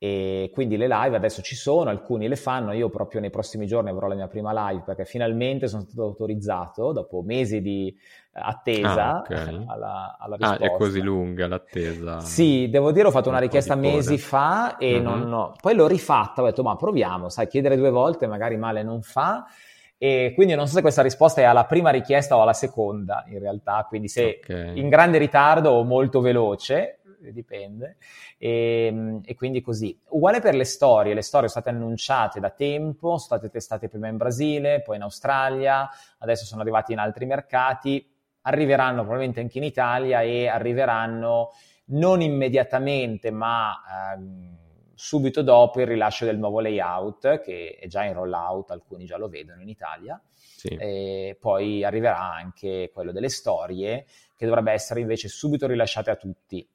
E 0.00 0.50
quindi 0.54 0.76
le 0.76 0.86
live 0.86 1.16
adesso 1.16 1.42
ci 1.42 1.56
sono, 1.56 1.90
alcuni 1.90 2.28
le 2.28 2.36
fanno, 2.36 2.70
io 2.72 2.88
proprio 2.88 3.20
nei 3.20 3.30
prossimi 3.30 3.66
giorni 3.66 3.90
avrò 3.90 4.06
la 4.06 4.14
mia 4.14 4.28
prima 4.28 4.70
live 4.70 4.84
perché 4.84 5.04
finalmente 5.04 5.66
sono 5.66 5.82
stato 5.82 6.04
autorizzato 6.04 6.92
dopo 6.92 7.20
mesi 7.22 7.60
di 7.60 7.92
attesa 8.40 9.16
ah, 9.16 9.18
okay. 9.18 9.64
alla, 9.68 10.16
alla 10.18 10.36
risposta. 10.36 10.64
Ah, 10.64 10.66
è 10.66 10.76
così 10.76 11.00
lunga 11.00 11.46
l'attesa? 11.46 12.20
Sì, 12.20 12.68
devo 12.70 12.92
dire 12.92 13.08
ho 13.08 13.10
fatto 13.10 13.28
una 13.28 13.38
richiesta 13.38 13.74
mesi 13.74 14.18
fa 14.18 14.76
e 14.76 14.96
uh-huh. 14.96 15.02
non 15.02 15.32
ho... 15.32 15.54
poi 15.60 15.74
l'ho 15.74 15.86
rifatta, 15.86 16.42
ho 16.42 16.44
detto 16.44 16.62
ma 16.62 16.76
proviamo, 16.76 17.28
sai, 17.28 17.48
chiedere 17.48 17.76
due 17.76 17.90
volte 17.90 18.26
magari 18.26 18.56
male 18.56 18.82
non 18.82 19.02
fa 19.02 19.46
e 20.00 20.32
quindi 20.34 20.54
non 20.54 20.68
so 20.68 20.74
se 20.74 20.80
questa 20.80 21.02
risposta 21.02 21.40
è 21.40 21.44
alla 21.44 21.64
prima 21.64 21.90
richiesta 21.90 22.36
o 22.36 22.42
alla 22.42 22.52
seconda 22.52 23.24
in 23.28 23.40
realtà, 23.40 23.84
quindi 23.88 24.06
se 24.06 24.40
okay. 24.42 24.78
in 24.78 24.88
grande 24.88 25.18
ritardo 25.18 25.70
o 25.70 25.82
molto 25.82 26.20
veloce, 26.20 27.00
dipende. 27.32 27.96
E, 28.38 28.86
ehm, 28.86 29.20
e, 29.24 29.34
quindi 29.34 29.60
così. 29.60 29.98
Uguale 30.10 30.40
per 30.40 30.54
le 30.54 30.64
storie, 30.64 31.14
le 31.14 31.22
storie 31.22 31.48
sono 31.48 31.62
state 31.62 31.76
annunciate 31.76 32.40
da 32.40 32.50
tempo, 32.50 33.18
sono 33.18 33.18
state 33.18 33.50
testate 33.50 33.88
prima 33.88 34.08
in 34.08 34.16
Brasile, 34.16 34.82
poi 34.82 34.96
in 34.96 35.02
Australia, 35.02 35.88
adesso 36.18 36.44
sono 36.44 36.62
arrivate 36.62 36.92
in 36.92 36.98
altri 36.98 37.26
mercati. 37.26 38.08
Arriveranno 38.48 39.02
probabilmente 39.02 39.40
anche 39.40 39.58
in 39.58 39.64
Italia 39.64 40.22
e 40.22 40.48
arriveranno 40.48 41.50
non 41.90 42.20
immediatamente, 42.20 43.30
ma 43.30 44.14
ehm, 44.14 44.56
subito 44.94 45.42
dopo 45.42 45.80
il 45.80 45.86
rilascio 45.86 46.24
del 46.24 46.38
nuovo 46.38 46.60
layout, 46.60 47.40
che 47.40 47.76
è 47.80 47.86
già 47.86 48.04
in 48.04 48.14
rollout, 48.14 48.70
alcuni 48.70 49.04
già 49.04 49.16
lo 49.16 49.28
vedono 49.28 49.60
in 49.62 49.68
Italia. 49.68 50.20
Sì. 50.32 50.68
E 50.68 51.36
poi 51.38 51.84
arriverà 51.84 52.20
anche 52.32 52.90
quello 52.92 53.12
delle 53.12 53.28
storie, 53.28 54.06
che 54.36 54.46
dovrebbe 54.46 54.72
essere 54.72 55.00
invece 55.00 55.28
subito 55.28 55.66
rilasciate 55.66 56.10
a 56.10 56.16
tutti 56.16 56.66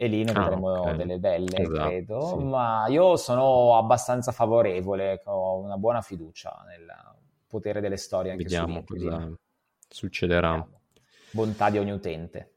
e 0.00 0.06
lì 0.06 0.22
ne 0.22 0.30
ah, 0.30 0.40
vedremo 0.40 0.80
okay. 0.80 0.96
delle 0.96 1.18
belle, 1.18 1.56
esatto, 1.58 1.88
credo. 1.88 2.26
Sì. 2.26 2.44
Ma 2.44 2.86
io 2.88 3.16
sono 3.16 3.76
abbastanza 3.76 4.30
favorevole, 4.30 5.20
ho 5.24 5.58
una 5.58 5.76
buona 5.76 6.00
fiducia 6.02 6.64
nel 6.68 6.86
potere 7.48 7.80
delle 7.80 7.96
storie 7.96 8.30
anche 8.32 8.44
Vediamo 8.44 8.84
cosa 8.84 9.32
succederà. 9.88 10.50
Vediamo. 10.52 10.77
Bontà 11.30 11.70
di 11.70 11.78
ogni 11.78 11.92
utente. 11.92 12.54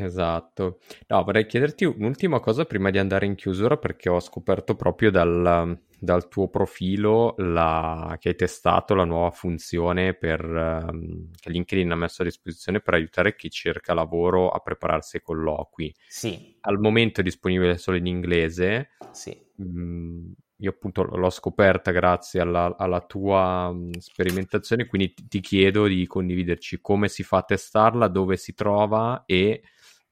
Esatto. 0.00 0.78
No, 1.08 1.24
vorrei 1.24 1.46
chiederti 1.46 1.84
un'ultima 1.84 2.38
cosa 2.38 2.64
prima 2.64 2.90
di 2.90 2.98
andare 2.98 3.26
in 3.26 3.34
chiusura 3.34 3.76
perché 3.76 4.08
ho 4.08 4.20
scoperto 4.20 4.76
proprio 4.76 5.10
dal, 5.10 5.76
dal 5.98 6.28
tuo 6.28 6.48
profilo 6.48 7.34
la, 7.38 8.16
che 8.20 8.28
hai 8.28 8.36
testato 8.36 8.94
la 8.94 9.04
nuova 9.04 9.30
funzione 9.32 10.14
per, 10.14 10.44
um, 10.44 11.30
che 11.34 11.50
LinkedIn 11.50 11.90
ha 11.90 11.96
messo 11.96 12.22
a 12.22 12.26
disposizione 12.26 12.80
per 12.80 12.94
aiutare 12.94 13.34
chi 13.34 13.50
cerca 13.50 13.92
lavoro 13.92 14.50
a 14.50 14.60
prepararsi 14.60 15.16
ai 15.16 15.22
colloqui. 15.22 15.92
Sì. 16.06 16.56
Al 16.60 16.78
momento 16.78 17.20
è 17.20 17.24
disponibile 17.24 17.76
solo 17.76 17.96
in 17.96 18.06
inglese. 18.06 18.90
Sì. 19.10 19.36
Mm, 19.60 20.30
io 20.60 20.70
appunto 20.70 21.02
l'ho 21.02 21.30
scoperta 21.30 21.90
grazie 21.92 22.40
alla, 22.40 22.74
alla 22.76 23.00
tua 23.00 23.68
um, 23.68 23.90
sperimentazione, 23.98 24.86
quindi 24.86 25.14
ti, 25.14 25.28
ti 25.28 25.40
chiedo 25.40 25.86
di 25.86 26.06
condividerci 26.06 26.80
come 26.80 27.08
si 27.08 27.22
fa 27.22 27.38
a 27.38 27.42
testarla, 27.42 28.08
dove 28.08 28.36
si 28.36 28.54
trova 28.54 29.22
e 29.24 29.62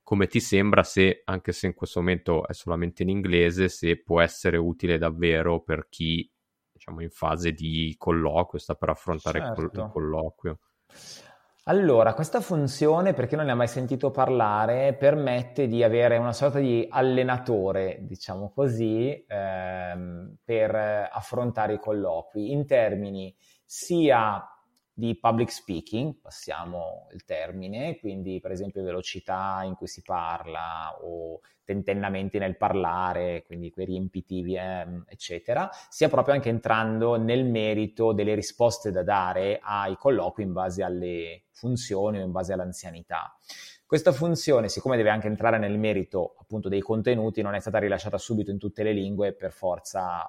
come 0.03 0.29
ti 0.29 0.39
sembra 0.39 0.85
se, 0.85 1.23
anche 1.25 1.51
se 1.51 1.67
in 1.67 1.75
questo 1.75 1.99
momento 1.99 2.47
è 2.47 2.53
solamente 2.53 3.03
in 3.03 3.09
inglese, 3.09 3.69
se 3.69 4.01
può 4.01 4.21
essere 4.21 4.57
utile 4.57 4.99
davvero 4.99 5.63
per 5.63 5.89
chi, 5.89 6.31
diciamo, 6.71 7.03
in 7.03 7.11
fase 7.11 7.51
di 7.51 7.93
colloquio, 7.99 8.61
sta 8.61 8.75
per 8.77 8.91
affrontare 8.91 9.41
certo. 9.41 9.63
il, 9.63 9.71
col- 9.73 9.91
colloquio. 9.91 10.61
Allora, 11.69 12.15
questa 12.15 12.41
funzione, 12.41 13.13
per 13.13 13.27
chi 13.27 13.35
non 13.35 13.47
ne 13.47 13.51
ha 13.51 13.57
mai 13.57 13.67
sentito 13.67 14.13
parlare, 14.13 14.95
permette 14.95 15.67
di 15.67 15.83
avere 15.83 16.17
una 16.17 16.33
sorta 16.33 16.61
di 16.61 16.87
allenatore, 16.89 17.99
diciamo 18.03 18.53
così, 18.55 19.25
ehm, 19.27 20.37
per 20.45 20.77
affrontare 21.11 21.75
i 21.75 21.81
colloqui 21.81 22.53
in 22.53 22.67
termini 22.67 23.35
sia 23.65 24.41
di 24.99 25.15
public 25.19 25.53
speaking, 25.53 26.15
passiamo 26.23 27.09
il 27.13 27.27
termine, 27.27 27.99
quindi 27.99 28.41
per 28.41 28.51
esempio 28.51 28.83
velocità 28.83 29.61
in 29.63 29.75
cui 29.75 29.87
si 29.89 30.01
parla 30.01 30.97
o 31.03 31.41
tentennamenti 31.65 32.39
nel 32.39 32.57
parlare, 32.57 33.43
quindi 33.45 33.71
quei 33.71 33.85
riempitivi, 33.85 34.55
eh, 34.55 34.87
eccetera, 35.07 35.69
sia 35.91 36.09
proprio 36.09 36.33
anche 36.33 36.49
entrando 36.49 37.17
nel 37.17 37.45
merito 37.45 38.15
delle 38.15 38.35
risposte 38.35 38.91
da 38.91 39.03
dare 39.03 39.61
ai 39.63 39.97
colloqui 39.97 40.45
in 40.45 40.55
base 40.55 40.83
alle 40.83 41.43
funzioni 41.51 42.19
o 42.19 42.25
in 42.25 42.33
base 42.33 42.55
all'anzianità. 42.55 43.37
Questa 43.85 44.13
funzione, 44.13 44.71
siccome 44.71 44.97
deve 44.97 45.11
anche 45.11 45.27
entrare 45.27 45.59
nel 45.59 45.79
merito 45.79 46.37
appunto 46.41 46.71
dei 46.71 46.81
contenuti, 46.81 47.43
non 47.43 47.55
è 47.55 47.61
stata 47.61 47.77
rilasciata 47.77 48.17
subito 48.17 48.51
in 48.51 48.57
tutte 48.57 48.83
le 48.83 48.93
lingue, 48.93 49.35
per 49.35 49.53
forza, 49.53 50.27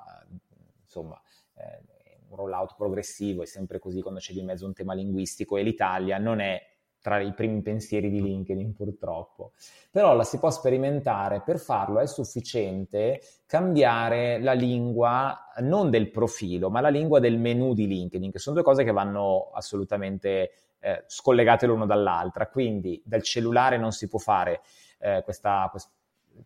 insomma, 0.84 1.18
eh, 1.56 1.97
un 2.30 2.36
rollout 2.36 2.76
progressivo, 2.76 3.44
è 3.44 3.46
sempre 3.46 3.80
così 3.80 4.02
quando 4.02 4.20
c'è 4.20 4.34
di 4.34 4.44
mezzo 4.44 4.66
un 4.66 4.74
tema 4.74 4.94
linguistico 4.94 5.58
e 5.58 5.64
l'Italia 5.64 6.18
non 6.18 6.40
è 6.40 6.62
tra 7.00 7.20
i 7.20 7.34
primi 7.34 7.62
pensieri 7.62 8.10
di 8.10 8.22
LinkedIn 8.22 8.74
purtroppo. 8.74 9.54
Però 9.92 10.14
la 10.14 10.24
si 10.24 10.40
può 10.40 10.50
sperimentare, 10.50 11.42
per 11.42 11.58
farlo 11.58 12.00
è 12.00 12.08
sufficiente 12.08 13.22
cambiare 13.46 14.42
la 14.42 14.54
lingua 14.54 15.48
non 15.60 15.90
del 15.90 16.12
profilo, 16.12 16.70
ma 16.70 16.82
la 16.82 16.90
lingua 16.90 17.20
del 17.20 17.38
menu 17.38 17.74
di 17.74 17.88
LinkedIn, 17.88 18.32
che 18.32 18.40
sono 18.40 18.56
due 18.56 18.66
cose 18.66 18.84
che 18.84 18.92
vanno 18.92 19.52
assolutamente 19.54 20.52
eh, 20.80 21.04
scollegate 21.08 21.66
l'uno 21.66 21.86
dall'altra. 21.86 22.48
Quindi 22.48 23.02
dal 23.06 23.24
cellulare 23.24 23.78
non 23.78 23.92
si 23.92 24.08
può 24.10 24.20
fare 24.20 24.62
eh, 25.00 25.22
questa, 25.24 25.68
questa 25.72 25.90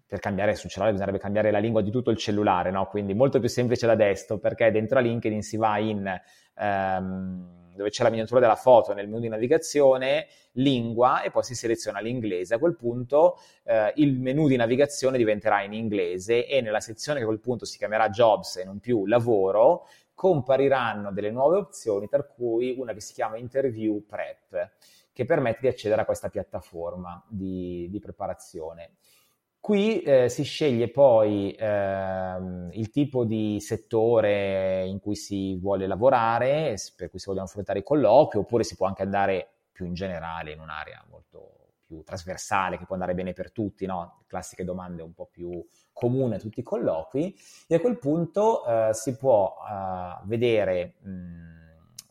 per 0.06 0.20
cambiare 0.20 0.56
sul 0.56 0.70
cellulare 0.70 0.94
bisognerebbe 0.94 1.22
cambiare 1.22 1.52
la 1.52 1.60
lingua 1.60 1.82
di 1.82 1.92
tutto 1.92 2.12
il 2.12 2.18
cellulare, 2.18 2.72
no? 2.72 2.88
Quindi 2.88 3.14
molto 3.14 3.40
più 3.40 3.50
semplice 3.50 3.88
da 3.88 3.96
desktop 3.96 4.40
perché 4.40 4.72
dentro 4.72 5.00
a 5.00 5.02
LinkedIn 5.02 5.42
si 5.42 5.58
va 5.58 5.78
in 5.78 6.22
ehm, 6.58 7.60
dove 7.76 7.90
c'è 7.90 8.04
la 8.04 8.10
miniatura 8.10 8.40
della 8.40 8.56
foto 8.56 8.94
nel 8.94 9.08
menu 9.08 9.22
di 9.22 9.28
navigazione, 9.28 10.28
lingua 10.54 11.22
e 11.22 11.32
poi 11.32 11.44
si 11.44 11.56
seleziona 11.56 12.00
l'inglese. 12.00 12.56
A 12.56 12.60
quel 12.60 12.76
punto 12.76 13.38
eh, 13.64 13.92
il 13.96 14.20
menu 14.20 14.48
di 14.48 14.56
navigazione 14.56 15.18
diventerà 15.18 15.62
in 15.64 15.74
inglese 15.74 16.46
e 16.46 16.62
nella 16.62 16.80
sezione 16.80 17.20
che 17.20 17.26
a 17.26 17.28
quel 17.28 17.40
punto 17.40 17.66
si 17.66 17.78
chiamerà 17.78 18.10
Jobs 18.10 18.58
e 18.58 18.66
non 18.66 18.80
più 18.80 19.06
Lavoro 19.06 19.88
compariranno 20.14 21.12
delle 21.12 21.32
nuove 21.32 21.58
opzioni, 21.58 22.08
tra 22.08 22.24
cui 22.24 22.76
una 22.78 22.94
che 22.94 23.02
si 23.02 23.14
chiama 23.14 23.38
Interview 23.38 24.06
Prep, 24.06 24.72
che 25.12 25.26
permette 25.26 25.60
di 25.62 25.68
accedere 25.68 26.02
a 26.02 26.06
questa 26.06 26.30
piattaforma 26.30 27.24
di, 27.28 27.88
di 27.90 28.00
preparazione. 28.00 28.92
Qui 29.62 30.02
eh, 30.02 30.28
si 30.28 30.42
sceglie 30.42 30.90
poi 30.90 31.56
ehm, 31.56 32.70
il 32.72 32.90
tipo 32.90 33.26
di 33.26 33.60
settore 33.60 34.88
in 34.88 35.00
cui 35.00 35.16
si 35.16 35.56
vuole 35.56 35.86
lavorare, 35.86 36.76
per 36.96 37.12
cui 37.12 37.20
si 37.20 37.28
vogliono 37.28 37.46
affrontare 37.46 37.80
i 37.80 37.84
colloqui, 37.84 38.40
oppure 38.40 38.64
si 38.64 38.76
può 38.76 38.88
anche 38.88 39.04
andare 39.04 39.50
più 39.72 39.86
in 39.86 39.94
generale 39.94 40.54
in 40.54 40.60
un'area 40.60 41.06
molto 41.10 41.74
più 41.86 42.02
trasversale 42.04 42.80
che 42.80 42.86
può 42.86 42.96
andare 42.96 43.14
bene 43.14 43.34
per 43.34 43.52
tutti, 43.52 43.86
no? 43.86 44.24
classiche 44.26 44.64
domande 44.64 45.04
un 45.04 45.14
po' 45.14 45.28
più 45.30 45.64
comune 45.94 46.38
a 46.38 46.40
tutti 46.40 46.62
i 46.62 46.64
colloqui, 46.64 47.36
e 47.68 47.76
a 47.76 47.80
quel 47.80 48.00
punto 48.00 48.66
eh, 48.66 48.94
si 48.94 49.16
può 49.16 49.58
eh, 49.70 50.22
vedere 50.24 50.96
mh, 51.02 51.61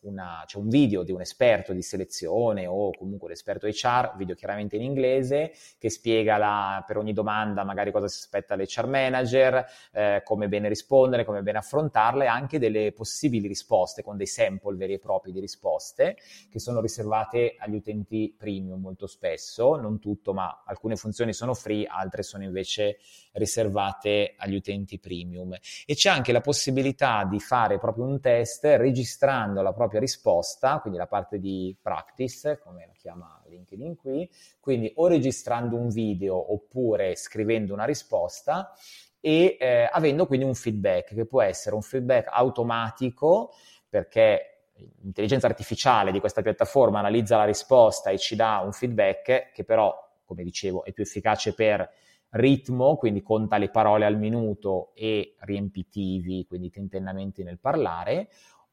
una, 0.02 0.42
c'è 0.46 0.58
un 0.58 0.68
video 0.68 1.02
di 1.02 1.12
un 1.12 1.20
esperto 1.20 1.72
di 1.72 1.82
selezione 1.82 2.66
o 2.66 2.90
comunque 2.96 3.28
l'esperto 3.28 3.66
HR, 3.66 4.14
video 4.16 4.34
chiaramente 4.34 4.76
in 4.76 4.82
inglese, 4.82 5.52
che 5.78 5.90
spiega 5.90 6.36
la, 6.36 6.84
per 6.86 6.96
ogni 6.96 7.12
domanda 7.12 7.64
magari 7.64 7.90
cosa 7.92 8.08
si 8.08 8.18
aspetta 8.18 8.54
l'HR 8.54 8.86
manager, 8.86 9.66
eh, 9.92 10.22
come 10.24 10.48
bene 10.48 10.68
rispondere, 10.68 11.24
come 11.24 11.42
bene 11.42 11.58
affrontarla 11.58 12.24
e 12.24 12.26
anche 12.26 12.58
delle 12.58 12.92
possibili 12.92 13.48
risposte 13.48 14.02
con 14.02 14.16
dei 14.16 14.26
sample 14.26 14.76
veri 14.76 14.94
e 14.94 14.98
propri 14.98 15.32
di 15.32 15.40
risposte 15.40 16.16
che 16.50 16.58
sono 16.58 16.80
riservate 16.80 17.56
agli 17.58 17.76
utenti 17.76 18.34
premium 18.36 18.80
molto 18.80 19.06
spesso, 19.06 19.76
non 19.76 19.98
tutto, 19.98 20.32
ma 20.32 20.62
alcune 20.64 20.96
funzioni 20.96 21.32
sono 21.32 21.54
free, 21.54 21.86
altre 21.86 22.22
sono 22.22 22.44
invece 22.44 22.98
riservate 23.32 24.34
agli 24.36 24.54
utenti 24.54 24.98
premium. 24.98 25.56
E 25.86 25.94
c'è 25.94 26.10
anche 26.10 26.32
la 26.32 26.40
possibilità 26.40 27.24
di 27.24 27.40
fare 27.40 27.78
proprio 27.78 28.04
un 28.04 28.20
test 28.20 28.64
registrando 28.64 29.62
la 29.62 29.72
propria 29.72 29.89
risposta, 29.98 30.78
quindi 30.80 30.98
la 30.98 31.06
parte 31.06 31.38
di 31.38 31.76
practice, 31.80 32.58
come 32.58 32.86
la 32.86 32.92
chiama 32.92 33.42
LinkedIn 33.48 33.96
qui, 33.96 34.30
quindi 34.60 34.92
o 34.96 35.06
registrando 35.06 35.76
un 35.76 35.88
video 35.88 36.52
oppure 36.52 37.16
scrivendo 37.16 37.72
una 37.72 37.84
risposta 37.84 38.72
e 39.20 39.56
eh, 39.60 39.88
avendo 39.90 40.26
quindi 40.26 40.46
un 40.46 40.54
feedback 40.54 41.14
che 41.14 41.26
può 41.26 41.42
essere 41.42 41.74
un 41.74 41.82
feedback 41.82 42.28
automatico 42.30 43.52
perché 43.88 44.50
l'intelligenza 45.02 45.46
artificiale 45.46 46.12
di 46.12 46.20
questa 46.20 46.42
piattaforma 46.42 46.98
analizza 46.98 47.36
la 47.36 47.44
risposta 47.44 48.10
e 48.10 48.18
ci 48.18 48.36
dà 48.36 48.62
un 48.64 48.72
feedback 48.72 49.52
che 49.52 49.64
però, 49.64 49.94
come 50.24 50.42
dicevo, 50.42 50.84
è 50.84 50.92
più 50.92 51.02
efficace 51.02 51.54
per 51.54 51.88
ritmo, 52.30 52.96
quindi 52.96 53.22
conta 53.22 53.58
le 53.58 53.70
parole 53.70 54.04
al 54.04 54.16
minuto 54.16 54.92
e 54.94 55.34
riempitivi, 55.40 56.46
quindi 56.46 56.70
tentennamenti 56.70 57.42
nel 57.42 57.58
parlare, 57.58 58.28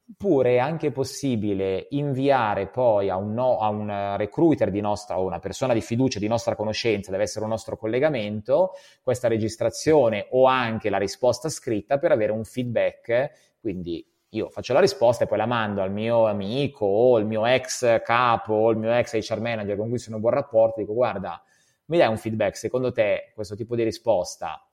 oppure 0.10 0.56
è 0.56 0.58
anche 0.58 0.92
possibile 0.92 1.88
inviare 1.92 2.68
poi 2.68 3.10
a 3.10 3.18
un, 3.18 3.34
no, 3.34 3.60
a 3.60 3.68
un 3.70 4.16
recruiter 4.18 4.72
di 4.72 4.80
nostra 4.80 5.20
o 5.20 5.26
una 5.26 5.40
persona 5.40 5.74
di 5.74 5.82
fiducia 5.82 6.18
di 6.18 6.28
nostra 6.28 6.56
conoscenza, 6.56 7.12
deve 7.12 7.24
essere 7.24 7.44
un 7.44 7.52
nostro 7.52 7.78
collegamento, 7.78 8.72
questa 9.04 9.28
registrazione 9.28 10.28
o 10.32 10.46
anche 10.46 10.90
la 10.90 10.98
risposta 10.98 11.50
scritta 11.50 11.98
per 11.98 12.12
avere 12.12 12.32
un 12.32 12.46
feedback, 12.46 13.58
quindi 13.60 14.06
io 14.30 14.50
faccio 14.50 14.74
la 14.74 14.80
risposta 14.80 15.26
e 15.26 15.28
poi 15.28 15.38
la 15.38 15.46
mando 15.46 15.82
al 15.82 15.92
mio 15.92 16.26
amico 16.26 16.86
o 16.86 17.18
al 17.18 17.26
mio 17.26 17.46
ex 17.46 18.02
capo 18.02 18.54
o 18.54 18.70
al 18.70 18.78
mio 18.78 18.94
ex 18.94 19.14
HR 19.14 19.42
manager 19.42 19.76
con 19.76 19.90
cui 19.90 20.00
sono 20.00 20.16
in 20.16 20.22
buon 20.22 20.34
rapporto, 20.34 20.80
dico 20.80 20.94
guarda, 20.94 21.42
mi 21.86 21.98
dai 21.98 22.08
un 22.08 22.18
feedback, 22.18 22.56
secondo 22.56 22.92
te 22.92 23.32
questo 23.34 23.56
tipo 23.56 23.76
di 23.76 23.84
risposta 23.84 24.66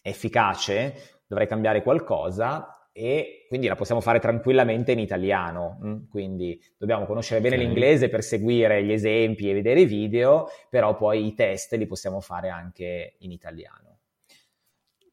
è 0.00 0.08
efficace, 0.08 1.22
dovrei 1.26 1.46
cambiare 1.46 1.82
qualcosa 1.82 2.77
e 2.98 3.44
quindi 3.46 3.68
la 3.68 3.76
possiamo 3.76 4.00
fare 4.00 4.18
tranquillamente 4.18 4.90
in 4.90 4.98
italiano, 4.98 5.78
mm? 5.84 5.96
quindi 6.10 6.60
dobbiamo 6.76 7.06
conoscere 7.06 7.40
bene 7.40 7.54
okay. 7.54 7.66
l'inglese 7.66 8.08
per 8.08 8.24
seguire 8.24 8.82
gli 8.82 8.90
esempi 8.90 9.48
e 9.48 9.54
vedere 9.54 9.82
i 9.82 9.84
video, 9.84 10.48
però 10.68 10.96
poi 10.96 11.24
i 11.24 11.34
test 11.34 11.74
li 11.74 11.86
possiamo 11.86 12.20
fare 12.20 12.48
anche 12.48 13.14
in 13.18 13.30
italiano. 13.30 13.98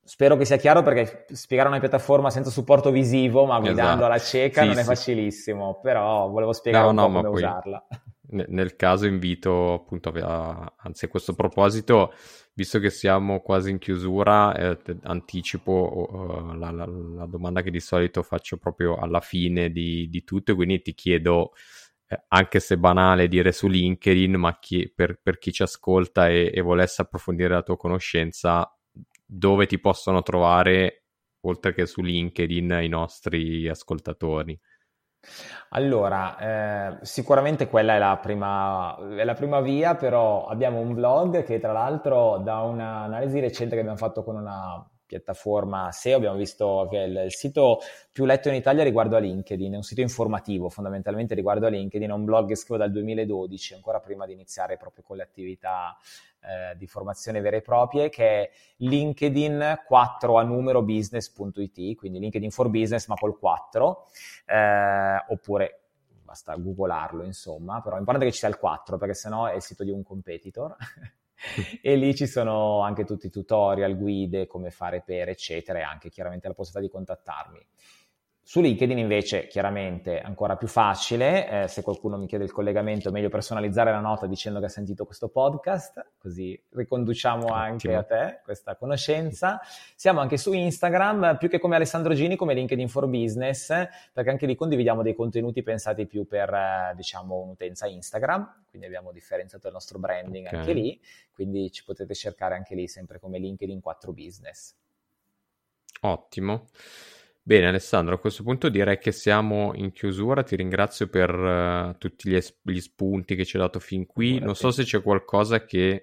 Spero 0.03 0.35
che 0.35 0.45
sia 0.45 0.57
chiaro 0.57 0.81
perché 0.81 1.25
spiegare 1.35 1.69
una 1.69 1.79
piattaforma 1.79 2.31
senza 2.31 2.49
supporto 2.49 2.89
visivo, 2.89 3.45
ma 3.45 3.59
guidando 3.59 3.81
esatto. 3.81 4.05
alla 4.05 4.17
cieca, 4.17 4.61
sì, 4.61 4.67
non 4.67 4.75
sì. 4.75 4.81
è 4.81 4.83
facilissimo, 4.83 5.79
però 5.79 6.27
volevo 6.27 6.53
spiegare 6.53 6.85
no, 6.85 6.89
un 6.89 6.95
no, 6.95 7.01
po' 7.05 7.11
come 7.11 7.21
poi... 7.21 7.33
usarla. 7.35 7.87
Nel 8.29 8.75
caso 8.75 9.05
invito 9.05 9.73
appunto 9.73 10.09
a, 10.09 10.73
anzi 10.77 11.05
a 11.05 11.07
questo 11.07 11.33
proposito 11.33 12.13
visto 12.53 12.79
che 12.79 12.89
siamo 12.89 13.41
quasi 13.41 13.69
in 13.69 13.77
chiusura 13.77 14.55
eh, 14.55 14.79
anticipo 15.03 16.09
uh, 16.11 16.53
la, 16.57 16.71
la, 16.71 16.85
la, 16.85 17.25
domanda 17.25 17.61
che 17.61 17.71
di 17.71 17.79
solito 17.79 18.23
faccio 18.23 18.57
proprio 18.57 18.95
alla 18.95 19.19
fine 19.19 19.69
di, 19.71 20.07
di 20.09 20.23
tutto 20.23 20.55
quindi 20.55 20.81
ti 20.81 20.93
chiedo 20.93 21.51
eh, 22.07 22.23
anche 22.29 22.59
se 22.59 22.77
banale 22.77 23.27
dire 23.27 23.51
su 23.51 23.67
LinkedIn 23.67 24.35
ma 24.35 24.57
chi, 24.59 24.91
per, 24.93 25.19
per, 25.21 25.37
chi 25.37 25.51
ci 25.51 25.63
ascolta 25.63 26.29
e, 26.29 26.51
e 26.53 26.61
volesse 26.61 27.01
approfondire 27.01 27.53
la 27.53 27.63
tua 27.63 27.77
conoscenza 27.77 28.69
dove 29.25 29.65
ti 29.65 29.79
possono 29.79 30.21
trovare 30.21 31.05
oltre 31.41 31.73
che 31.73 31.85
su 31.85 32.01
LinkedIn 32.01 32.79
i 32.81 32.87
nostri 32.87 33.67
ascoltatori 33.67 34.59
allora, 35.69 36.37
eh, 36.37 36.97
sicuramente 37.01 37.67
quella 37.67 37.95
è 37.95 37.99
la, 37.99 38.17
prima, 38.21 38.95
è 39.17 39.23
la 39.23 39.33
prima 39.33 39.61
via, 39.61 39.95
però 39.95 40.45
abbiamo 40.45 40.79
un 40.79 40.93
blog 40.93 41.43
che 41.43 41.59
tra 41.59 41.71
l'altro 41.71 42.37
da 42.37 42.61
un'analisi 42.61 43.39
recente 43.39 43.75
che 43.75 43.81
abbiamo 43.81 43.97
fatto 43.97 44.23
con 44.23 44.35
una 44.35 44.87
piattaforma 45.05 45.91
SEO, 45.91 46.17
abbiamo 46.17 46.37
visto 46.37 46.87
che 46.89 46.97
il, 46.97 47.21
il, 47.25 47.33
sito 47.33 47.79
più 48.11 48.25
letto 48.25 48.49
in 48.49 48.55
Italia 48.55 48.83
riguardo 48.83 49.15
a 49.15 49.19
LinkedIn, 49.19 49.73
è 49.73 49.75
un 49.75 49.83
sito 49.83 50.01
informativo 50.01 50.69
fondamentalmente 50.69 51.35
riguardo 51.35 51.67
a 51.67 51.69
LinkedIn, 51.69 52.09
è 52.09 52.13
un 52.13 52.25
blog 52.25 52.47
che 52.47 52.55
scrivo 52.55 52.77
dal 52.77 52.91
2012, 52.91 53.75
ancora 53.75 53.99
prima 53.99 54.25
di 54.25 54.33
iniziare 54.33 54.77
proprio 54.77 55.03
con 55.03 55.17
le 55.17 55.23
attività 55.23 55.95
eh, 56.45 56.77
di 56.77 56.87
formazione 56.87 57.41
vere 57.41 57.57
e 57.57 57.61
proprie, 57.61 58.09
che 58.09 58.43
è 58.43 58.51
LinkedIn 58.77 59.81
4 59.85 60.37
a 60.37 60.43
numero 60.43 60.81
business.it, 60.83 61.95
quindi 61.95 62.19
LinkedIn 62.19 62.51
for 62.51 62.69
Business 62.69 63.07
ma 63.07 63.15
col 63.15 63.37
4, 63.37 64.07
eh, 64.45 65.23
oppure 65.29 65.79
basta 66.23 66.55
googolarlo 66.55 67.23
insomma, 67.23 67.81
però 67.81 67.97
importante 67.97 68.25
che 68.25 68.31
ci 68.31 68.39
sia 68.39 68.47
il 68.49 68.57
4 68.57 68.97
perché 68.97 69.13
sennò 69.13 69.45
è 69.45 69.55
il 69.55 69.61
sito 69.61 69.83
di 69.83 69.91
un 69.91 70.03
competitor. 70.03 70.75
e 71.81 71.95
lì 71.95 72.15
ci 72.15 72.27
sono 72.27 72.81
anche 72.81 73.03
tutti 73.03 73.27
i 73.27 73.29
tutorial, 73.29 73.97
guide, 73.97 74.47
come 74.47 74.71
fare 74.71 75.01
per, 75.01 75.29
eccetera, 75.29 75.79
e 75.79 75.83
anche 75.83 76.09
chiaramente 76.09 76.47
la 76.47 76.53
possibilità 76.53 76.91
di 76.91 76.97
contattarmi. 76.97 77.65
Su 78.47 78.61
LinkedIn 78.61 78.99
invece 78.99 79.47
chiaramente 79.47 80.21
ancora 80.21 80.55
più 80.55 80.67
facile, 80.67 81.63
eh, 81.63 81.67
se 81.67 81.81
qualcuno 81.81 82.15
mi 82.15 82.27
chiede 82.27 82.43
il 82.43 82.51
collegamento 82.51 83.09
è 83.09 83.11
meglio 83.11 83.27
personalizzare 83.27 83.89
la 83.89 84.01
nota 84.01 84.27
dicendo 84.27 84.59
che 84.59 84.65
ha 84.65 84.69
sentito 84.69 85.03
questo 85.03 85.29
podcast, 85.29 86.11
così 86.19 86.57
riconduciamo 86.69 87.45
Ottimo. 87.45 87.55
anche 87.55 87.95
a 87.95 88.03
te 88.03 88.41
questa 88.43 88.75
conoscenza. 88.75 89.59
Siamo 89.95 90.19
anche 90.19 90.37
su 90.37 90.53
Instagram, 90.53 91.37
più 91.39 91.49
che 91.49 91.57
come 91.57 91.75
Alessandro 91.75 92.13
Gini, 92.13 92.35
come 92.35 92.53
LinkedIn 92.53 92.87
for 92.87 93.07
Business, 93.07 93.69
perché 94.13 94.29
anche 94.29 94.45
lì 94.45 94.55
condividiamo 94.55 95.01
dei 95.01 95.15
contenuti 95.15 95.63
pensati 95.63 96.05
più 96.05 96.27
per, 96.27 96.53
eh, 96.53 96.93
diciamo, 96.95 97.39
un'utenza 97.39 97.87
Instagram, 97.87 98.65
quindi 98.69 98.85
abbiamo 98.85 99.11
differenziato 99.11 99.65
il 99.65 99.73
nostro 99.73 99.97
branding 99.97 100.45
okay. 100.45 100.59
anche 100.59 100.73
lì, 100.73 101.01
quindi 101.33 101.71
ci 101.71 101.83
potete 101.83 102.13
cercare 102.13 102.53
anche 102.53 102.75
lì 102.75 102.87
sempre 102.87 103.19
come 103.19 103.39
LinkedIn 103.39 103.81
4 103.81 104.13
Business. 104.13 104.75
Ottimo. 106.01 106.67
Bene 107.47 107.67
Alessandro, 107.67 108.15
a 108.15 108.17
questo 108.17 108.41
punto 108.41 108.69
direi 108.69 108.97
che 108.97 109.11
siamo 109.11 109.71
in 109.75 109.91
chiusura, 109.91 110.41
ti 110.41 110.55
ringrazio 110.55 111.07
per 111.07 111.29
uh, 111.31 111.95
tutti 111.99 112.27
gli, 112.27 112.33
es- 112.33 112.57
gli, 112.63 112.79
spunti 112.79 113.35
che 113.35 113.45
ci 113.45 113.55
hai 113.55 113.61
dato 113.61 113.79
fin 113.79 114.07
qui, 114.07 114.39
Buonasera. 114.39 114.45
non 114.47 114.55
so 114.55 114.71
se 114.71 114.81
c'è 114.81 114.99
qualcosa 115.03 115.63
che, 115.63 116.01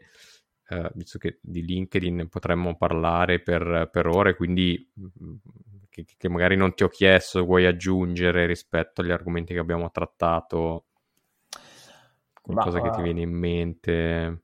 uh, 0.68 0.88
visto 0.95 1.18
che 1.18 1.40
di 1.43 1.64
LinkedIn 1.64 2.28
potremmo 2.28 2.76
parlare 2.76 3.40
per, 3.40 3.88
per 3.90 4.07
ore, 4.07 4.36
quindi 4.36 4.88
mm, 5.01 5.34
che, 5.90 6.05
che, 6.16 6.28
magari 6.28 6.55
non 6.55 6.74
ti 6.74 6.84
ho 6.84 6.88
chiesto, 6.88 7.45
vuoi 7.45 7.66
aggiungere 7.66 8.47
rispetto 8.47 9.01
agli 9.01 9.11
argomenti 9.11 9.53
che 9.53 9.59
abbiamo 9.59 9.90
trattato, 9.90 10.84
qualcosa 12.40 12.78
Ma, 12.78 12.84
che 12.84 12.90
ti 12.90 13.03
viene 13.03 13.22
in 13.22 13.32
mente? 13.32 14.43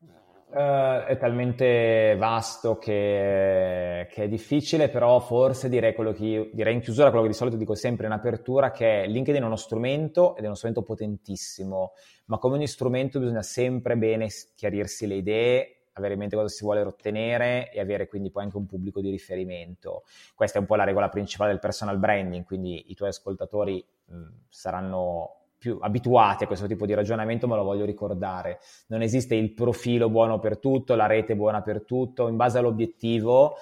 Uh, 0.50 1.04
è 1.04 1.18
talmente 1.18 2.16
vasto 2.16 2.78
che, 2.78 4.08
che, 4.10 4.22
è 4.22 4.28
difficile, 4.28 4.88
però 4.88 5.20
forse 5.20 5.68
direi 5.68 5.92
quello 5.92 6.12
che 6.12 6.24
io, 6.24 6.48
direi 6.54 6.72
in 6.72 6.80
chiusura 6.80 7.10
quello 7.10 7.24
che 7.24 7.32
di 7.32 7.36
solito 7.36 7.58
dico 7.58 7.74
sempre 7.74 8.06
in 8.06 8.12
apertura, 8.12 8.70
che 8.70 9.04
LinkedIn 9.06 9.42
è 9.42 9.44
uno 9.44 9.56
strumento 9.56 10.36
ed 10.36 10.44
è 10.44 10.46
uno 10.46 10.54
strumento 10.54 10.82
potentissimo, 10.82 11.92
ma 12.26 12.38
come 12.38 12.54
ogni 12.54 12.66
strumento 12.66 13.18
bisogna 13.18 13.42
sempre 13.42 13.98
bene 13.98 14.28
chiarirsi 14.54 15.06
le 15.06 15.16
idee, 15.16 15.78
avere 15.92 16.14
in 16.14 16.20
mente 16.20 16.36
cosa 16.36 16.48
si 16.48 16.64
vuole 16.64 16.80
ottenere 16.80 17.70
e 17.70 17.78
avere 17.78 18.08
quindi 18.08 18.30
poi 18.30 18.44
anche 18.44 18.56
un 18.56 18.64
pubblico 18.64 19.02
di 19.02 19.10
riferimento. 19.10 20.04
Questa 20.34 20.56
è 20.56 20.60
un 20.62 20.66
po' 20.66 20.76
la 20.76 20.84
regola 20.84 21.10
principale 21.10 21.50
del 21.50 21.60
personal 21.60 21.98
branding, 21.98 22.44
quindi 22.44 22.90
i 22.90 22.94
tuoi 22.94 23.10
ascoltatori 23.10 23.84
mh, 24.06 24.26
saranno 24.48 25.37
più 25.58 25.78
abituati 25.80 26.44
a 26.44 26.46
questo 26.46 26.66
tipo 26.66 26.86
di 26.86 26.94
ragionamento, 26.94 27.46
ma 27.46 27.56
lo 27.56 27.64
voglio 27.64 27.84
ricordare. 27.84 28.60
Non 28.86 29.02
esiste 29.02 29.34
il 29.34 29.52
profilo 29.52 30.08
buono 30.08 30.38
per 30.38 30.58
tutto, 30.58 30.94
la 30.94 31.06
rete 31.06 31.34
buona 31.34 31.62
per 31.62 31.84
tutto, 31.84 32.28
in 32.28 32.36
base 32.36 32.58
all'obiettivo 32.58 33.56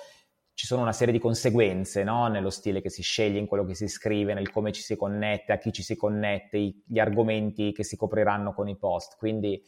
ci 0.56 0.64
sono 0.64 0.80
una 0.80 0.92
serie 0.92 1.12
di 1.12 1.18
conseguenze 1.18 2.02
no? 2.02 2.28
nello 2.28 2.48
stile 2.48 2.80
che 2.80 2.88
si 2.88 3.02
sceglie, 3.02 3.38
in 3.38 3.46
quello 3.46 3.66
che 3.66 3.74
si 3.74 3.88
scrive, 3.88 4.32
nel 4.32 4.50
come 4.50 4.72
ci 4.72 4.80
si 4.80 4.96
connette, 4.96 5.52
a 5.52 5.58
chi 5.58 5.70
ci 5.70 5.82
si 5.82 5.96
connette, 5.96 6.76
gli 6.86 6.98
argomenti 6.98 7.72
che 7.72 7.84
si 7.84 7.94
copriranno 7.94 8.54
con 8.54 8.66
i 8.66 8.76
post. 8.76 9.16
Quindi 9.18 9.62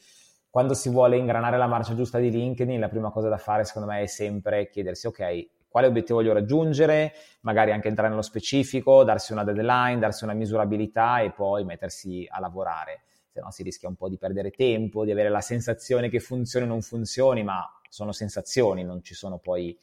quando 0.48 0.72
si 0.72 0.88
vuole 0.88 1.18
ingranare 1.18 1.58
la 1.58 1.66
marcia 1.66 1.94
giusta 1.94 2.18
di 2.18 2.30
LinkedIn, 2.30 2.80
la 2.80 2.88
prima 2.88 3.10
cosa 3.10 3.28
da 3.28 3.36
fare 3.36 3.64
secondo 3.64 3.88
me 3.88 4.00
è 4.00 4.06
sempre 4.06 4.70
chiedersi, 4.70 5.06
ok, 5.06 5.48
quale 5.68 5.86
obiettivo 5.86 6.18
voglio 6.18 6.32
raggiungere, 6.32 7.12
magari 7.42 7.72
anche 7.72 7.88
entrare 7.88 8.08
nello 8.08 8.22
specifico, 8.22 9.04
darsi 9.04 9.32
una 9.32 9.44
deadline, 9.44 9.98
darsi 9.98 10.24
una 10.24 10.32
misurabilità 10.32 11.20
e 11.20 11.30
poi 11.30 11.64
mettersi 11.64 12.26
a 12.28 12.40
lavorare. 12.40 13.02
Se 13.30 13.40
no 13.40 13.50
si 13.50 13.62
rischia 13.62 13.88
un 13.88 13.94
po' 13.94 14.08
di 14.08 14.18
perdere 14.18 14.50
tempo, 14.50 15.04
di 15.04 15.12
avere 15.12 15.28
la 15.28 15.40
sensazione 15.40 16.08
che 16.08 16.20
funzioni 16.20 16.64
o 16.66 16.68
non 16.68 16.82
funzioni, 16.82 17.44
ma 17.44 17.64
sono 17.88 18.12
sensazioni, 18.12 18.82
non 18.82 19.02
ci 19.02 19.14
sono 19.14 19.38
poi 19.38 19.78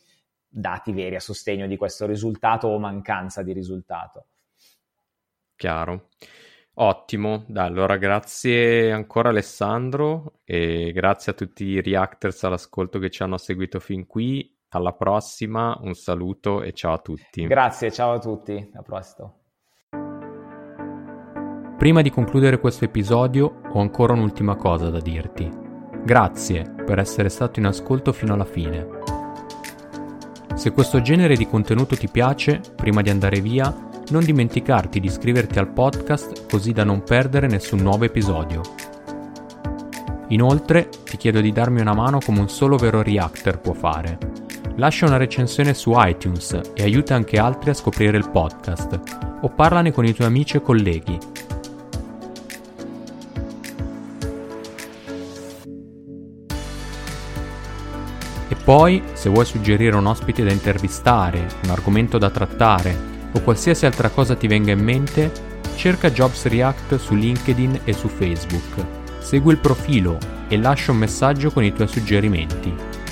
dati 0.48 0.92
veri 0.92 1.16
a 1.16 1.20
sostegno 1.20 1.68
di 1.68 1.78
questo 1.78 2.06
risultato 2.06 2.68
o 2.68 2.80
mancanza 2.80 3.44
di 3.44 3.54
risultato. 3.54 4.26
Chiaro. 5.56 6.10
Ottimo, 6.78 7.46
Dai, 7.48 7.68
allora 7.68 7.96
grazie 7.96 8.92
ancora 8.92 9.30
Alessandro 9.30 10.40
e 10.44 10.92
grazie 10.92 11.32
a 11.32 11.36
tutti 11.36 11.64
i 11.64 11.82
reactors 11.82 12.44
all'ascolto 12.44 13.00
che 13.00 13.10
ci 13.10 13.24
hanno 13.24 13.38
seguito 13.38 13.80
fin 13.80 14.06
qui 14.06 14.55
alla 14.70 14.94
prossima, 14.94 15.78
un 15.82 15.94
saluto 15.94 16.62
e 16.62 16.74
ciao 16.74 16.94
a 16.94 17.00
tutti. 17.00 17.46
Grazie, 17.48 17.92
ciao 17.92 18.14
a 18.14 18.20
tutti, 18.20 18.72
a 18.74 18.82
presto. 18.82 19.40
Prima 21.78 22.02
di 22.02 22.10
concludere 22.10 22.60
questo 22.60 22.86
episodio 22.86 23.62
ho 23.72 23.80
ancora 23.80 24.14
un'ultima 24.14 24.56
cosa 24.56 24.90
da 24.90 25.00
dirti. 25.00 25.50
Grazie 26.04 26.74
per 26.86 27.00
essere 27.00 27.30
stato 27.30 27.60
in 27.60 27.66
ascolto 27.66 28.12
fino 28.14 28.34
alla 28.34 28.46
fine. 28.46 28.88
Se 30.56 30.72
questo 30.72 31.02
genere 31.02 31.36
di 31.36 31.48
contenuto 31.48 31.96
ti 31.96 32.08
piace, 32.08 32.62
prima 32.76 33.02
di 33.02 33.10
andare 33.10 33.42
via, 33.42 33.74
non 34.10 34.24
dimenticarti 34.24 35.00
di 35.00 35.08
iscriverti 35.08 35.60
al 35.60 35.74
podcast 35.74 36.50
così 36.50 36.72
da 36.72 36.84
non 36.84 37.04
perdere 37.04 37.48
nessun 37.48 37.80
nuovo 37.80 38.06
episodio. 38.06 38.62
Inoltre 40.30 40.90
ti 41.04 41.18
chiedo 41.18 41.42
di 41.42 41.52
darmi 41.52 41.82
una 41.82 41.94
mano 41.94 42.20
come 42.24 42.40
un 42.40 42.50
solo 42.50 42.78
vero 42.78 43.02
reactor 43.02 43.60
può 43.60 43.74
fare 43.74 44.44
Lascia 44.78 45.06
una 45.06 45.16
recensione 45.16 45.74
su 45.74 45.94
iTunes 45.96 46.60
e 46.74 46.84
aiuta 46.84 47.16
anche 47.16 47.38
altri 47.38 47.70
a 47.70 47.74
scoprire 47.74 48.18
il 48.18 48.30
podcast 48.30 49.00
o 49.40 49.50
parlane 49.50 49.94
con 49.94 50.04
i 50.04 50.14
tuoi 50.14 50.28
amici 50.28 50.58
e 50.58 50.62
colleghi. 50.62 51.18
E 58.50 58.56
poi, 58.66 59.02
se 59.14 59.30
vuoi 59.30 59.46
suggerire 59.46 59.96
un 59.96 60.08
ospite 60.08 60.44
da 60.44 60.52
intervistare, 60.52 61.48
un 61.64 61.70
argomento 61.70 62.18
da 62.18 62.30
trattare 62.30 63.14
o 63.32 63.40
qualsiasi 63.40 63.86
altra 63.86 64.10
cosa 64.10 64.36
ti 64.36 64.48
venga 64.48 64.74
in 64.74 64.84
mente, 64.84 65.32
cerca 65.78 66.12
Jobs 66.12 66.48
React 66.48 66.98
su 66.98 67.16
LinkedIn 67.16 67.80
e 67.86 67.94
su 67.94 68.10
Facebook. 68.10 68.86
Segui 69.20 69.54
il 69.54 69.60
profilo 69.60 70.18
e 70.50 70.58
lascia 70.58 70.92
un 70.92 70.98
messaggio 70.98 71.50
con 71.50 71.64
i 71.64 71.72
tuoi 71.72 71.88
suggerimenti. 71.88 73.04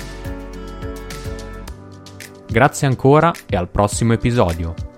Grazie 2.54 2.86
ancora 2.86 3.32
e 3.48 3.56
al 3.56 3.68
prossimo 3.68 4.12
episodio. 4.12 4.93